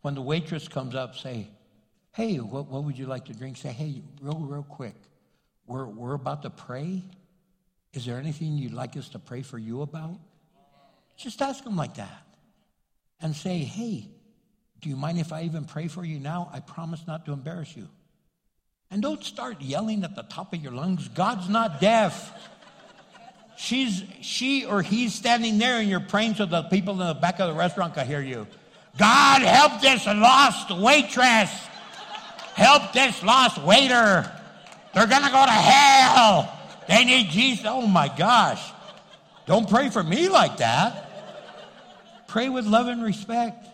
when 0.00 0.14
the 0.14 0.22
waitress 0.22 0.66
comes 0.66 0.96
up, 0.96 1.16
say, 1.16 1.48
hey, 2.12 2.38
what, 2.38 2.66
what 2.66 2.82
would 2.82 2.98
you 2.98 3.06
like 3.06 3.26
to 3.26 3.32
drink? 3.32 3.56
Say, 3.56 3.68
hey, 3.68 4.02
real, 4.20 4.40
real 4.40 4.64
quick, 4.64 4.96
we're, 5.66 5.86
we're 5.86 6.14
about 6.14 6.42
to 6.42 6.50
pray. 6.50 7.04
Is 7.92 8.04
there 8.04 8.18
anything 8.18 8.58
you'd 8.58 8.72
like 8.72 8.96
us 8.96 9.08
to 9.10 9.20
pray 9.20 9.42
for 9.42 9.58
you 9.58 9.82
about? 9.82 10.18
Just 11.16 11.40
ask 11.40 11.62
them 11.62 11.76
like 11.76 11.94
that. 11.94 12.26
And 13.20 13.34
say, 13.34 13.58
hey, 13.58 14.08
do 14.80 14.88
you 14.88 14.96
mind 14.96 15.18
if 15.18 15.32
I 15.32 15.42
even 15.42 15.64
pray 15.64 15.86
for 15.86 16.04
you 16.04 16.18
now? 16.18 16.50
I 16.52 16.60
promise 16.60 17.06
not 17.06 17.26
to 17.26 17.32
embarrass 17.32 17.76
you. 17.76 17.88
And 18.90 19.02
don't 19.02 19.22
start 19.22 19.60
yelling 19.60 20.02
at 20.02 20.16
the 20.16 20.22
top 20.22 20.54
of 20.54 20.62
your 20.62 20.72
lungs. 20.72 21.08
God's 21.08 21.48
not 21.48 21.80
deaf. 21.80 22.32
She's 23.56 24.02
she 24.22 24.64
or 24.64 24.82
he's 24.82 25.14
standing 25.14 25.58
there 25.58 25.78
and 25.78 25.90
you're 25.90 26.00
praying 26.00 26.36
so 26.36 26.46
the 26.46 26.62
people 26.62 27.00
in 27.00 27.06
the 27.06 27.14
back 27.14 27.38
of 27.40 27.48
the 27.48 27.54
restaurant 27.54 27.94
can 27.94 28.06
hear 28.06 28.20
you. 28.20 28.46
God 28.96 29.42
help 29.42 29.80
this 29.82 30.06
lost 30.06 30.70
waitress. 30.70 31.50
Help 32.54 32.92
this 32.92 33.22
lost 33.22 33.62
waiter. 33.62 34.32
They're 34.94 35.06
gonna 35.06 35.30
go 35.30 35.44
to 35.44 35.50
hell. 35.50 36.58
They 36.88 37.04
need 37.04 37.28
Jesus. 37.28 37.66
Oh 37.68 37.86
my 37.86 38.08
gosh. 38.16 38.72
Don't 39.44 39.68
pray 39.68 39.90
for 39.90 40.02
me 40.02 40.28
like 40.28 40.58
that. 40.58 42.26
Pray 42.26 42.48
with 42.48 42.66
love 42.66 42.86
and 42.86 43.02
respect. 43.02 43.66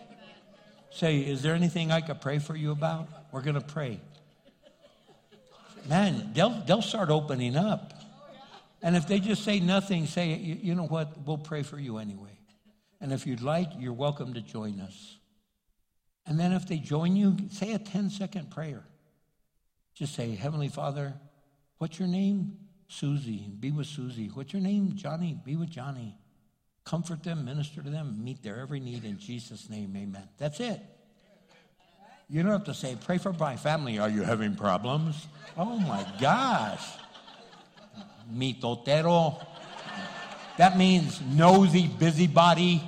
Say, 0.91 1.19
is 1.19 1.41
there 1.41 1.55
anything 1.55 1.91
I 1.91 2.01
could 2.01 2.21
pray 2.21 2.39
for 2.39 2.55
you 2.55 2.71
about? 2.71 3.07
We're 3.31 3.41
gonna 3.41 3.61
pray 3.61 3.99
man, 5.87 6.31
they'll, 6.33 6.61
they'll 6.65 6.81
start 6.81 7.09
opening 7.09 7.55
up. 7.55 7.93
And 8.81 8.95
if 8.95 9.07
they 9.07 9.19
just 9.19 9.43
say 9.43 9.59
nothing, 9.59 10.05
say, 10.05 10.35
you, 10.35 10.57
you 10.61 10.75
know 10.75 10.85
what, 10.85 11.25
we'll 11.25 11.37
pray 11.37 11.63
for 11.63 11.79
you 11.79 11.97
anyway. 11.97 12.37
And 13.01 13.11
if 13.11 13.25
you'd 13.25 13.41
like, 13.41 13.69
you're 13.79 13.93
welcome 13.93 14.33
to 14.33 14.41
join 14.41 14.79
us. 14.79 15.17
And 16.27 16.39
then 16.39 16.51
if 16.53 16.67
they 16.67 16.77
join 16.77 17.15
you, 17.15 17.37
say 17.51 17.73
a 17.73 17.79
10 17.79 18.09
second 18.09 18.51
prayer. 18.51 18.83
Just 19.93 20.15
say, 20.15 20.35
Heavenly 20.35 20.67
Father, 20.67 21.13
what's 21.77 21.99
your 21.99 22.07
name? 22.07 22.57
Susie. 22.87 23.49
Be 23.59 23.71
with 23.71 23.87
Susie. 23.87 24.27
What's 24.27 24.53
your 24.53 24.61
name? 24.61 24.95
Johnny. 24.95 25.37
Be 25.43 25.55
with 25.55 25.69
Johnny. 25.69 26.17
Comfort 26.83 27.23
them, 27.23 27.45
minister 27.45 27.81
to 27.81 27.89
them, 27.89 28.23
meet 28.23 28.43
their 28.43 28.59
every 28.59 28.79
need 28.79 29.05
in 29.05 29.17
Jesus' 29.17 29.69
name. 29.69 29.95
Amen. 29.97 30.29
That's 30.37 30.59
it. 30.59 30.79
You 32.29 32.41
don't 32.41 32.51
have 32.51 32.63
to 32.65 32.73
say, 32.73 32.97
pray 33.05 33.19
for 33.19 33.33
my 33.33 33.55
family. 33.55 33.99
Are 33.99 34.09
you 34.09 34.23
having 34.23 34.55
problems? 34.55 35.27
Oh 35.57 35.77
my 35.77 36.05
gosh. 36.19 36.83
Mitotero. 38.33 39.45
That 40.57 40.77
means 40.77 41.21
nosy 41.21 41.87
busybody. 41.87 42.81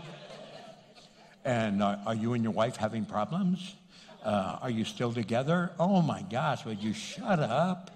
And 1.45 1.83
uh, 1.83 1.97
are 2.05 2.15
you 2.15 2.33
and 2.33 2.43
your 2.43 2.53
wife 2.53 2.77
having 2.77 3.05
problems? 3.05 3.75
Uh, 4.23 4.57
are 4.61 4.69
you 4.69 4.83
still 4.83 5.13
together? 5.13 5.71
Oh 5.79 6.01
my 6.01 6.23
gosh, 6.23 6.65
would 6.65 6.81
you 6.81 6.93
shut 6.93 7.39
up? 7.39 7.91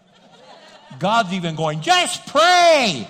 God's 0.99 1.33
even 1.33 1.55
going, 1.55 1.81
just 1.81 2.27
pray. 2.27 3.07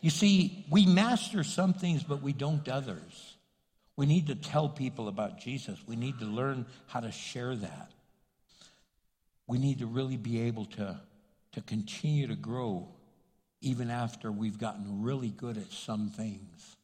You 0.00 0.10
see, 0.10 0.64
we 0.70 0.86
master 0.86 1.42
some 1.42 1.74
things, 1.74 2.04
but 2.04 2.22
we 2.22 2.32
don't 2.32 2.66
others. 2.68 3.17
We 3.98 4.06
need 4.06 4.28
to 4.28 4.36
tell 4.36 4.68
people 4.68 5.08
about 5.08 5.40
Jesus. 5.40 5.76
We 5.84 5.96
need 5.96 6.20
to 6.20 6.24
learn 6.24 6.66
how 6.86 7.00
to 7.00 7.10
share 7.10 7.56
that. 7.56 7.90
We 9.48 9.58
need 9.58 9.80
to 9.80 9.86
really 9.86 10.16
be 10.16 10.42
able 10.42 10.66
to, 10.66 11.00
to 11.50 11.60
continue 11.62 12.28
to 12.28 12.36
grow 12.36 12.86
even 13.60 13.90
after 13.90 14.30
we've 14.30 14.56
gotten 14.56 15.02
really 15.02 15.30
good 15.30 15.56
at 15.56 15.72
some 15.72 16.10
things. 16.10 16.76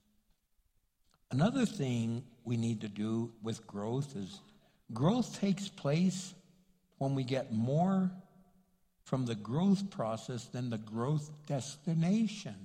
Another 1.30 1.64
thing 1.64 2.24
we 2.42 2.56
need 2.56 2.80
to 2.80 2.88
do 2.88 3.30
with 3.44 3.64
growth 3.64 4.16
is 4.16 4.40
growth 4.92 5.38
takes 5.38 5.68
place 5.68 6.34
when 6.98 7.14
we 7.14 7.22
get 7.22 7.52
more 7.52 8.10
from 9.04 9.24
the 9.24 9.36
growth 9.36 9.88
process 9.88 10.46
than 10.46 10.68
the 10.68 10.78
growth 10.78 11.30
destination. 11.46 12.56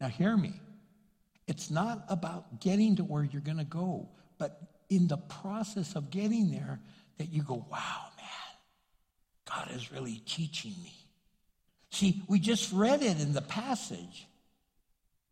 Now, 0.00 0.08
hear 0.08 0.36
me. 0.36 0.54
It's 1.50 1.68
not 1.68 2.04
about 2.08 2.60
getting 2.60 2.94
to 2.96 3.02
where 3.02 3.24
you're 3.24 3.42
going 3.42 3.58
to 3.58 3.64
go, 3.64 4.08
but 4.38 4.62
in 4.88 5.08
the 5.08 5.16
process 5.16 5.96
of 5.96 6.08
getting 6.08 6.52
there, 6.52 6.78
that 7.18 7.32
you 7.32 7.42
go, 7.42 7.66
wow, 7.68 8.04
man, 8.16 8.56
God 9.50 9.68
is 9.74 9.90
really 9.90 10.22
teaching 10.24 10.74
me. 10.80 10.94
See, 11.90 12.22
we 12.28 12.38
just 12.38 12.72
read 12.72 13.02
it 13.02 13.20
in 13.20 13.32
the 13.32 13.42
passage. 13.42 14.28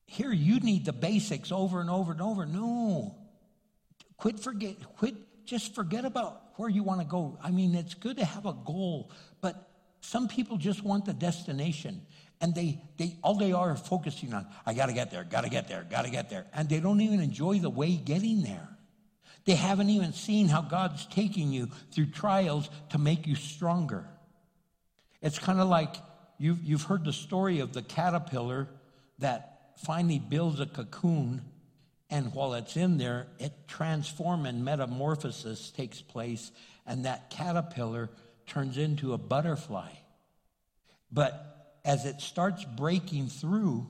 Here, 0.06 0.32
you 0.32 0.58
need 0.58 0.86
the 0.86 0.92
basics 0.92 1.52
over 1.52 1.80
and 1.80 1.88
over 1.88 2.10
and 2.10 2.20
over. 2.20 2.44
No. 2.46 3.14
Quit 4.16 4.40
forget, 4.40 4.74
quit, 4.96 5.14
just 5.44 5.76
forget 5.76 6.04
about 6.04 6.42
where 6.56 6.68
you 6.68 6.82
want 6.82 7.00
to 7.00 7.06
go. 7.06 7.38
I 7.40 7.52
mean, 7.52 7.76
it's 7.76 7.94
good 7.94 8.16
to 8.16 8.24
have 8.24 8.44
a 8.44 8.54
goal, 8.54 9.12
but 9.40 9.70
some 10.00 10.26
people 10.26 10.56
just 10.56 10.82
want 10.82 11.04
the 11.04 11.12
destination. 11.12 12.02
And 12.40 12.54
they, 12.54 12.80
they 12.96 13.16
all 13.22 13.34
they 13.34 13.52
are 13.52 13.74
focusing 13.76 14.32
on, 14.32 14.46
I 14.64 14.74
gotta 14.74 14.92
get 14.92 15.10
there, 15.10 15.24
gotta 15.24 15.48
get 15.48 15.68
there, 15.68 15.84
gotta 15.90 16.10
get 16.10 16.30
there. 16.30 16.46
And 16.54 16.68
they 16.68 16.80
don't 16.80 17.00
even 17.00 17.20
enjoy 17.20 17.58
the 17.58 17.70
way 17.70 17.96
getting 17.96 18.42
there. 18.42 18.68
They 19.44 19.54
haven't 19.54 19.90
even 19.90 20.12
seen 20.12 20.48
how 20.48 20.60
God's 20.60 21.06
taking 21.06 21.52
you 21.52 21.68
through 21.90 22.06
trials 22.10 22.68
to 22.90 22.98
make 22.98 23.26
you 23.26 23.34
stronger. 23.34 24.06
It's 25.20 25.38
kind 25.38 25.58
of 25.58 25.68
like 25.68 25.96
you've, 26.38 26.62
you've 26.62 26.82
heard 26.82 27.04
the 27.04 27.12
story 27.12 27.60
of 27.60 27.72
the 27.72 27.82
caterpillar 27.82 28.68
that 29.18 29.72
finally 29.78 30.18
builds 30.18 30.60
a 30.60 30.66
cocoon, 30.66 31.42
and 32.10 32.32
while 32.34 32.54
it's 32.54 32.76
in 32.76 32.98
there, 32.98 33.26
it 33.38 33.52
transforms 33.66 34.46
and 34.48 34.64
metamorphosis 34.64 35.70
takes 35.70 36.00
place, 36.00 36.52
and 36.86 37.04
that 37.04 37.30
caterpillar 37.30 38.10
turns 38.46 38.78
into 38.78 39.12
a 39.12 39.18
butterfly. 39.18 39.90
But 41.10 41.57
as 41.84 42.04
it 42.04 42.20
starts 42.20 42.64
breaking 42.64 43.28
through, 43.28 43.88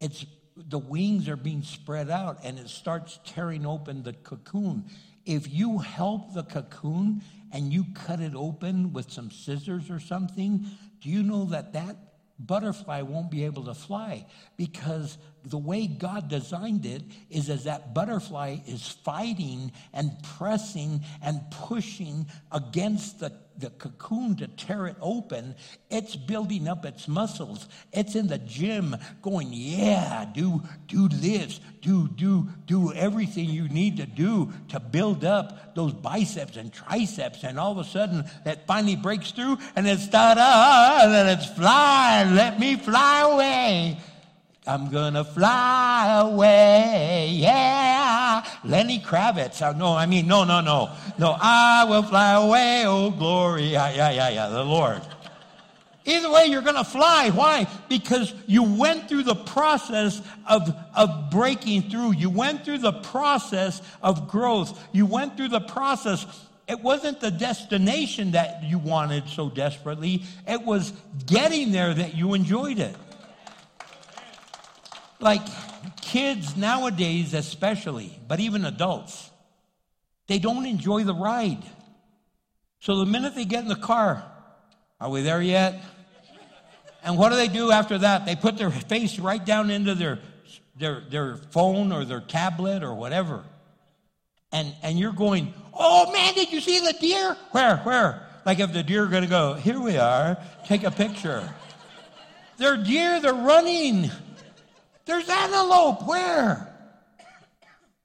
it's 0.00 0.24
the 0.56 0.78
wings 0.78 1.28
are 1.28 1.36
being 1.36 1.62
spread 1.62 2.10
out 2.10 2.38
and 2.42 2.58
it 2.58 2.68
starts 2.68 3.20
tearing 3.24 3.66
open 3.66 4.02
the 4.02 4.14
cocoon. 4.14 4.84
If 5.26 5.52
you 5.52 5.78
help 5.78 6.32
the 6.32 6.44
cocoon 6.44 7.22
and 7.52 7.72
you 7.72 7.84
cut 7.94 8.20
it 8.20 8.34
open 8.34 8.92
with 8.92 9.10
some 9.10 9.30
scissors 9.30 9.90
or 9.90 10.00
something, 10.00 10.66
do 11.00 11.10
you 11.10 11.22
know 11.22 11.44
that 11.46 11.74
that 11.74 11.96
butterfly 12.38 13.02
won't 13.02 13.30
be 13.30 13.44
able 13.44 13.64
to 13.64 13.74
fly 13.74 14.26
because 14.56 15.18
the 15.46 15.58
way 15.58 15.86
God 15.86 16.28
designed 16.28 16.84
it 16.86 17.02
is 17.30 17.48
as 17.48 17.64
that 17.64 17.94
butterfly 17.94 18.58
is 18.66 18.86
fighting 18.88 19.72
and 19.92 20.10
pressing 20.36 21.02
and 21.22 21.40
pushing 21.50 22.26
against 22.50 23.20
the 23.20 23.32
the 23.58 23.70
cocoon 23.70 24.36
to 24.36 24.46
tear 24.48 24.86
it 24.86 24.96
open, 25.00 25.54
it's 25.90 26.14
building 26.14 26.68
up 26.68 26.84
its 26.84 27.08
muscles. 27.08 27.68
It's 27.92 28.14
in 28.14 28.26
the 28.26 28.38
gym 28.38 28.96
going, 29.22 29.48
yeah, 29.50 30.26
do, 30.34 30.62
do 30.86 31.08
this, 31.08 31.60
do, 31.80 32.08
do, 32.08 32.48
do 32.66 32.92
everything 32.92 33.48
you 33.48 33.68
need 33.68 33.96
to 33.96 34.06
do 34.06 34.52
to 34.68 34.80
build 34.80 35.24
up 35.24 35.74
those 35.74 35.92
biceps 35.94 36.56
and 36.56 36.72
triceps. 36.72 37.44
And 37.44 37.58
all 37.58 37.72
of 37.72 37.78
a 37.78 37.84
sudden, 37.84 38.24
that 38.44 38.66
finally 38.66 38.96
breaks 38.96 39.30
through 39.30 39.58
and 39.74 39.86
it's 39.86 40.08
ta-da, 40.08 40.40
ah, 40.40 40.44
ah, 40.44 40.98
ah, 41.00 41.04
and 41.04 41.14
then 41.14 41.38
it's 41.38 41.46
flying. 41.46 42.34
Let 42.34 42.60
me 42.60 42.76
fly 42.76 43.20
away. 43.20 43.98
I'm 44.66 44.90
gonna 44.90 45.22
fly 45.22 46.18
away, 46.20 47.28
yeah. 47.32 48.44
Lenny 48.64 48.98
Kravitz. 48.98 49.62
Uh, 49.62 49.72
no, 49.72 49.94
I 49.94 50.06
mean, 50.06 50.26
no, 50.26 50.42
no, 50.42 50.60
no. 50.60 50.90
No, 51.18 51.36
I 51.40 51.84
will 51.84 52.02
fly 52.02 52.32
away, 52.32 52.82
oh 52.84 53.10
glory. 53.10 53.64
Yeah, 53.64 53.92
yeah, 53.92 54.10
yeah, 54.10 54.28
yeah, 54.28 54.48
the 54.48 54.64
Lord. 54.64 55.02
Either 56.04 56.30
way, 56.30 56.46
you're 56.46 56.62
gonna 56.62 56.84
fly. 56.84 57.30
Why? 57.30 57.68
Because 57.88 58.34
you 58.46 58.64
went 58.64 59.08
through 59.08 59.22
the 59.22 59.36
process 59.36 60.20
of, 60.48 60.74
of 60.94 61.30
breaking 61.30 61.90
through. 61.90 62.14
You 62.14 62.30
went 62.30 62.64
through 62.64 62.78
the 62.78 62.92
process 62.92 63.82
of 64.02 64.28
growth. 64.28 64.80
You 64.92 65.06
went 65.06 65.36
through 65.36 65.48
the 65.48 65.60
process 65.60 66.26
it 66.68 66.80
wasn't 66.80 67.20
the 67.20 67.30
destination 67.30 68.32
that 68.32 68.64
you 68.64 68.78
wanted 68.78 69.28
so 69.28 69.48
desperately. 69.48 70.24
It 70.48 70.62
was 70.62 70.92
getting 71.24 71.70
there 71.70 71.94
that 71.94 72.16
you 72.16 72.34
enjoyed 72.34 72.80
it 72.80 72.96
like 75.20 75.42
kids 76.00 76.56
nowadays, 76.56 77.34
especially, 77.34 78.18
but 78.28 78.40
even 78.40 78.64
adults, 78.64 79.30
they 80.26 80.38
don't 80.38 80.66
enjoy 80.66 81.04
the 81.04 81.14
ride. 81.14 81.62
So 82.80 82.96
the 82.98 83.06
minute 83.06 83.34
they 83.34 83.44
get 83.44 83.62
in 83.62 83.68
the 83.68 83.76
car, 83.76 84.24
are 85.00 85.10
we 85.10 85.22
there 85.22 85.42
yet? 85.42 85.82
And 87.02 87.16
what 87.16 87.30
do 87.30 87.36
they 87.36 87.48
do 87.48 87.70
after 87.70 87.98
that? 87.98 88.26
They 88.26 88.34
put 88.34 88.56
their 88.58 88.70
face 88.70 89.18
right 89.18 89.44
down 89.44 89.70
into 89.70 89.94
their, 89.94 90.18
their, 90.76 91.02
their 91.08 91.36
phone 91.36 91.92
or 91.92 92.04
their 92.04 92.20
tablet 92.20 92.82
or 92.82 92.94
whatever. 92.94 93.44
And, 94.52 94.74
and 94.82 94.98
you're 94.98 95.12
going, 95.12 95.54
oh 95.72 96.12
man, 96.12 96.34
did 96.34 96.52
you 96.52 96.60
see 96.60 96.80
the 96.80 96.94
deer? 96.94 97.36
Where, 97.52 97.78
where? 97.78 98.26
Like 98.44 98.60
if 98.60 98.72
the 98.72 98.82
deer 98.82 99.04
are 99.04 99.08
going 99.08 99.22
to 99.22 99.28
go, 99.28 99.54
here 99.54 99.80
we 99.80 99.96
are, 99.96 100.36
take 100.66 100.84
a 100.84 100.90
picture. 100.90 101.48
they're 102.58 102.76
deer, 102.76 103.20
they're 103.20 103.34
running. 103.34 104.10
There's 105.06 105.28
antelope. 105.28 106.06
Where? 106.06 106.72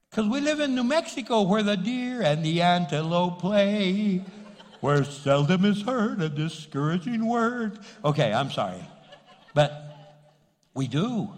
Because 0.10 0.28
we 0.28 0.40
live 0.40 0.60
in 0.60 0.76
New 0.76 0.84
Mexico 0.84 1.42
where 1.42 1.64
the 1.64 1.78
deer 1.78 2.22
and 2.22 2.46
the 2.46 2.62
antelope 2.62 3.40
play, 3.40 4.24
where 4.82 5.04
seldom 5.04 5.66
is 5.66 5.82
heard 5.82 6.22
a 6.22 6.30
discouraging 6.30 7.26
word. 7.28 7.80
Okay, 8.06 8.32
I'm 8.32 8.52
sorry. 8.52 8.84
But 9.54 9.72
we 10.74 10.88
do. 10.88 11.30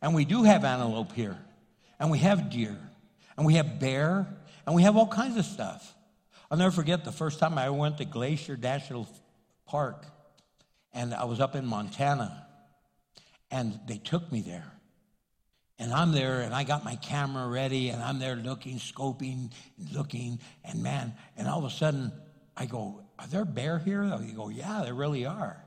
And 0.00 0.14
we 0.14 0.24
do 0.24 0.44
have 0.44 0.64
antelope 0.64 1.12
here. 1.12 1.38
And 1.98 2.10
we 2.10 2.18
have 2.18 2.50
deer. 2.50 2.78
And 3.36 3.46
we 3.46 3.54
have 3.54 3.80
bear. 3.80 4.26
And 4.66 4.76
we 4.76 4.82
have 4.82 4.96
all 4.96 5.08
kinds 5.08 5.36
of 5.36 5.44
stuff. 5.44 5.94
I'll 6.50 6.58
never 6.58 6.70
forget 6.70 7.04
the 7.04 7.12
first 7.12 7.38
time 7.40 7.58
I 7.58 7.70
went 7.70 7.98
to 7.98 8.04
Glacier 8.04 8.56
National 8.56 9.08
Park. 9.66 10.06
And 10.92 11.14
I 11.14 11.24
was 11.24 11.40
up 11.40 11.56
in 11.56 11.66
Montana. 11.66 12.47
And 13.50 13.80
they 13.86 13.98
took 13.98 14.30
me 14.30 14.40
there. 14.40 14.72
And 15.78 15.92
I'm 15.92 16.12
there 16.12 16.40
and 16.40 16.52
I 16.52 16.64
got 16.64 16.84
my 16.84 16.96
camera 16.96 17.46
ready 17.46 17.90
and 17.90 18.02
I'm 18.02 18.18
there 18.18 18.34
looking, 18.34 18.78
scoping, 18.78 19.52
looking, 19.92 20.40
and 20.64 20.82
man, 20.82 21.14
and 21.36 21.46
all 21.46 21.58
of 21.58 21.64
a 21.64 21.70
sudden 21.70 22.12
I 22.56 22.66
go, 22.66 23.02
Are 23.18 23.26
there 23.28 23.44
bear 23.44 23.78
here? 23.78 24.04
They 24.18 24.32
go, 24.32 24.48
Yeah, 24.48 24.82
there 24.84 24.94
really 24.94 25.24
are. 25.24 25.64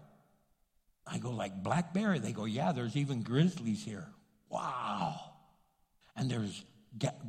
I 1.07 1.17
go, 1.17 1.31
like 1.31 1.63
black 1.63 1.93
bear? 1.93 2.19
They 2.19 2.33
go, 2.33 2.43
Yeah, 2.43 2.73
there's 2.73 2.97
even 2.97 3.23
grizzlies 3.23 3.85
here. 3.85 4.07
Wow. 4.49 5.19
And 6.17 6.29
there's 6.29 6.65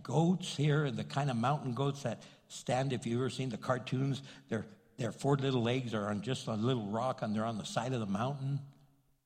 goats 0.02 0.56
here, 0.56 0.90
the 0.90 1.04
kind 1.04 1.30
of 1.30 1.36
mountain 1.36 1.74
goats 1.74 2.02
that 2.02 2.22
stand, 2.48 2.92
if 2.92 3.06
you've 3.06 3.20
ever 3.20 3.30
seen 3.30 3.48
the 3.48 3.56
cartoons, 3.56 4.22
their, 4.48 4.66
their 4.98 5.12
four 5.12 5.36
little 5.36 5.62
legs 5.62 5.94
are 5.94 6.08
on 6.08 6.20
just 6.20 6.48
a 6.48 6.54
little 6.54 6.86
rock 6.86 7.22
and 7.22 7.34
they're 7.34 7.44
on 7.44 7.58
the 7.58 7.64
side 7.64 7.92
of 7.92 8.00
the 8.00 8.06
mountain. 8.06 8.58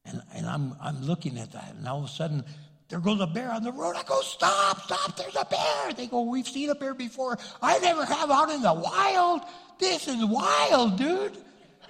And, 0.06 0.22
and 0.34 0.46
I'm, 0.46 0.74
I'm 0.80 1.02
looking 1.02 1.38
at 1.38 1.52
that, 1.52 1.74
and 1.76 1.86
all 1.86 1.98
of 1.98 2.04
a 2.04 2.08
sudden, 2.08 2.44
there 2.88 3.00
goes 3.00 3.20
a 3.20 3.26
bear 3.26 3.50
on 3.50 3.64
the 3.64 3.72
road. 3.72 3.96
I 3.96 4.04
go, 4.04 4.20
stop, 4.20 4.82
stop, 4.82 5.16
there's 5.16 5.34
a 5.34 5.44
bear. 5.44 5.92
They 5.92 6.06
go, 6.06 6.22
we've 6.22 6.46
seen 6.46 6.70
a 6.70 6.74
bear 6.74 6.94
before. 6.94 7.36
I 7.60 7.78
never 7.80 8.04
have 8.04 8.30
out 8.30 8.50
in 8.50 8.62
the 8.62 8.72
wild. 8.72 9.40
This 9.78 10.06
is 10.06 10.24
wild, 10.24 10.96
dude. 10.96 11.36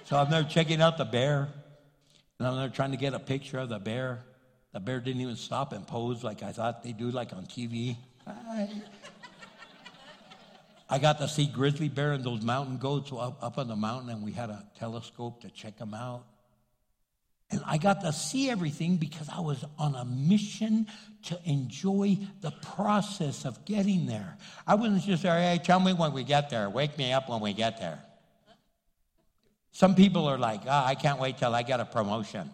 So 0.05 0.17
I'm 0.17 0.31
there 0.31 0.43
checking 0.43 0.81
out 0.81 0.97
the 0.97 1.05
bear, 1.05 1.49
and 2.39 2.47
I'm 2.47 2.55
there 2.55 2.69
trying 2.69 2.91
to 2.91 2.97
get 2.97 3.13
a 3.13 3.19
picture 3.19 3.59
of 3.59 3.69
the 3.69 3.79
bear. 3.79 4.23
The 4.73 4.79
bear 4.79 4.99
didn't 4.99 5.21
even 5.21 5.35
stop 5.35 5.73
and 5.73 5.85
pose 5.85 6.23
like 6.23 6.41
I 6.41 6.51
thought 6.51 6.83
they 6.83 6.93
do, 6.93 7.11
like 7.11 7.33
on 7.33 7.45
TV. 7.45 7.97
I 10.89 10.99
got 10.99 11.19
to 11.19 11.27
see 11.27 11.45
grizzly 11.45 11.89
bear 11.89 12.13
and 12.13 12.23
those 12.23 12.41
mountain 12.41 12.77
goats 12.77 13.11
up, 13.11 13.37
up 13.41 13.57
on 13.57 13.67
the 13.67 13.75
mountain, 13.75 14.09
and 14.09 14.23
we 14.23 14.31
had 14.31 14.49
a 14.49 14.65
telescope 14.79 15.41
to 15.41 15.49
check 15.49 15.77
them 15.77 15.93
out. 15.93 16.23
And 17.49 17.61
I 17.65 17.77
got 17.77 18.01
to 18.01 18.11
see 18.11 18.49
everything 18.49 18.97
because 18.97 19.29
I 19.29 19.39
was 19.39 19.63
on 19.79 19.95
a 19.95 20.03
mission 20.03 20.87
to 21.23 21.39
enjoy 21.45 22.17
the 22.41 22.51
process 22.51 23.45
of 23.45 23.63
getting 23.63 24.05
there. 24.05 24.37
I 24.65 24.75
wasn't 24.75 25.03
just 25.03 25.21
say, 25.21 25.29
hey, 25.29 25.59
tell 25.63 25.79
me 25.79 25.93
when 25.93 26.11
we 26.11 26.23
get 26.23 26.49
there. 26.49 26.69
Wake 26.69 26.97
me 26.97 27.13
up 27.13 27.29
when 27.29 27.39
we 27.39 27.53
get 27.53 27.79
there. 27.79 27.99
Some 29.71 29.95
people 29.95 30.25
are 30.27 30.37
like, 30.37 30.61
oh, 30.65 30.83
I 30.85 30.95
can't 30.95 31.19
wait 31.19 31.37
till 31.37 31.55
I 31.55 31.63
get 31.63 31.79
a 31.79 31.85
promotion. 31.85 32.49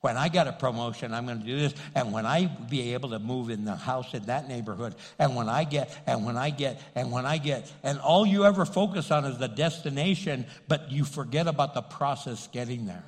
When 0.00 0.16
I 0.16 0.28
get 0.28 0.46
a 0.46 0.52
promotion, 0.52 1.12
I'm 1.12 1.26
going 1.26 1.40
to 1.40 1.46
do 1.46 1.58
this. 1.58 1.74
And 1.94 2.12
when 2.12 2.24
I 2.24 2.46
be 2.46 2.94
able 2.94 3.10
to 3.10 3.18
move 3.18 3.50
in 3.50 3.64
the 3.64 3.74
house 3.74 4.14
in 4.14 4.24
that 4.26 4.48
neighborhood, 4.48 4.94
and 5.18 5.34
when 5.34 5.48
I 5.48 5.64
get, 5.64 5.94
and 6.06 6.24
when 6.24 6.36
I 6.36 6.50
get, 6.50 6.80
and 6.94 7.10
when 7.10 7.26
I 7.26 7.36
get, 7.38 7.70
and 7.82 7.98
all 7.98 8.24
you 8.24 8.44
ever 8.44 8.64
focus 8.64 9.10
on 9.10 9.24
is 9.24 9.38
the 9.38 9.48
destination, 9.48 10.46
but 10.68 10.92
you 10.92 11.04
forget 11.04 11.46
about 11.46 11.74
the 11.74 11.82
process 11.82 12.48
getting 12.52 12.86
there 12.86 13.04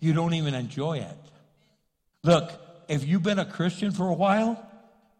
you 0.00 0.12
don't 0.12 0.34
even 0.34 0.54
enjoy 0.54 0.98
it. 0.98 1.16
Look, 2.22 2.52
if 2.88 3.06
you've 3.06 3.22
been 3.22 3.38
a 3.38 3.44
Christian 3.44 3.90
for 3.92 4.08
a 4.08 4.14
while, 4.14 4.64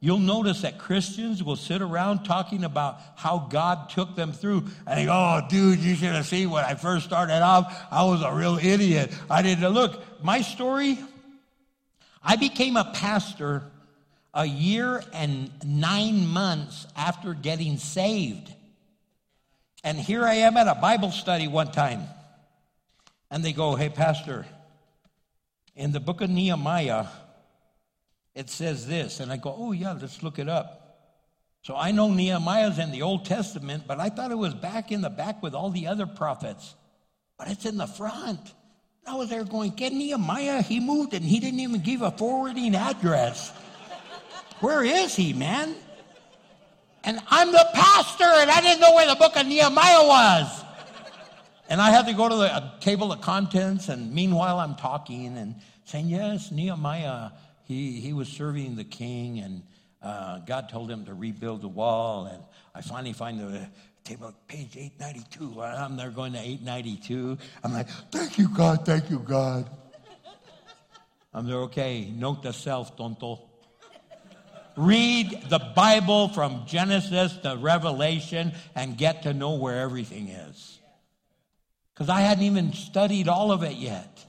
you'll 0.00 0.18
notice 0.18 0.62
that 0.62 0.78
Christians 0.78 1.42
will 1.42 1.56
sit 1.56 1.82
around 1.82 2.24
talking 2.24 2.64
about 2.64 3.00
how 3.16 3.48
God 3.50 3.90
took 3.90 4.14
them 4.14 4.32
through. 4.32 4.64
And 4.86 4.98
they 4.98 5.06
go, 5.06 5.12
oh, 5.12 5.46
dude, 5.48 5.78
you 5.78 5.94
should 5.94 6.14
have 6.14 6.26
seen 6.26 6.50
when 6.50 6.64
I 6.64 6.74
first 6.74 7.06
started 7.06 7.42
off. 7.42 7.86
I 7.90 8.04
was 8.04 8.22
a 8.22 8.32
real 8.32 8.58
idiot. 8.58 9.12
I 9.30 9.42
didn't 9.42 9.68
look. 9.68 10.02
My 10.22 10.42
story, 10.42 10.98
I 12.22 12.36
became 12.36 12.76
a 12.76 12.84
pastor 12.84 13.62
a 14.34 14.44
year 14.44 15.02
and 15.14 15.50
nine 15.64 16.26
months 16.26 16.86
after 16.94 17.32
getting 17.32 17.78
saved. 17.78 18.52
And 19.82 19.98
here 19.98 20.24
I 20.24 20.34
am 20.34 20.56
at 20.56 20.68
a 20.68 20.74
Bible 20.74 21.10
study 21.10 21.48
one 21.48 21.72
time. 21.72 22.02
And 23.30 23.44
they 23.44 23.52
go, 23.52 23.76
hey, 23.76 23.88
Pastor, 23.88 24.44
in 25.76 25.92
the 25.92 26.00
book 26.00 26.22
of 26.22 26.30
Nehemiah, 26.30 27.06
it 28.34 28.50
says 28.50 28.86
this, 28.86 29.20
and 29.20 29.30
I 29.30 29.36
go, 29.36 29.54
oh, 29.56 29.72
yeah, 29.72 29.92
let's 29.92 30.22
look 30.22 30.38
it 30.38 30.48
up. 30.48 30.82
So 31.62 31.76
I 31.76 31.90
know 31.90 32.10
Nehemiah's 32.10 32.78
in 32.78 32.92
the 32.92 33.02
Old 33.02 33.24
Testament, 33.26 33.84
but 33.86 34.00
I 34.00 34.08
thought 34.08 34.30
it 34.30 34.38
was 34.38 34.54
back 34.54 34.92
in 34.92 35.00
the 35.00 35.10
back 35.10 35.42
with 35.42 35.54
all 35.54 35.70
the 35.70 35.86
other 35.86 36.06
prophets. 36.06 36.74
but 37.38 37.48
it's 37.48 37.66
in 37.66 37.76
the 37.76 37.86
front. 37.86 38.54
I 39.06 39.14
was 39.14 39.30
there 39.30 39.44
going, 39.44 39.72
get 39.72 39.92
Nehemiah. 39.92 40.62
He 40.62 40.80
moved 40.80 41.14
and 41.14 41.24
he 41.24 41.38
didn't 41.38 41.60
even 41.60 41.80
give 41.80 42.02
a 42.02 42.10
forwarding 42.10 42.74
address. 42.74 43.52
Where 44.60 44.82
is 44.82 45.14
he, 45.14 45.32
man? 45.32 45.74
And 47.04 47.20
I'm 47.28 47.52
the 47.52 47.68
pastor, 47.72 48.24
and 48.24 48.50
I 48.50 48.60
didn't 48.60 48.80
know 48.80 48.94
where 48.94 49.06
the 49.06 49.14
book 49.14 49.36
of 49.36 49.46
Nehemiah 49.46 50.06
was. 50.06 50.64
And 51.68 51.80
I 51.80 51.90
had 51.90 52.06
to 52.06 52.12
go 52.12 52.28
to 52.28 52.34
the 52.36 52.72
table 52.80 53.12
of 53.12 53.20
contents, 53.20 53.88
and 53.88 54.12
meanwhile 54.12 54.60
I'm 54.60 54.76
talking 54.76 55.36
and 55.36 55.56
saying, 55.84 56.08
Yes, 56.08 56.52
Nehemiah, 56.52 57.30
he, 57.64 58.00
he 58.00 58.12
was 58.12 58.28
serving 58.28 58.76
the 58.76 58.84
king, 58.84 59.40
and 59.40 59.62
uh, 60.02 60.38
God 60.40 60.68
told 60.68 60.90
him 60.90 61.04
to 61.06 61.14
rebuild 61.14 61.62
the 61.62 61.68
wall. 61.68 62.26
And 62.26 62.42
I 62.74 62.82
finally 62.82 63.12
find 63.12 63.40
the 63.40 63.66
table, 64.04 64.32
page 64.46 64.76
892. 64.76 65.60
I'm 65.60 65.96
there 65.96 66.10
going 66.10 66.34
to 66.34 66.38
892. 66.38 67.38
I'm 67.64 67.72
like, 67.72 67.88
Thank 68.12 68.38
you, 68.38 68.48
God, 68.48 68.86
thank 68.86 69.10
you, 69.10 69.18
God. 69.18 69.68
I'm 71.34 71.46
there, 71.46 71.58
okay, 71.62 72.10
note 72.14 72.44
to 72.44 72.52
self, 72.52 72.96
tonto. 72.96 73.40
Read 74.76 75.46
the 75.48 75.58
Bible 75.58 76.28
from 76.28 76.64
Genesis 76.66 77.36
to 77.38 77.56
Revelation 77.56 78.52
and 78.74 78.96
get 78.96 79.22
to 79.22 79.34
know 79.34 79.56
where 79.56 79.80
everything 79.80 80.28
is. 80.28 80.75
Because 81.96 82.10
I 82.10 82.20
hadn't 82.20 82.44
even 82.44 82.74
studied 82.74 83.26
all 83.26 83.50
of 83.52 83.62
it 83.62 83.76
yet. 83.76 84.22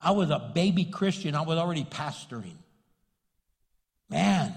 I 0.00 0.10
was 0.10 0.30
a 0.30 0.50
baby 0.52 0.84
Christian, 0.84 1.36
I 1.36 1.42
was 1.42 1.56
already 1.56 1.84
pastoring. 1.84 2.56
Man. 4.10 4.52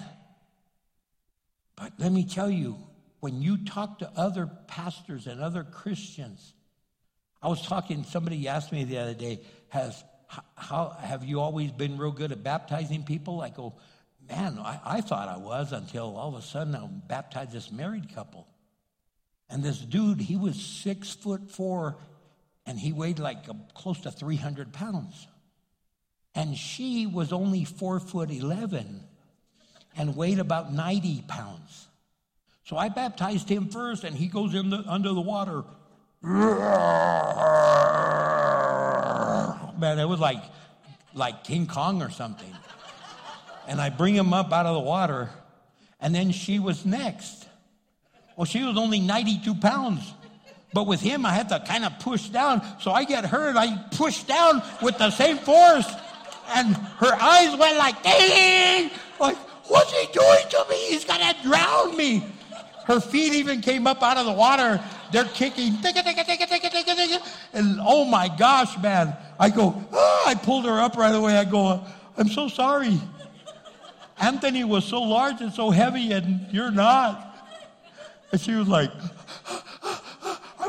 But 1.75 1.93
let 1.99 2.11
me 2.11 2.25
tell 2.25 2.49
you, 2.49 2.77
when 3.19 3.41
you 3.43 3.57
talk 3.57 3.99
to 3.99 4.11
other 4.15 4.49
pastors 4.67 5.27
and 5.27 5.39
other 5.39 5.63
Christians, 5.63 6.53
I 7.43 7.47
was 7.47 7.61
talking, 7.61 8.03
somebody 8.03 8.47
asked 8.47 8.71
me 8.71 8.85
the 8.85 8.97
other 8.97 9.13
day, 9.13 9.41
has 9.69 10.03
how 10.55 10.95
have 10.99 11.23
you 11.23 11.41
always 11.41 11.71
been 11.71 11.97
real 11.97 12.11
good 12.11 12.31
at 12.31 12.43
baptizing 12.43 13.03
people? 13.03 13.41
I 13.41 13.49
go, 13.49 13.73
man, 14.29 14.57
I, 14.59 14.79
I 14.83 15.01
thought 15.01 15.27
I 15.27 15.37
was 15.37 15.73
until 15.73 16.15
all 16.15 16.29
of 16.29 16.35
a 16.35 16.41
sudden 16.41 16.75
I 16.75 16.87
baptized 16.87 17.51
this 17.51 17.71
married 17.71 18.13
couple. 18.15 18.47
And 19.49 19.61
this 19.61 19.79
dude, 19.79 20.21
he 20.21 20.37
was 20.37 20.55
six 20.55 21.11
foot 21.11 21.51
four 21.51 21.97
and 22.65 22.79
he 22.79 22.93
weighed 22.93 23.19
like 23.19 23.45
close 23.73 23.99
to 24.01 24.11
300 24.11 24.73
pounds. 24.73 25.27
And 26.33 26.57
she 26.57 27.07
was 27.07 27.33
only 27.33 27.65
four 27.65 27.99
foot 27.99 28.31
11 28.31 29.03
and 29.97 30.15
weighed 30.15 30.39
about 30.39 30.73
90 30.73 31.23
pounds. 31.27 31.87
So 32.63 32.77
I 32.77 32.89
baptized 32.89 33.49
him 33.49 33.67
first, 33.67 34.03
and 34.03 34.15
he 34.15 34.27
goes 34.27 34.55
in 34.55 34.69
the, 34.69 34.83
under 34.87 35.09
the 35.09 35.21
water. 35.21 35.63
Man, 36.21 36.39
it 39.99 40.07
was 40.07 40.19
like, 40.19 40.41
like 41.13 41.43
King 41.43 41.67
Kong 41.67 42.01
or 42.01 42.09
something. 42.09 42.55
And 43.67 43.81
I 43.81 43.89
bring 43.89 44.15
him 44.15 44.33
up 44.33 44.53
out 44.53 44.65
of 44.65 44.75
the 44.75 44.81
water, 44.81 45.29
and 45.99 46.15
then 46.15 46.31
she 46.31 46.59
was 46.59 46.85
next. 46.85 47.47
Well, 48.37 48.45
she 48.45 48.63
was 48.63 48.77
only 48.77 48.99
92 48.99 49.55
pounds. 49.55 50.13
But 50.73 50.87
with 50.87 51.01
him, 51.01 51.25
I 51.25 51.33
had 51.33 51.49
to 51.49 51.59
kind 51.59 51.83
of 51.83 51.99
push 51.99 52.29
down. 52.29 52.61
So 52.79 52.91
I 52.91 53.03
get 53.03 53.25
hurt. 53.25 53.55
I 53.57 53.77
push 53.91 54.23
down 54.23 54.61
with 54.81 54.97
the 54.97 55.09
same 55.11 55.37
force. 55.37 55.91
And 56.53 56.75
her 56.75 57.13
eyes 57.13 57.57
went 57.57 57.77
like, 57.77 58.01
ding! 58.03 58.91
Like, 59.19 59.37
what's 59.67 59.91
he 59.91 60.07
doing 60.11 60.49
to 60.49 60.65
me? 60.69 60.75
He's 60.89 61.05
going 61.05 61.19
to 61.19 61.35
drown 61.43 61.95
me. 61.97 62.25
Her 62.85 62.99
feet 62.99 63.33
even 63.33 63.61
came 63.61 63.85
up 63.87 64.01
out 64.01 64.17
of 64.17 64.25
the 64.25 64.33
water. 64.33 64.81
They're 65.11 65.25
kicking. 65.25 65.75
And 67.53 67.79
oh 67.81 68.05
my 68.05 68.29
gosh, 68.37 68.77
man. 68.81 69.15
I 69.39 69.49
go, 69.49 69.83
oh, 69.91 70.23
I 70.25 70.35
pulled 70.35 70.65
her 70.65 70.79
up 70.79 70.95
right 70.95 71.13
away. 71.13 71.37
I 71.37 71.45
go, 71.45 71.83
I'm 72.17 72.29
so 72.29 72.47
sorry. 72.47 72.99
Anthony 74.19 74.63
was 74.63 74.85
so 74.85 75.01
large 75.01 75.41
and 75.41 75.51
so 75.51 75.69
heavy, 75.71 76.11
and 76.11 76.47
you're 76.51 76.71
not. 76.71 77.27
And 78.31 78.39
she 78.39 78.53
was 78.53 78.67
like, 78.67 78.91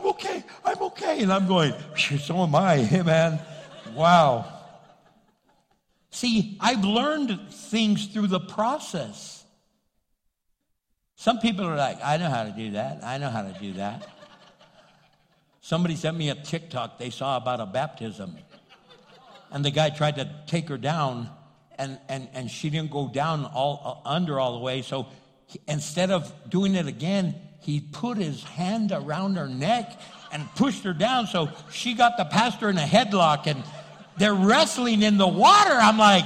I'm 0.02 0.08
okay. 0.08 0.44
I'm 0.64 0.82
okay. 0.82 1.22
And 1.22 1.32
I'm 1.32 1.46
going, 1.46 1.72
so 1.96 2.42
am 2.42 2.56
I. 2.56 2.78
Hey, 2.78 3.02
man. 3.06 3.38
Wow. 3.94 4.52
See, 6.10 6.58
I've 6.60 6.84
learned 6.84 7.38
things 7.50 8.06
through 8.06 8.26
the 8.26 8.40
process. 8.40 9.44
Some 11.14 11.38
people 11.38 11.64
are 11.64 11.76
like, 11.76 11.98
I 12.02 12.16
know 12.16 12.28
how 12.28 12.42
to 12.42 12.50
do 12.50 12.72
that. 12.72 13.04
I 13.04 13.18
know 13.18 13.30
how 13.30 13.42
to 13.42 13.56
do 13.60 13.74
that. 13.74 14.08
Somebody 15.60 15.94
sent 15.94 16.16
me 16.16 16.30
a 16.30 16.34
TikTok 16.34 16.98
they 16.98 17.10
saw 17.10 17.36
about 17.36 17.60
a 17.60 17.66
baptism. 17.66 18.36
And 19.52 19.64
the 19.64 19.70
guy 19.70 19.90
tried 19.90 20.16
to 20.16 20.28
take 20.48 20.68
her 20.68 20.78
down, 20.78 21.30
and, 21.78 22.00
and, 22.08 22.28
and 22.32 22.50
she 22.50 22.70
didn't 22.70 22.90
go 22.90 23.06
down 23.06 23.44
all 23.44 24.02
uh, 24.04 24.08
under 24.08 24.40
all 24.40 24.54
the 24.54 24.64
way. 24.64 24.82
So 24.82 25.06
he, 25.46 25.60
instead 25.68 26.10
of 26.10 26.32
doing 26.50 26.74
it 26.74 26.88
again, 26.88 27.36
he 27.62 27.80
put 27.80 28.18
his 28.18 28.42
hand 28.42 28.92
around 28.92 29.36
her 29.36 29.48
neck 29.48 30.00
and 30.32 30.48
pushed 30.56 30.84
her 30.84 30.92
down. 30.92 31.26
So 31.26 31.50
she 31.70 31.94
got 31.94 32.16
the 32.16 32.24
pastor 32.24 32.68
in 32.68 32.76
a 32.76 32.82
headlock 32.82 33.46
and 33.46 33.62
they're 34.18 34.34
wrestling 34.34 35.02
in 35.02 35.16
the 35.16 35.28
water. 35.28 35.72
I'm 35.72 35.98
like, 35.98 36.24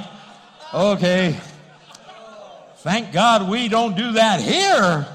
okay, 0.73 1.39
thank 2.79 3.13
God 3.13 3.51
we 3.51 3.69
don't 3.69 3.97
do 3.97 4.13
that 4.13 4.41
here. 4.41 5.07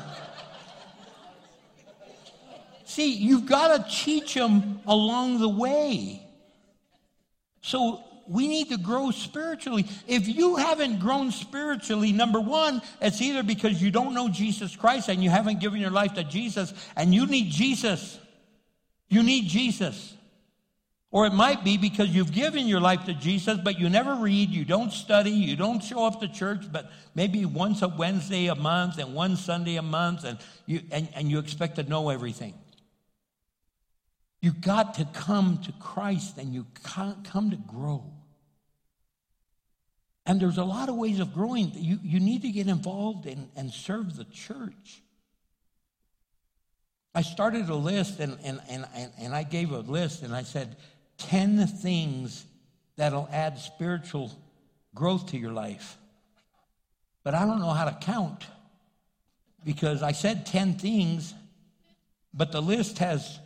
See, 2.86 3.14
you've 3.14 3.46
got 3.46 3.78
to 3.78 3.90
teach 3.90 4.34
them 4.34 4.82
along 4.86 5.40
the 5.40 5.50
way. 5.50 6.28
So 7.62 8.04
we 8.28 8.48
need 8.48 8.70
to 8.70 8.78
grow 8.78 9.12
spiritually. 9.12 9.86
If 10.08 10.28
you 10.28 10.56
haven't 10.56 11.00
grown 11.00 11.32
spiritually, 11.32 12.12
number 12.12 12.40
one, 12.40 12.82
it's 13.02 13.22
either 13.22 13.44
because 13.44 13.82
you 13.82 13.92
don't 13.92 14.14
know 14.14 14.30
Jesus 14.30 14.76
Christ 14.76 15.10
and 15.10 15.24
you 15.24 15.30
haven't 15.30 15.60
given 15.60 15.80
your 15.80 15.92
life 15.92 16.14
to 16.16 16.24
Jesus 16.24 16.74
and 16.96 17.14
you 17.14 17.26
need 17.26 17.50
Jesus. 17.52 18.20
You 19.10 19.24
need 19.24 19.48
Jesus. 19.48 20.16
Or 21.12 21.26
it 21.26 21.34
might 21.34 21.66
be 21.66 21.78
because 21.78 22.10
you've 22.10 22.32
given 22.32 22.68
your 22.68 22.80
life 22.80 23.04
to 23.06 23.14
Jesus, 23.14 23.58
but 23.62 23.78
you 23.78 23.90
never 23.90 24.16
read, 24.16 24.50
you 24.50 24.64
don't 24.64 24.94
study, 24.94 25.32
you 25.32 25.58
don't 25.58 25.84
show 25.84 26.06
up 26.06 26.22
to 26.22 26.30
church, 26.30 26.72
but 26.72 26.90
maybe 27.14 27.44
once 27.44 27.82
a 27.82 27.90
Wednesday 27.90 28.48
a 28.48 28.56
month 28.56 28.98
and 28.98 29.14
one 29.14 29.36
Sunday 29.36 29.76
a 29.76 29.82
month, 29.82 30.24
and 30.24 30.38
you, 30.66 30.80
and, 30.90 31.10
and 31.14 31.30
you 31.30 31.40
expect 31.40 31.76
to 31.76 31.84
know 31.84 32.10
everything. 32.10 32.54
You 34.42 34.52
got 34.52 34.96
to 34.96 35.06
come 35.14 35.60
to 35.66 35.72
Christ 35.74 36.38
and 36.38 36.54
you 36.54 36.66
come 36.84 37.52
to 37.52 37.58
grow. 37.58 38.04
And 40.26 40.40
there's 40.40 40.58
a 40.58 40.64
lot 40.64 40.90
of 40.90 40.96
ways 40.96 41.20
of 41.20 41.34
growing. 41.34 41.72
You, 41.76 42.00
you 42.04 42.20
need 42.20 42.42
to 42.44 42.50
get 42.50 42.68
involved 42.68 43.26
in, 43.26 43.50
and 43.56 43.72
serve 43.72 44.16
the 44.16 44.26
church. 44.26 45.02
I 47.14 47.22
started 47.22 47.70
a 47.70 47.76
list 47.76 48.20
and, 48.20 48.38
and, 48.44 48.62
and, 48.70 48.86
and 49.20 49.36
I 49.36 49.44
gave 49.44 49.72
a 49.72 49.80
list 49.80 50.24
and 50.24 50.34
I 50.34 50.44
said 50.44 50.78
10 51.18 51.68
things 51.68 52.46
that'll 52.96 53.28
add 53.32 53.60
spiritual 53.60 54.32
growth 54.96 55.28
to 55.28 55.38
your 55.38 55.52
life. 55.52 55.98
But 57.24 57.36
I 57.36 57.46
don't 57.46 57.60
know 57.60 57.72
how 57.72 57.86
to 57.86 57.98
count 58.00 58.46
because 59.64 60.02
I 60.02 60.14
said 60.14 60.46
10 60.46 60.76
things, 60.76 61.34
but 62.34 62.52
the 62.52 62.62
list 62.62 63.00
has 63.00 63.40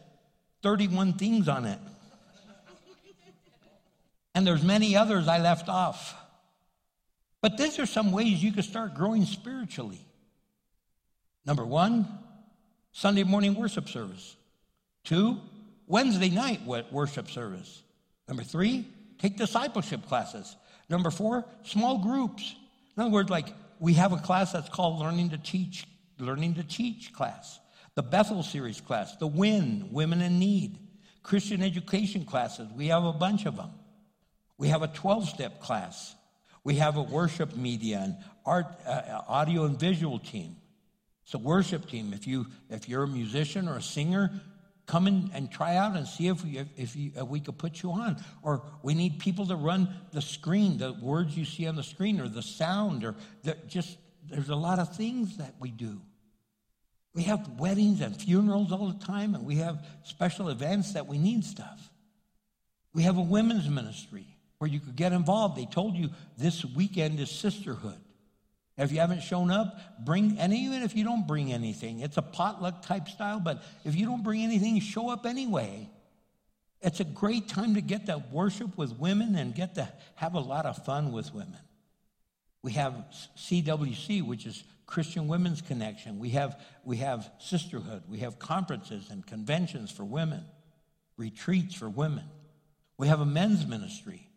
31 0.66 1.14
things 1.14 1.48
on 1.48 1.66
it. 1.66 1.78
And 4.34 4.48
there's 4.48 4.64
many 4.64 4.98
others 4.98 5.28
I 5.28 5.38
left 5.38 5.70
off. 5.70 6.16
But 7.40 7.56
these 7.56 7.78
are 7.78 7.86
some 7.86 8.12
ways 8.12 8.42
you 8.44 8.52
can 8.52 8.64
start 8.64 8.96
growing 8.96 9.26
spiritually. 9.26 10.00
Number 11.46 11.64
one, 11.64 12.08
Sunday 12.94 13.22
morning 13.22 13.54
worship 13.54 13.88
service. 13.88 14.36
Two, 15.04 15.40
Wednesday 15.86 16.30
night 16.30 16.62
worship 16.66 17.30
service. 17.30 17.84
Number 18.28 18.42
three, 18.42 18.88
take 19.20 19.38
discipleship 19.38 20.08
classes. 20.08 20.56
Number 20.90 21.12
four, 21.12 21.46
small 21.62 22.00
groups. 22.00 22.56
In 22.98 23.04
other 23.04 23.12
words, 23.12 23.30
like 23.30 23.50
we 23.80 23.94
have 23.94 24.14
a 24.14 24.18
class 24.18 24.52
that's 24.52 24.70
called 24.70 25.00
Learning 25.00 25.30
to 25.30 25.38
Teach, 25.38 25.86
Learning 26.18 26.56
to 26.56 26.64
Teach 26.64 27.14
class, 27.14 27.60
the 27.96 28.04
Bethel 28.04 28.44
series 28.44 28.82
class, 28.82 29.16
the 29.18 29.28
WIN, 29.28 29.90
Women 29.92 30.22
in 30.22 30.38
Need, 30.38 30.78
Christian 31.24 31.64
education 31.64 32.26
classes. 32.26 32.70
We 32.76 32.88
have 32.88 33.04
a 33.04 33.14
bunch 33.14 33.46
of 33.46 33.56
them. 33.56 33.72
We 34.58 34.68
have 34.68 34.84
a 34.84 34.88
12 34.88 35.30
step 35.30 35.62
class. 35.62 36.16
We 36.64 36.76
have 36.76 36.98
a 36.98 37.04
worship 37.04 37.56
media 37.56 38.02
and 38.04 38.18
art, 38.46 38.68
uh, 38.86 39.22
audio 39.28 39.66
and 39.66 39.80
visual 39.80 40.20
team. 40.20 40.56
It's 41.24 41.34
a 41.34 41.40
worship 41.40 41.88
team. 41.88 42.14
If 42.14 42.28
you 42.28 42.46
if 42.70 42.88
you're 42.88 43.04
a 43.04 43.08
musician 43.08 43.68
or 43.68 43.78
a 43.78 43.82
singer, 43.82 44.32
come 44.86 45.08
in 45.08 45.32
and 45.34 45.52
try 45.52 45.76
out 45.76 45.96
and 45.96 46.08
see 46.08 46.28
if 46.28 46.44
we, 46.44 46.60
if, 46.78 46.96
you, 46.96 47.12
if 47.16 47.28
we 47.28 47.40
could 47.40 47.58
put 47.58 47.82
you 47.82 47.92
on. 47.92 48.24
Or 48.44 48.64
we 48.84 48.94
need 48.94 49.20
people 49.20 49.48
to 49.48 49.56
run 49.56 49.90
the 50.12 50.22
screen, 50.22 50.78
the 50.78 50.94
words 50.94 51.36
you 51.36 51.46
see 51.46 51.68
on 51.68 51.76
the 51.76 51.84
screen, 51.84 52.20
or 52.20 52.28
the 52.28 52.44
sound, 52.44 53.04
or 53.04 53.16
the, 53.44 53.58
just 53.68 53.98
there's 54.30 54.50
a 54.50 54.56
lot 54.56 54.80
of 54.80 54.96
things 54.96 55.38
that 55.38 55.56
we 55.60 55.72
do. 55.72 56.02
We 57.16 57.24
have 57.24 57.60
weddings 57.60 58.02
and 58.02 58.16
funerals 58.16 58.74
all 58.74 58.90
the 58.90 59.06
time, 59.06 59.36
and 59.36 59.46
we 59.46 59.56
have 59.56 59.84
special 60.04 60.50
events 60.50 60.94
that 60.94 61.08
we 61.08 61.18
need 61.18 61.46
stuff. 61.46 61.90
We 62.94 63.04
have 63.04 63.18
a 63.18 63.22
women's 63.22 63.70
ministry 63.70 64.28
where 64.58 64.70
you 64.70 64.82
could 64.82 64.98
get 64.98 65.14
involved. 65.14 65.58
They 65.58 65.66
told 65.66 65.96
you 65.96 66.10
this 66.38 66.66
weekend 66.66 67.22
is 67.22 67.32
sisterhood. 67.32 67.98
If 68.78 68.92
you 68.92 69.00
haven't 69.00 69.24
shown 69.24 69.50
up, 69.50 69.80
bring, 70.06 70.38
and 70.38 70.54
even 70.54 70.84
if 70.84 70.94
you 70.94 71.06
don't 71.06 71.26
bring 71.26 71.54
anything, 71.54 72.02
it's 72.02 72.18
a 72.18 72.22
potluck 72.22 72.82
type 72.82 73.08
style, 73.08 73.40
but 73.40 73.64
if 73.86 73.96
you 73.96 74.06
don't 74.06 74.22
bring 74.22 74.42
anything, 74.44 74.82
show 74.82 75.10
up 75.10 75.26
anyway. 75.26 75.90
It's 76.82 77.00
a 77.00 77.06
great 77.06 77.48
time 77.48 77.76
to 77.76 77.82
get 77.82 78.08
to 78.08 78.22
worship 78.30 78.78
with 78.78 79.00
women 79.00 79.36
and 79.36 79.56
get 79.56 79.76
to 79.76 79.88
have 80.16 80.34
a 80.34 80.42
lot 80.42 80.66
of 80.66 80.84
fun 80.84 81.14
with 81.14 81.34
women. 81.34 81.58
We 82.62 82.74
have 82.74 82.94
CWC, 83.38 84.22
which 84.24 84.46
is 84.46 84.64
Christian 84.86 85.28
Women's 85.28 85.62
Connection. 85.62 86.20
We 86.20 86.30
have, 86.32 86.60
we 86.84 86.98
have 86.98 87.30
sisterhood. 87.40 88.04
We 88.08 88.20
have 88.20 88.40
conferences 88.40 89.10
and 89.10 89.26
conventions 89.26 89.92
for 89.92 90.04
women, 90.04 90.44
retreats 91.18 91.76
for 91.76 91.90
women. 91.90 92.26
We 92.98 93.08
have 93.08 93.22
a 93.22 93.26
men's 93.26 93.66
ministry. 93.66 94.30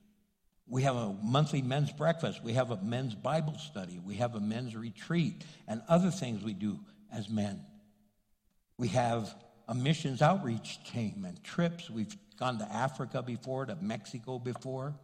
We 0.66 0.82
have 0.82 0.96
a 0.96 1.14
monthly 1.22 1.62
men's 1.62 1.92
breakfast. 1.92 2.42
We 2.42 2.54
have 2.54 2.70
a 2.70 2.76
men's 2.76 3.14
Bible 3.14 3.56
study. 3.58 4.00
We 4.04 4.16
have 4.16 4.34
a 4.34 4.40
men's 4.40 4.76
retreat 4.76 5.44
and 5.66 5.82
other 5.88 6.10
things 6.10 6.42
we 6.42 6.52
do 6.52 6.78
as 7.12 7.28
men. 7.28 7.64
We 8.76 8.88
have 8.88 9.34
a 9.66 9.74
missions 9.74 10.22
outreach 10.22 10.78
team 10.84 11.24
and 11.26 11.42
trips. 11.42 11.88
We've 11.88 12.14
gone 12.38 12.58
to 12.58 12.64
Africa 12.64 13.22
before, 13.22 13.66
to 13.66 13.76
Mexico 13.76 14.38
before. 14.38 14.94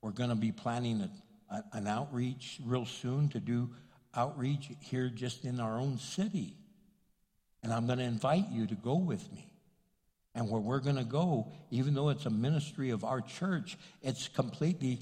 We're 0.00 0.10
going 0.10 0.30
to 0.30 0.36
be 0.36 0.52
planning 0.52 1.00
a, 1.00 1.54
a, 1.54 1.64
an 1.72 1.86
outreach 1.86 2.60
real 2.64 2.84
soon 2.84 3.28
to 3.30 3.40
do 3.40 3.70
outreach 4.16 4.70
here 4.80 5.08
just 5.08 5.44
in 5.44 5.60
our 5.60 5.78
own 5.78 5.98
city. 5.98 6.56
And 7.62 7.72
I'm 7.72 7.86
going 7.86 7.98
to 7.98 8.04
invite 8.04 8.48
you 8.50 8.66
to 8.66 8.74
go 8.74 8.94
with 8.94 9.32
me. 9.32 9.50
And 10.34 10.50
where 10.50 10.60
we're 10.60 10.80
going 10.80 10.96
to 10.96 11.04
go, 11.04 11.50
even 11.70 11.94
though 11.94 12.10
it's 12.10 12.26
a 12.26 12.30
ministry 12.30 12.90
of 12.90 13.04
our 13.04 13.20
church, 13.20 13.78
it's 14.02 14.28
completely 14.28 15.00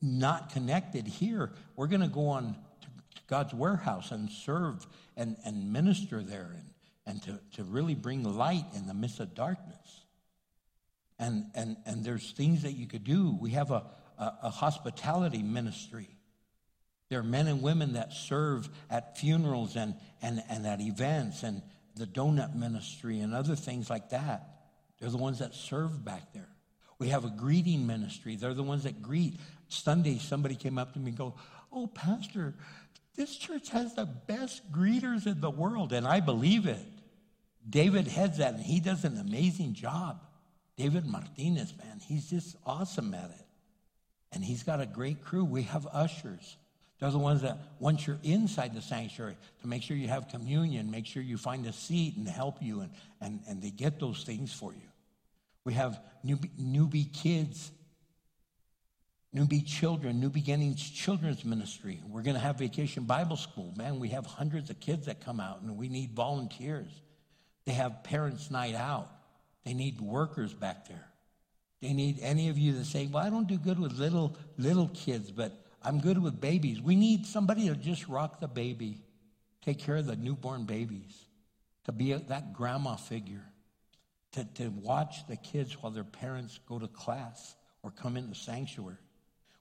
not 0.00 0.52
connected 0.52 1.06
here. 1.06 1.52
We're 1.76 1.88
going 1.88 2.02
to 2.02 2.08
go 2.08 2.28
on 2.28 2.54
to 2.82 2.88
God's 3.26 3.52
warehouse 3.52 4.12
and 4.12 4.30
serve 4.30 4.86
and, 5.16 5.36
and 5.44 5.72
minister 5.72 6.22
there 6.22 6.54
and, 6.54 6.70
and 7.06 7.22
to, 7.24 7.40
to 7.56 7.64
really 7.64 7.94
bring 7.94 8.22
light 8.22 8.66
in 8.74 8.86
the 8.86 8.94
midst 8.94 9.18
of 9.18 9.34
darkness. 9.34 10.04
And, 11.18 11.46
and, 11.54 11.76
and 11.84 12.04
there's 12.04 12.30
things 12.30 12.62
that 12.62 12.72
you 12.72 12.86
could 12.86 13.02
do. 13.02 13.36
We 13.40 13.50
have 13.50 13.72
a, 13.72 13.84
a, 14.16 14.32
a 14.44 14.50
hospitality 14.50 15.42
ministry. 15.42 16.08
There 17.08 17.20
are 17.20 17.24
men 17.24 17.46
and 17.46 17.62
women 17.62 17.94
that 17.94 18.12
serve 18.12 18.68
at 18.90 19.18
funerals 19.18 19.76
and, 19.76 19.94
and, 20.20 20.42
and 20.48 20.66
at 20.66 20.80
events 20.80 21.42
and 21.42 21.62
the 21.96 22.06
donut 22.06 22.54
ministry 22.54 23.20
and 23.20 23.34
other 23.34 23.56
things 23.56 23.88
like 23.88 24.10
that. 24.10 24.66
They're 25.00 25.10
the 25.10 25.16
ones 25.16 25.38
that 25.38 25.54
serve 25.54 26.04
back 26.04 26.32
there. 26.32 26.48
We 26.98 27.08
have 27.08 27.24
a 27.24 27.30
greeting 27.30 27.86
ministry. 27.86 28.36
They're 28.36 28.54
the 28.54 28.62
ones 28.62 28.82
that 28.82 29.00
greet. 29.02 29.38
Sunday, 29.68 30.18
somebody 30.18 30.56
came 30.56 30.78
up 30.78 30.92
to 30.94 30.98
me 30.98 31.08
and 31.10 31.18
go, 31.18 31.34
Oh, 31.72 31.86
Pastor, 31.86 32.54
this 33.14 33.36
church 33.36 33.70
has 33.70 33.94
the 33.94 34.06
best 34.06 34.70
greeters 34.72 35.26
in 35.26 35.40
the 35.40 35.50
world. 35.50 35.92
And 35.92 36.06
I 36.06 36.20
believe 36.20 36.66
it. 36.66 36.86
David 37.68 38.06
heads 38.06 38.38
that, 38.38 38.54
and 38.54 38.62
he 38.62 38.80
does 38.80 39.04
an 39.04 39.18
amazing 39.18 39.74
job. 39.74 40.22
David 40.76 41.04
Martinez, 41.04 41.74
man, 41.76 42.00
he's 42.06 42.30
just 42.30 42.56
awesome 42.64 43.12
at 43.12 43.30
it. 43.30 43.46
And 44.32 44.44
he's 44.44 44.62
got 44.62 44.80
a 44.80 44.86
great 44.86 45.22
crew. 45.22 45.44
We 45.44 45.64
have 45.64 45.86
ushers. 45.92 46.56
They're 46.98 47.10
the 47.10 47.18
ones 47.18 47.42
that, 47.42 47.58
once 47.78 48.06
you're 48.06 48.18
inside 48.24 48.74
the 48.74 48.82
sanctuary, 48.82 49.36
to 49.60 49.68
make 49.68 49.82
sure 49.82 49.96
you 49.96 50.08
have 50.08 50.28
communion, 50.28 50.90
make 50.90 51.06
sure 51.06 51.22
you 51.22 51.38
find 51.38 51.64
a 51.66 51.72
seat 51.72 52.16
and 52.16 52.26
help 52.26 52.60
you, 52.60 52.80
and, 52.80 52.90
and, 53.20 53.40
and 53.48 53.62
they 53.62 53.70
get 53.70 54.00
those 54.00 54.24
things 54.24 54.52
for 54.52 54.72
you. 54.72 54.88
We 55.64 55.74
have 55.74 56.00
newbie, 56.26 56.50
newbie 56.60 57.12
kids, 57.12 57.70
newbie 59.34 59.64
children, 59.64 60.18
new 60.18 60.30
beginnings 60.30 60.82
children's 60.90 61.44
ministry. 61.44 62.00
We're 62.08 62.22
going 62.22 62.34
to 62.34 62.40
have 62.40 62.58
vacation 62.58 63.04
Bible 63.04 63.36
school. 63.36 63.72
Man, 63.76 64.00
we 64.00 64.08
have 64.08 64.26
hundreds 64.26 64.70
of 64.70 64.80
kids 64.80 65.06
that 65.06 65.20
come 65.20 65.38
out, 65.38 65.60
and 65.60 65.76
we 65.76 65.88
need 65.88 66.12
volunteers. 66.12 66.90
They 67.64 67.72
have 67.74 68.02
parents' 68.02 68.50
night 68.50 68.74
out. 68.74 69.08
They 69.64 69.74
need 69.74 70.00
workers 70.00 70.52
back 70.52 70.88
there. 70.88 71.06
They 71.80 71.92
need 71.92 72.18
any 72.22 72.48
of 72.48 72.58
you 72.58 72.72
that 72.72 72.86
say, 72.86 73.06
"Well, 73.06 73.24
I 73.24 73.30
don't 73.30 73.46
do 73.46 73.56
good 73.56 73.78
with 73.78 73.92
little 73.92 74.36
little 74.56 74.88
kids, 74.88 75.30
but 75.30 75.52
I'm 75.88 76.00
good 76.00 76.18
with 76.18 76.40
babies." 76.40 76.80
We 76.80 76.94
need 76.94 77.26
somebody 77.26 77.68
to 77.68 77.74
just 77.74 78.06
rock 78.08 78.40
the 78.40 78.48
baby, 78.48 79.00
take 79.62 79.78
care 79.78 79.96
of 79.96 80.06
the 80.06 80.16
newborn 80.16 80.64
babies, 80.64 81.24
to 81.84 81.92
be 81.92 82.12
that 82.12 82.52
grandma 82.52 82.96
figure 82.96 83.44
to, 84.32 84.44
to 84.44 84.68
watch 84.68 85.26
the 85.26 85.36
kids 85.36 85.72
while 85.80 85.90
their 85.90 86.04
parents 86.04 86.60
go 86.66 86.78
to 86.78 86.88
class 86.88 87.56
or 87.82 87.90
come 87.90 88.16
in 88.16 88.28
the 88.28 88.34
sanctuary. 88.34 88.98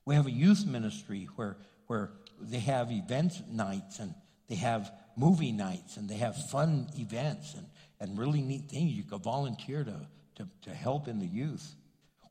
We 0.05 0.15
have 0.15 0.27
a 0.27 0.31
youth 0.31 0.65
ministry 0.65 1.27
where, 1.35 1.57
where 1.87 2.11
they 2.39 2.59
have 2.59 2.91
events 2.91 3.41
nights 3.49 3.99
and 3.99 4.13
they 4.47 4.55
have 4.55 4.91
movie 5.15 5.51
nights 5.51 5.97
and 5.97 6.09
they 6.09 6.15
have 6.15 6.35
fun 6.49 6.87
events 6.97 7.53
and, 7.55 7.67
and 7.99 8.17
really 8.17 8.41
neat 8.41 8.69
things. 8.69 8.91
You 8.91 9.03
can 9.03 9.19
volunteer 9.19 9.83
to, 9.83 10.07
to, 10.35 10.47
to 10.63 10.69
help 10.73 11.07
in 11.07 11.19
the 11.19 11.25
youth. 11.25 11.75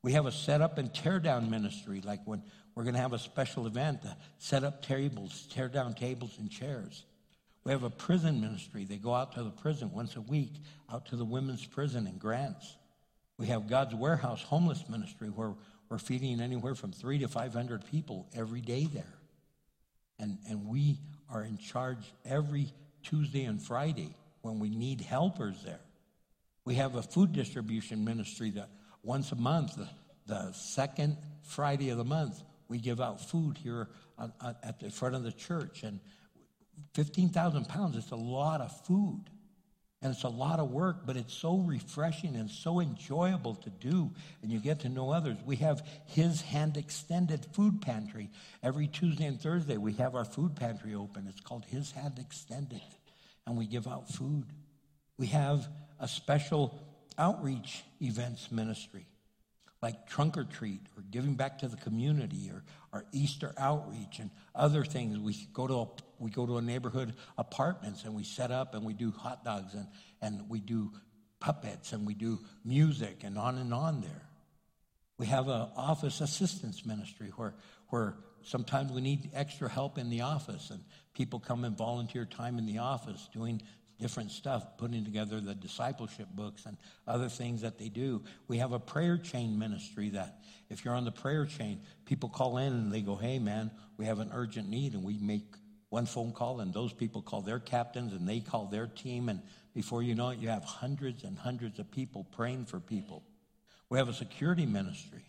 We 0.03 0.13
have 0.13 0.27
a 0.27 0.33
set 0.33 0.61
up 0.61 0.79
and 0.79 0.93
tear 0.95 1.19
down 1.19 1.51
ministry, 1.51 2.01
like 2.01 2.21
when 2.25 2.43
we're 2.77 2.83
going 2.83 2.95
to 2.95 3.01
have 3.01 3.15
a 3.15 3.19
special 3.19 3.67
event 3.67 4.03
to 4.03 4.15
set 4.39 4.63
up 4.63 4.83
tables, 4.83 5.49
tear 5.51 5.69
down 5.69 5.95
tables 5.95 6.37
and 6.39 6.51
chairs. 6.51 7.05
We 7.65 7.73
have 7.73 7.83
a 7.83 7.91
prison 7.91 8.41
ministry. 8.41 8.85
They 8.85 8.99
go 8.99 9.15
out 9.15 9.33
to 9.33 9.43
the 9.43 9.51
prison 9.51 9.91
once 9.93 10.15
a 10.15 10.21
week, 10.21 10.53
out 10.93 11.07
to 11.07 11.17
the 11.17 11.25
women's 11.25 11.65
prison 11.65 12.07
in 12.07 12.19
Grants. 12.19 12.77
We 13.39 13.47
have 13.47 13.67
God's 13.67 13.95
Warehouse 13.95 14.43
homeless 14.43 14.85
ministry 14.89 15.29
where 15.29 15.55
we're 15.89 15.99
feeding 15.99 16.41
anywhere 16.41 16.75
from 16.75 16.93
three 16.93 17.19
to 17.19 17.29
500 17.29 17.87
people 17.87 18.29
every 18.37 18.61
day 18.61 18.85
there. 18.93 19.15
And, 20.19 20.39
and 20.49 20.67
we 20.67 20.99
are 21.31 21.43
in 21.43 21.59
charge 21.59 22.13
every 22.25 22.73
Tuesday 23.03 23.45
and 23.45 23.61
Friday 23.61 24.15
when 24.43 24.59
we 24.59 24.69
need 24.69 25.01
helpers 25.01 25.57
there. 25.65 25.81
We 26.65 26.75
have 26.75 26.95
a 26.95 27.03
food 27.03 27.33
distribution 27.33 28.05
ministry 28.05 28.51
that 28.51 28.69
once 29.03 29.33
a 29.33 29.37
month, 29.37 29.77
the, 29.77 29.89
the 30.27 30.53
second 30.53 31.17
Friday 31.43 31.91
of 31.91 31.99
the 31.99 32.05
month, 32.05 32.43
we 32.69 32.79
give 32.79 33.01
out 33.01 33.21
food 33.21 33.59
here 33.59 33.89
on, 34.19 34.33
on, 34.41 34.57
at 34.63 34.81
the 34.81 34.91
front 34.91 35.15
of 35.15 35.23
the 35.23 35.33
church. 35.33 35.83
And 35.83 36.01
15,000 36.95 37.69
pounds, 37.69 37.97
it's 37.97 38.11
a 38.11 38.17
lot 38.17 38.61
of 38.61 38.73
food. 38.87 39.25
And 40.03 40.13
it's 40.13 40.25
a 40.25 40.29
lot 40.29 40.61
of 40.61 40.71
work, 40.71 41.07
but 41.07 41.17
it's 41.17 41.33
so 41.33 41.57
refreshing 41.57 42.37
and 42.37 42.51
so 42.51 42.81
enjoyable 42.81 43.55
to 43.55 43.71
do, 43.71 44.13
and 44.43 44.53
you 44.53 44.61
get 44.61 44.81
to 44.81 44.91
know 44.91 45.11
others. 45.11 45.39
We 45.45 45.57
have 45.57 45.83
His 46.05 46.43
Hand 46.43 46.77
Extended 46.77 47.47
Food 47.55 47.81
Pantry. 47.81 48.31
Every 48.63 48.89
Tuesday 48.89 49.25
and 49.25 49.41
Thursday, 49.41 49.79
we 49.79 49.95
have 49.95 50.15
our 50.15 50.27
food 50.27 50.55
pantry 50.55 50.95
open. 50.95 51.27
It's 51.29 51.41
called 51.41 51.65
His 51.65 51.91
Hand 51.93 52.19
Extended, 52.19 52.83
and 53.47 53.57
we 53.57 53.67
give 53.67 53.89
out 53.89 54.09
food. 54.09 54.45
We 55.19 55.29
have 55.29 55.67
a 55.99 56.07
special 56.07 56.79
outreach 57.19 57.83
events 58.01 58.53
ministry 58.53 59.07
like 59.83 60.07
trunk 60.07 60.37
or 60.37 60.45
treat 60.45 60.81
or 60.97 61.03
giving 61.11 61.35
back 61.35 61.59
to 61.59 61.69
the 61.69 61.77
community 61.77 62.51
or 62.53 62.65
our 62.93 63.05
Easter 63.13 63.53
outreach 63.59 64.19
and 64.19 64.31
other 64.55 64.85
things. 64.85 65.19
We 65.19 65.35
go 65.53 65.67
to 65.67 65.75
a, 65.75 65.87
we 66.19 66.31
go 66.31 66.47
to 66.47 66.57
a 66.57 66.63
neighborhood 66.63 67.15
apartments 67.37 68.05
and 68.05 68.15
we 68.15 68.25
set 68.25 68.51
up 68.51 68.75
and 68.75 68.85
we 68.85 68.95
do 68.95 69.11
hot 69.11 69.45
dogs 69.45 69.75
and, 69.75 69.87
and 70.23 70.49
we 70.49 70.61
do 70.61 70.93
puppets 71.41 71.93
and 71.93 72.07
we 72.07 72.15
do 72.15 72.41
music 72.65 73.23
and 73.23 73.37
on 73.37 73.59
and 73.59 73.75
on 73.75 74.01
there. 74.01 74.23
We 75.19 75.27
have 75.27 75.49
an 75.49 75.69
office 75.77 76.21
assistance 76.21 76.85
ministry 76.85 77.33
where, 77.37 77.55
where 77.89 78.17
sometimes 78.43 78.93
we 78.93 79.01
need 79.01 79.31
extra 79.35 79.69
help 79.69 79.99
in 79.99 80.11
the 80.11 80.23
office 80.23 80.71
and 80.71 80.81
people 81.15 81.39
come 81.39 81.65
and 81.65 81.77
volunteer 81.77 82.25
time 82.25 82.59
in 82.59 82.67
the 82.67 82.79
office 82.79 83.29
doing 83.33 83.63
different 83.99 84.31
stuff, 84.31 84.77
putting 84.77 85.05
together 85.05 85.41
the 85.41 85.55
discipleship 85.55 86.29
books 86.35 86.67
and 86.67 86.77
other 87.07 87.29
things 87.29 87.63
that 87.63 87.79
they 87.79 87.89
do. 87.89 88.23
We 88.49 88.59
have 88.59 88.73
a 88.73 88.79
prayer 88.79 89.17
chain 89.17 89.59
ministry 89.59 90.11
that 90.11 90.41
if 90.69 90.85
you're 90.85 90.95
on 90.95 91.05
the 91.05 91.13
prayer 91.13 91.47
chain, 91.47 91.81
people 92.05 92.29
call 92.29 92.59
in 92.59 92.73
and 92.73 92.93
they 92.93 93.01
go, 93.01 93.17
hey, 93.17 93.39
man, 93.39 93.71
we 93.97 94.07
have 94.07 94.19
an 94.19 94.31
urgent 94.35 94.69
need. 94.69 94.95
And 94.95 95.03
we 95.03 95.19
make 95.19 95.45
one 95.89 96.07
phone 96.07 96.33
call, 96.33 96.61
and 96.61 96.75
those 96.75 96.93
people 96.93 97.23
call 97.23 97.43
their 97.43 97.61
captains 97.61 98.13
and 98.13 98.29
they 98.29 98.41
call 98.41 98.67
their 98.67 98.87
team. 98.87 99.29
And 99.29 99.41
before 99.73 100.03
you 100.03 100.15
know 100.15 100.31
it, 100.31 100.39
you 100.39 100.49
have 100.49 100.65
hundreds 100.65 101.25
and 101.25 101.39
hundreds 101.39 101.79
of 101.79 101.91
people 101.91 102.25
praying 102.25 102.67
for 102.67 102.81
people. 102.81 103.23
We 103.89 103.99
have 103.99 104.09
a 104.09 104.15
security 104.15 104.67
ministry 104.67 105.25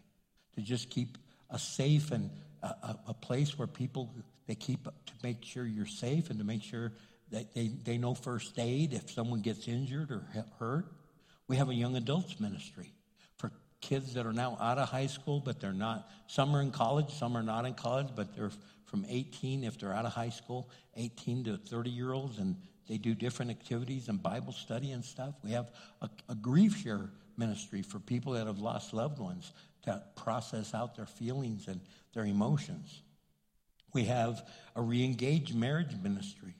to 0.56 0.62
just 0.62 0.90
keep 0.90 1.18
a 1.50 1.60
safe 1.60 2.12
and 2.12 2.30
a, 2.64 2.98
a, 3.08 3.14
place 3.14 3.58
where 3.58 3.68
people 3.68 4.14
they 4.48 4.56
keep 4.56 4.84
to 4.84 5.14
make 5.24 5.44
sure 5.44 5.66
you're 5.66 5.86
safe 5.86 6.30
and 6.30 6.40
to 6.40 6.46
make 6.46 6.64
sure 6.64 6.92
they, 7.32 7.48
they, 7.54 7.68
they 7.68 7.98
know 7.98 8.14
first 8.14 8.58
aid 8.58 8.94
if 8.94 9.12
someone 9.12 9.42
gets 9.42 9.68
injured 9.68 10.12
or 10.12 10.24
hurt. 10.60 10.86
We 11.48 11.58
have 11.58 11.70
a 11.70 11.74
young 11.74 11.96
adults 11.96 12.40
ministry 12.40 12.94
for 13.38 13.52
kids 13.82 14.14
that 14.14 14.26
are 14.26 14.34
now 14.34 14.58
out 14.60 14.78
of 14.78 14.90
high 14.90 15.08
school, 15.08 15.40
but 15.40 15.60
they're 15.60 15.74
not. 15.74 16.10
Some 16.28 16.56
are 16.56 16.62
in 16.62 16.72
college, 16.72 17.10
some 17.12 17.36
are 17.36 17.44
not 17.44 17.66
in 17.66 17.74
college, 17.74 18.08
but 18.16 18.36
they're 18.36 18.52
from 18.86 19.06
18 19.08 19.64
if 19.64 19.78
they're 19.78 19.94
out 19.94 20.06
of 20.06 20.14
high 20.14 20.30
school, 20.30 20.70
18 20.96 21.44
to 21.46 21.58
30 21.58 21.90
year 21.90 22.14
olds, 22.14 22.38
and 22.38 22.56
they 22.88 22.98
do 22.98 23.14
different 23.14 23.52
activities 23.52 24.08
and 24.08 24.24
Bible 24.24 24.54
study 24.54 24.92
and 24.92 25.04
stuff. 25.04 25.36
We 25.44 25.52
have 25.52 25.72
a, 26.02 26.10
a 26.30 26.36
grief 26.36 26.78
share 26.78 27.10
ministry 27.38 27.82
for 27.82 28.00
people 28.00 28.34
that 28.34 28.48
have 28.48 28.60
lost 28.60 28.94
loved 28.94 29.20
ones 29.20 29.52
to 29.84 30.02
process 30.16 30.74
out 30.74 30.96
their 30.96 31.06
feelings 31.06 31.68
and 31.68 31.82
their 32.14 32.26
emotions. 32.26 33.02
We 33.94 34.06
have 34.06 34.48
a 34.76 34.82
re-engaged 34.82 35.54
marriage 35.56 35.96
ministry 36.02 36.56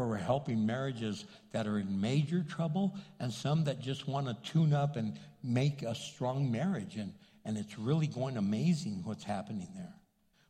where 0.00 0.08
we're 0.08 0.16
helping 0.16 0.64
marriages 0.64 1.26
that 1.52 1.66
are 1.66 1.78
in 1.78 2.00
major 2.00 2.42
trouble 2.42 2.96
and 3.18 3.30
some 3.30 3.64
that 3.64 3.80
just 3.80 4.08
want 4.08 4.26
to 4.26 4.50
tune 4.50 4.72
up 4.72 4.96
and 4.96 5.18
make 5.44 5.82
a 5.82 5.94
strong 5.94 6.50
marriage. 6.50 6.96
And, 6.96 7.12
and 7.44 7.58
it's 7.58 7.78
really 7.78 8.06
going 8.06 8.38
amazing 8.38 9.02
what's 9.04 9.24
happening 9.24 9.68
there. 9.76 9.92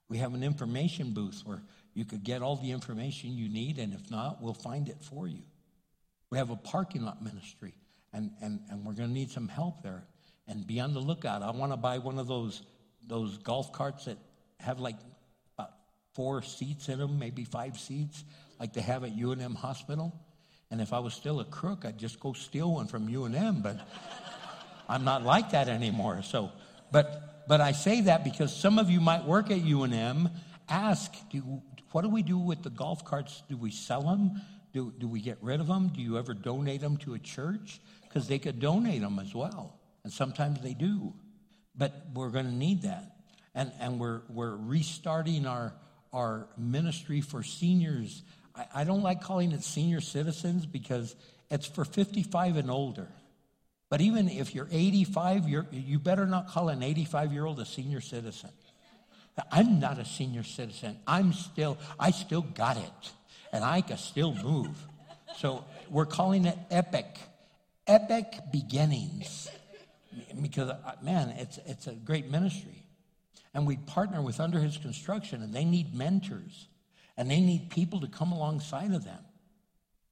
We 0.09 0.18
have 0.18 0.35
an 0.35 0.44
information 0.44 1.14
booth 1.14 1.43
where 1.44 1.62
you 1.94 2.05
could 2.05 2.22
get 2.22 2.43
all 2.43 2.56
the 2.56 2.70
information 2.70 3.31
you 3.36 3.48
need, 3.48 3.78
and 3.78 3.93
if 3.93 4.09
not, 4.09 4.40
we'll 4.40 4.55
find 4.55 4.89
it 4.89 5.02
for 5.02 5.27
you. 5.27 5.43
We 6.31 6.39
have 6.39 6.51
a 6.51 6.56
parking 6.56 7.05
lot 7.05 7.20
ministry, 7.20 7.74
and, 8.12 8.31
and, 8.40 8.60
and 8.70 8.85
we're 8.85 8.93
going 8.93 9.09
to 9.09 9.14
need 9.14 9.32
some 9.32 9.48
help 9.48 9.82
there. 9.82 10.05
And 10.47 10.64
be 10.64 10.78
on 10.78 10.94
the 10.94 11.01
lookout. 11.01 11.43
I 11.43 11.51
want 11.51 11.72
to 11.72 11.77
buy 11.77 11.98
one 11.98 12.18
of 12.18 12.28
those, 12.28 12.62
those 13.06 13.39
golf 13.39 13.72
carts 13.72 14.05
that 14.05 14.18
have 14.59 14.78
like 14.81 14.97
about 15.56 15.70
four 16.14 16.43
seats 16.43 16.89
in 16.89 16.98
them, 16.98 17.18
maybe 17.18 17.44
five 17.44 17.78
seats, 17.78 18.24
like 18.61 18.74
they 18.74 18.82
have 18.82 19.03
at 19.03 19.16
UNM 19.16 19.57
Hospital. 19.57 20.15
And 20.70 20.81
if 20.81 20.93
I 20.93 21.01
was 21.01 21.15
still 21.15 21.41
a 21.41 21.45
crook, 21.45 21.85
I'd 21.85 21.99
just 21.99 22.20
go 22.20 22.35
steal 22.35 22.74
one 22.74 22.87
from 22.87 23.09
UNM, 23.09 23.62
but 23.62 23.81
I'm 24.89 25.03
not 25.03 25.24
like 25.24 25.51
that 25.51 25.69
anymore. 25.69 26.23
So, 26.23 26.53
but, 26.93 27.45
but 27.49 27.61
I 27.61 27.73
say 27.73 28.03
that 28.03 28.23
because 28.23 28.55
some 28.55 28.78
of 28.78 28.91
you 28.91 29.01
might 29.01 29.24
work 29.24 29.51
at 29.51 29.59
UNM. 29.59 30.31
Ask, 30.69 31.12
do, 31.31 31.62
what 31.91 32.03
do 32.03 32.09
we 32.09 32.23
do 32.23 32.39
with 32.39 32.62
the 32.62 32.70
golf 32.70 33.05
carts? 33.05 33.43
Do 33.49 33.57
we 33.57 33.70
sell 33.73 34.03
them? 34.03 34.41
Do, 34.73 34.93
do 34.97 35.09
we 35.09 35.20
get 35.20 35.39
rid 35.41 35.61
of 35.61 35.66
them? 35.66 35.89
Do 35.89 36.01
you 36.01 36.19
ever 36.19 36.35
donate 36.35 36.81
them 36.81 36.97
to 36.99 37.15
a 37.15 37.19
church? 37.19 37.81
Because 38.03 38.28
they 38.28 38.39
could 38.39 38.61
donate 38.61 39.01
them 39.01 39.19
as 39.19 39.35
well. 39.35 39.81
And 40.05 40.12
sometimes 40.12 40.61
they 40.61 40.74
do. 40.74 41.15
But 41.74 41.93
we're 42.15 42.31
going 42.31 42.47
to 42.47 42.55
need 42.55 42.82
that. 42.82 43.16
And, 43.55 43.73
and 43.81 43.99
we're, 43.99 44.20
we're 44.28 44.55
restarting 44.55 45.47
our, 45.47 45.73
our 46.12 46.47
ministry 46.57 47.20
for 47.20 47.43
seniors. 47.43 48.23
I, 48.55 48.66
I 48.77 48.85
don't 48.85 49.02
like 49.02 49.22
calling 49.22 49.52
it 49.52 49.62
senior 49.62 50.01
citizens 50.01 50.66
because 50.66 51.14
it's 51.51 51.66
for 51.66 51.85
55 51.85 52.56
and 52.56 52.70
older. 52.70 53.09
But 53.89 54.01
even 54.01 54.28
if 54.28 54.55
you're 54.55 54.68
85, 54.70 55.48
you're, 55.48 55.66
you 55.72 55.98
better 55.98 56.24
not 56.27 56.48
call 56.48 56.68
an 56.68 56.82
85 56.82 57.32
year 57.32 57.44
old 57.44 57.59
a 57.59 57.64
senior 57.64 58.01
citizen. 58.01 58.51
I'm 59.51 59.81
not 59.81 59.98
a 59.98 60.05
senior 60.05 60.43
citizen. 60.43 60.98
I'm 61.06 61.32
still, 61.32 61.78
I 61.98 62.10
still 62.10 62.43
got 62.43 62.77
it. 62.77 63.12
And 63.52 63.64
I 63.64 63.81
can 63.81 63.97
still 63.97 64.35
move. 64.35 64.77
So 65.39 65.64
we're 65.89 66.06
calling 66.06 66.44
it 66.44 66.56
epic. 66.70 67.06
Epic 67.86 68.27
beginnings. 68.52 69.48
Because, 70.40 70.70
uh, 70.70 70.93
man, 71.02 71.31
it's, 71.31 71.59
it's 71.66 71.86
a 71.86 71.93
great 71.93 72.31
ministry. 72.31 72.85
And 73.55 73.66
we 73.66 73.77
partner 73.77 74.22
with 74.22 74.39
Under 74.39 74.60
His 74.60 74.77
Construction, 74.77 75.43
and 75.43 75.52
they 75.52 75.64
need 75.64 75.94
mentors. 75.94 76.68
And 77.16 77.31
they 77.31 77.41
need 77.41 77.70
people 77.70 78.01
to 78.01 78.07
come 78.07 78.32
alongside 78.32 78.93
of 78.93 79.05
them, 79.05 79.24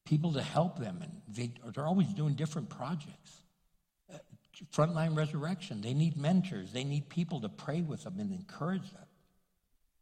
people 0.05 0.33
to 0.33 0.43
help 0.43 0.79
them. 0.79 1.01
And 1.03 1.13
they, 1.29 1.53
they're 1.75 1.87
always 1.87 2.09
doing 2.09 2.35
different 2.35 2.69
projects. 2.69 3.43
Uh, 4.13 4.19
Frontline 4.73 5.17
Resurrection, 5.17 5.81
they 5.81 5.95
need 5.95 6.17
mentors. 6.17 6.73
They 6.73 6.85
need 6.85 7.09
people 7.09 7.41
to 7.41 7.49
pray 7.49 7.81
with 7.81 8.05
them 8.05 8.19
and 8.19 8.33
encourage 8.33 8.91
them. 8.93 9.07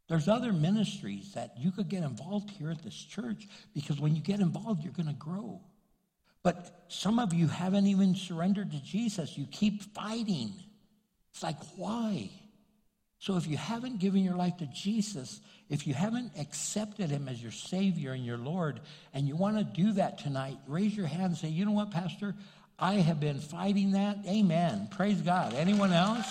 There's 0.07 0.29
other 0.29 0.53
ministries 0.53 1.33
that 1.33 1.53
you 1.57 1.71
could 1.71 1.89
get 1.89 2.03
involved 2.03 2.49
here 2.51 2.71
at 2.71 2.81
this 2.81 2.95
church 2.95 3.47
because 3.73 3.99
when 3.99 4.15
you 4.15 4.21
get 4.21 4.39
involved, 4.39 4.83
you're 4.83 4.93
going 4.93 5.07
to 5.07 5.13
grow. 5.13 5.61
But 6.43 6.85
some 6.87 7.19
of 7.19 7.33
you 7.33 7.47
haven't 7.47 7.87
even 7.87 8.15
surrendered 8.15 8.71
to 8.71 8.81
Jesus. 8.81 9.37
You 9.37 9.45
keep 9.51 9.83
fighting. 9.93 10.53
It's 11.33 11.43
like, 11.43 11.57
why? 11.75 12.29
So 13.19 13.35
if 13.35 13.47
you 13.47 13.57
haven't 13.57 13.99
given 13.99 14.23
your 14.23 14.35
life 14.35 14.57
to 14.57 14.65
Jesus, 14.67 15.41
if 15.69 15.85
you 15.85 15.93
haven't 15.93 16.31
accepted 16.39 17.09
him 17.09 17.27
as 17.27 17.41
your 17.41 17.51
Savior 17.51 18.13
and 18.13 18.25
your 18.25 18.37
Lord, 18.37 18.79
and 19.13 19.27
you 19.27 19.35
want 19.35 19.57
to 19.57 19.63
do 19.63 19.91
that 19.93 20.17
tonight, 20.19 20.57
raise 20.67 20.95
your 20.95 21.07
hand 21.07 21.25
and 21.25 21.37
say, 21.37 21.49
you 21.49 21.65
know 21.65 21.71
what, 21.71 21.91
Pastor? 21.91 22.35
I 22.79 22.95
have 22.95 23.19
been 23.19 23.39
fighting 23.39 23.91
that. 23.91 24.17
Amen. 24.27 24.87
Praise 24.91 25.21
God. 25.21 25.53
Anyone 25.53 25.91
else? 25.91 26.27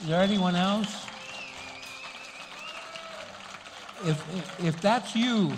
Is 0.00 0.08
there 0.08 0.20
anyone 0.20 0.56
else? 0.56 1.06
if, 4.06 4.36
if, 4.36 4.64
if 4.64 4.80
that's 4.80 5.16
you, 5.16 5.52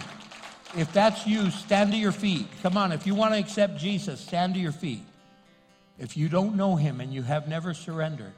if 0.76 0.92
that's 0.92 1.26
you, 1.26 1.50
stand 1.50 1.92
to 1.92 1.98
your 1.98 2.12
feet. 2.12 2.46
Come 2.62 2.76
on, 2.76 2.92
if 2.92 3.06
you 3.06 3.14
want 3.14 3.34
to 3.34 3.40
accept 3.40 3.78
Jesus, 3.78 4.20
stand 4.20 4.54
to 4.54 4.60
your 4.60 4.72
feet. 4.72 5.02
If 5.98 6.16
you 6.16 6.28
don't 6.28 6.56
know 6.56 6.76
him 6.76 7.00
and 7.00 7.12
you 7.12 7.22
have 7.22 7.48
never 7.48 7.74
surrendered, 7.74 8.32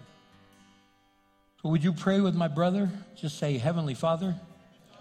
would 1.65 1.83
you 1.83 1.93
pray 1.93 2.21
with 2.21 2.35
my 2.35 2.49
brother? 2.49 2.91
Just 3.17 3.39
say, 3.39 3.59
Heavenly 3.59 3.95
Father, 3.95 4.35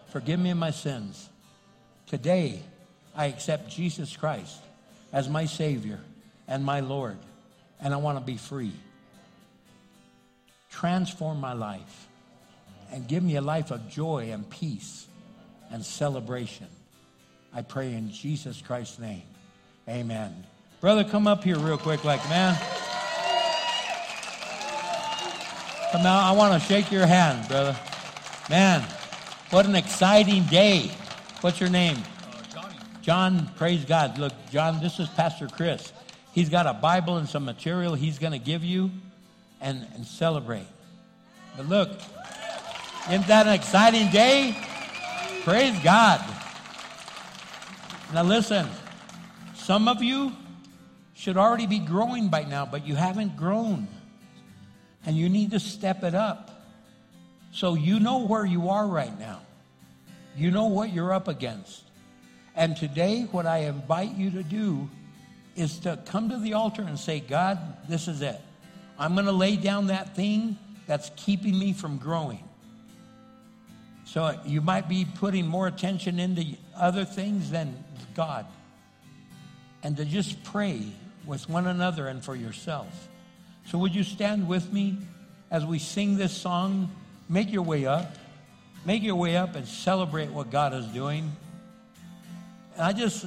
forgive 0.10 0.40
me 0.40 0.50
of 0.50 0.58
my 0.58 0.72
sins. 0.72 1.30
Today, 2.08 2.62
I 3.16 3.26
accept 3.26 3.70
Jesus 3.70 4.16
Christ 4.16 4.58
as 5.14 5.30
my 5.30 5.46
Savior 5.46 6.00
and 6.48 6.64
my 6.64 6.80
Lord, 6.80 7.18
and 7.82 7.94
I 7.94 7.98
want 7.98 8.18
to 8.18 8.24
be 8.24 8.38
free. 8.38 8.74
Transform 10.72 11.40
my 11.40 11.54
life 11.54 12.08
and 12.92 13.08
give 13.08 13.24
me 13.24 13.36
a 13.36 13.42
life 13.42 13.72
of 13.72 13.90
joy 13.90 14.30
and 14.32 14.50
peace 14.50 15.08
and 15.72 15.84
celebration. 15.84 16.68
I 17.54 17.62
pray 17.62 17.94
in 17.94 18.12
Jesus 18.12 18.62
Christ's 18.62 19.00
name. 19.00 19.24
Amen. 19.90 20.46
Brother, 20.80 21.04
come 21.04 21.28
up 21.28 21.44
here 21.44 21.58
real 21.58 21.78
quick, 21.78 22.04
like, 22.04 22.24
man. 22.30 22.56
Come 25.92 26.06
out. 26.06 26.24
I 26.26 26.34
want 26.34 26.62
to 26.62 26.68
shake 26.68 26.92
your 26.92 27.06
hand, 27.06 27.48
brother. 27.48 27.74
Man, 28.50 28.82
what 29.52 29.66
an 29.66 29.76
exciting 29.76 30.44
day. 30.44 30.92
What's 31.40 31.62
your 31.62 31.70
name? 31.70 31.96
Uh, 32.56 32.70
John, 33.02 33.50
praise 33.56 33.86
God. 33.86 34.18
Look, 34.18 34.34
John, 34.52 34.82
this 34.82 35.00
is 35.00 35.08
Pastor 35.08 35.48
Chris. 35.48 35.94
He's 36.34 36.50
got 36.50 36.68
a 36.68 36.74
Bible 36.74 37.16
and 37.16 37.30
some 37.30 37.46
material 37.46 37.94
he's 37.94 38.20
going 38.20 38.34
to 38.34 38.40
give 38.40 38.66
you 38.66 38.92
and, 39.62 39.88
and 39.96 40.06
celebrate. 40.06 40.68
But 41.56 41.70
look, 41.70 41.90
isn't 43.10 43.28
that 43.28 43.48
an 43.48 43.54
exciting 43.54 44.12
day? 44.12 44.58
Praise 45.46 45.80
God. 45.86 46.22
Now, 48.14 48.24
listen, 48.24 48.68
some 49.56 49.88
of 49.88 50.04
you 50.04 50.34
should 51.14 51.38
already 51.38 51.66
be 51.66 51.80
growing 51.80 52.28
by 52.28 52.44
now, 52.44 52.66
but 52.66 52.86
you 52.86 52.96
haven't 52.96 53.38
grown. 53.38 53.88
And 55.06 55.16
you 55.16 55.30
need 55.30 55.52
to 55.52 55.60
step 55.60 56.04
it 56.04 56.16
up. 56.16 56.52
So 57.52 57.76
you 57.76 58.00
know 58.00 58.26
where 58.26 58.46
you 58.46 58.70
are 58.70 58.86
right 58.86 59.18
now, 59.18 59.42
you 60.36 60.52
know 60.52 60.68
what 60.68 60.94
you're 60.94 61.14
up 61.14 61.28
against. 61.28 61.84
And 62.56 62.76
today, 62.76 63.28
what 63.32 63.46
I 63.46 63.60
invite 63.60 64.16
you 64.16 64.32
to 64.32 64.44
do 64.44 64.90
is 65.56 65.80
to 65.80 66.00
come 66.08 66.30
to 66.30 66.38
the 66.38 66.54
altar 66.54 66.82
and 66.82 66.98
say, 66.98 67.20
God, 67.20 67.60
this 67.88 68.08
is 68.08 68.22
it. 68.22 68.40
I'm 68.98 69.14
going 69.14 69.26
to 69.26 69.32
lay 69.32 69.56
down 69.58 69.88
that 69.88 70.16
thing 70.16 70.58
that's 70.88 71.12
keeping 71.16 71.58
me 71.58 71.74
from 71.74 71.98
growing. 71.98 72.44
So 74.06 74.40
you 74.46 74.62
might 74.62 74.88
be 74.88 75.06
putting 75.06 75.46
more 75.46 75.68
attention 75.68 76.20
into 76.20 76.46
other 76.76 77.06
things 77.06 77.52
than 77.52 77.84
God. 78.16 78.46
And 79.84 79.98
to 79.98 80.06
just 80.06 80.44
pray 80.44 80.88
with 81.26 81.50
one 81.50 81.68
another 81.68 82.08
and 82.08 82.24
for 82.24 82.36
yourself. 82.36 83.10
So 83.68 83.78
would 83.80 83.94
you 83.94 84.04
stand 84.04 84.48
with 84.48 84.72
me 84.72 84.98
as 85.52 85.66
we 85.66 85.78
sing 85.78 86.18
this 86.18 86.32
song? 86.32 86.90
Make 87.28 87.52
your 87.52 87.64
way 87.64 87.86
up. 87.86 88.16
Make 88.86 89.04
your 89.04 89.16
way 89.16 89.36
up 89.36 89.56
and 89.56 89.68
celebrate 89.68 90.30
what 90.30 90.50
God 90.50 90.74
is 90.74 90.86
doing. 90.86 91.36
And 92.76 92.86
I 92.86 92.94
just 92.94 93.26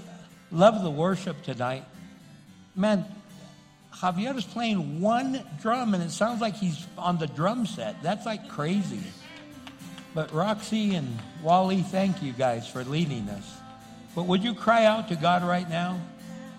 love 0.51 0.83
the 0.83 0.91
worship 0.91 1.43
tonight. 1.43 1.85
Man, 2.75 3.05
Javier 3.95 4.35
is 4.35 4.45
playing 4.45 5.03
one 5.03 5.45
drum 5.61 5.93
and 5.93 6.03
it 6.03 6.11
sounds 6.11 6.41
like 6.41 6.57
he's 6.57 6.87
on 6.97 7.19
the 7.19 7.27
drum 7.27 7.67
set. 7.67 8.03
That's 8.03 8.25
like 8.25 8.49
crazy. 8.49 9.03
But 10.15 10.33
Roxy 10.33 10.95
and 10.95 11.19
Wally, 11.43 11.83
thank 11.83 12.23
you 12.23 12.33
guys 12.33 12.67
for 12.67 12.83
leading 12.83 13.29
us. 13.29 13.59
But 14.15 14.27
would 14.27 14.43
you 14.43 14.55
cry 14.55 14.87
out 14.87 15.09
to 15.09 15.17
God 15.17 15.45
right 15.45 15.69
now? 15.69 16.01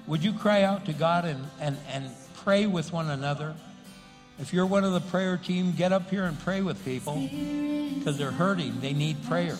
Would 0.05 0.23
you 0.23 0.33
cry 0.33 0.61
out 0.61 0.85
to 0.85 0.93
God 0.93 1.25
and, 1.25 1.43
and, 1.59 1.77
and 1.89 2.05
pray 2.35 2.67
with 2.67 2.93
one 2.93 3.09
another? 3.09 3.55
If 4.39 4.53
you're 4.53 4.65
one 4.65 4.83
of 4.83 4.93
the 4.93 5.01
prayer 5.01 5.37
team, 5.37 5.73
get 5.73 5.91
up 5.91 6.09
here 6.09 6.23
and 6.23 6.39
pray 6.39 6.61
with 6.61 6.83
people 6.83 7.15
because 7.97 8.17
they're 8.17 8.31
hurting. 8.31 8.79
They 8.81 8.93
need 8.93 9.23
prayer. 9.25 9.57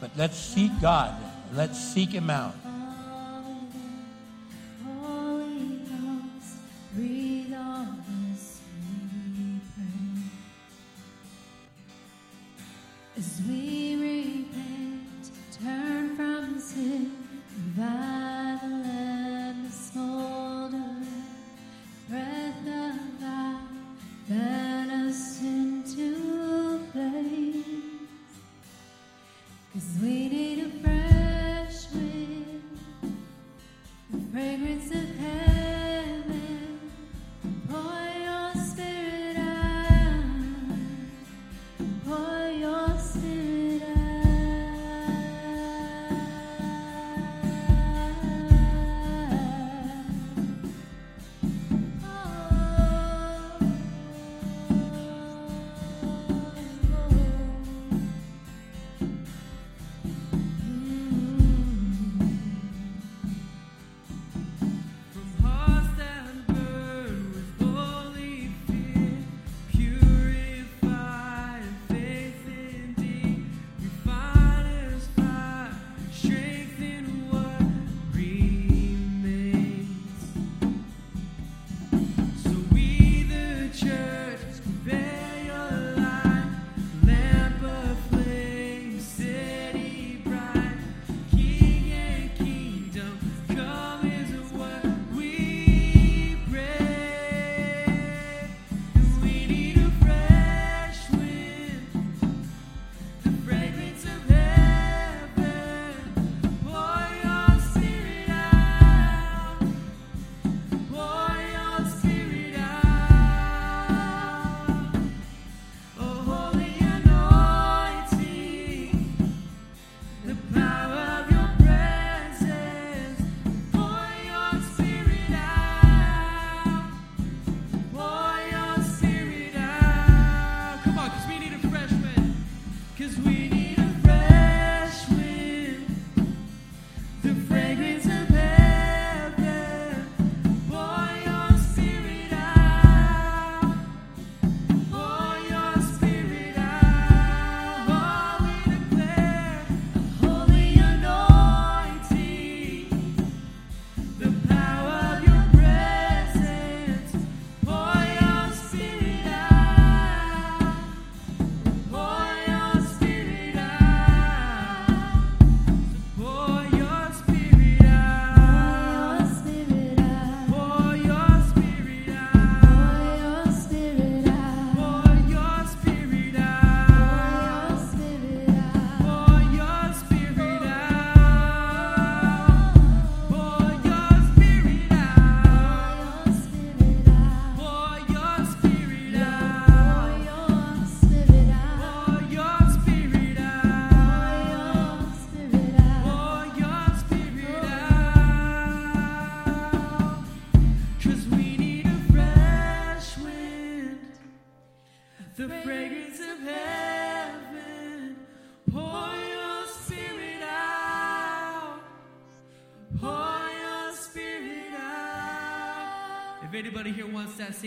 But 0.00 0.10
let's 0.16 0.36
seek 0.36 0.70
God. 0.80 1.14
Let's 1.54 1.78
seek 1.78 2.10
Him 2.10 2.30
out. 2.30 2.54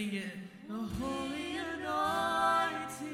Sing 0.02 0.16
it. 0.16 0.24
The 0.68 0.74
holy 0.74 1.58
anointing. 2.98 3.14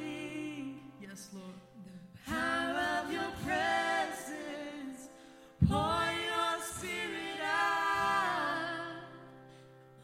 Yes, 1.02 1.30
Lord. 1.34 1.56
The 1.86 1.92
Power 2.32 3.04
of 3.04 3.12
your 3.12 3.32
presence. 3.46 5.10
Pour 5.68 6.06
your 6.30 6.62
spirit 6.62 7.42
out. 7.44 8.70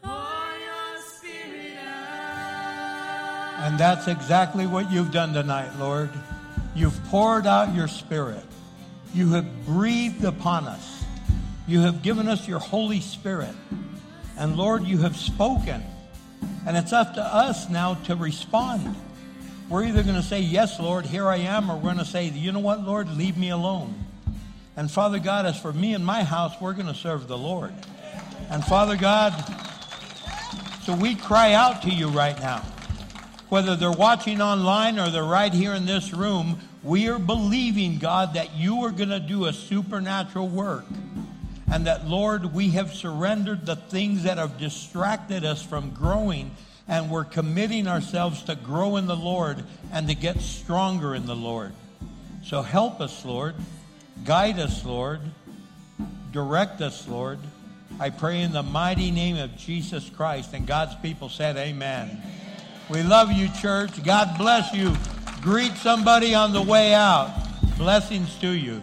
Pour 0.02 0.44
your 0.58 0.98
spirit 1.16 1.78
out. 1.86 3.54
And 3.62 3.78
that's 3.78 4.08
exactly 4.08 4.66
what 4.66 4.90
you've 4.90 5.12
done 5.12 5.32
tonight, 5.32 5.78
Lord. 5.78 6.10
You've 6.74 7.02
poured 7.04 7.46
out 7.46 7.74
your 7.74 7.88
spirit. 7.88 8.44
You 9.14 9.30
have 9.30 9.46
breathed 9.64 10.24
upon 10.24 10.66
us. 10.66 11.04
You 11.66 11.80
have 11.80 12.02
given 12.02 12.28
us 12.28 12.46
your 12.46 12.58
Holy 12.58 13.00
Spirit. 13.00 13.54
And 14.36 14.56
Lord, 14.56 14.84
you 14.84 14.98
have 14.98 15.16
spoken. 15.16 15.82
And 16.66 16.76
it's 16.76 16.92
up 16.92 17.14
to 17.14 17.22
us 17.22 17.68
now 17.68 17.94
to 18.04 18.16
respond. 18.16 18.96
We're 19.68 19.84
either 19.84 20.02
going 20.02 20.16
to 20.16 20.22
say, 20.22 20.40
Yes, 20.40 20.78
Lord, 20.80 21.06
here 21.06 21.28
I 21.28 21.36
am, 21.36 21.70
or 21.70 21.76
we're 21.76 21.82
going 21.82 21.98
to 21.98 22.04
say, 22.04 22.28
You 22.28 22.52
know 22.52 22.60
what, 22.60 22.84
Lord, 22.84 23.08
leave 23.16 23.36
me 23.36 23.50
alone. 23.50 23.94
And 24.76 24.90
Father 24.90 25.18
God, 25.18 25.46
as 25.46 25.60
for 25.60 25.72
me 25.72 25.94
and 25.94 26.04
my 26.04 26.24
house, 26.24 26.60
we're 26.60 26.72
going 26.72 26.86
to 26.86 26.94
serve 26.94 27.28
the 27.28 27.38
Lord. 27.38 27.72
And 28.50 28.64
Father 28.64 28.96
God, 28.96 29.32
so 30.82 30.94
we 30.94 31.14
cry 31.14 31.52
out 31.52 31.82
to 31.82 31.90
you 31.90 32.08
right 32.08 32.38
now 32.40 32.62
whether 33.54 33.76
they're 33.76 33.92
watching 33.92 34.40
online 34.40 34.98
or 34.98 35.10
they're 35.10 35.22
right 35.22 35.52
here 35.52 35.74
in 35.74 35.86
this 35.86 36.12
room, 36.12 36.58
we 36.82 37.08
are 37.08 37.20
believing, 37.20 37.98
God, 37.98 38.34
that 38.34 38.56
you 38.56 38.82
are 38.84 38.90
going 38.90 39.10
to 39.10 39.20
do 39.20 39.44
a 39.44 39.52
supernatural 39.52 40.48
work. 40.48 40.84
And 41.70 41.86
that, 41.86 42.06
Lord, 42.06 42.52
we 42.52 42.70
have 42.70 42.92
surrendered 42.92 43.66
the 43.66 43.76
things 43.76 44.24
that 44.24 44.38
have 44.38 44.58
distracted 44.58 45.44
us 45.44 45.62
from 45.62 45.90
growing, 45.90 46.50
and 46.86 47.10
we're 47.10 47.24
committing 47.24 47.88
ourselves 47.88 48.42
to 48.44 48.54
grow 48.54 48.96
in 48.96 49.06
the 49.06 49.16
Lord 49.16 49.64
and 49.92 50.08
to 50.08 50.14
get 50.14 50.40
stronger 50.40 51.14
in 51.14 51.26
the 51.26 51.36
Lord. 51.36 51.72
So 52.44 52.62
help 52.62 53.00
us, 53.00 53.24
Lord. 53.24 53.54
Guide 54.24 54.58
us, 54.58 54.84
Lord. 54.84 55.20
Direct 56.32 56.80
us, 56.82 57.08
Lord. 57.08 57.38
I 57.98 58.10
pray 58.10 58.42
in 58.42 58.52
the 58.52 58.62
mighty 58.62 59.10
name 59.10 59.36
of 59.36 59.56
Jesus 59.56 60.10
Christ. 60.10 60.52
And 60.52 60.66
God's 60.66 60.94
people 60.96 61.28
said, 61.28 61.56
Amen. 61.56 62.20
We 62.90 63.02
love 63.02 63.32
you, 63.32 63.48
church. 63.60 64.02
God 64.04 64.36
bless 64.36 64.74
you. 64.74 64.94
Greet 65.40 65.72
somebody 65.76 66.34
on 66.34 66.52
the 66.52 66.60
way 66.60 66.92
out. 66.92 67.34
Blessings 67.78 68.34
to 68.40 68.50
you. 68.50 68.82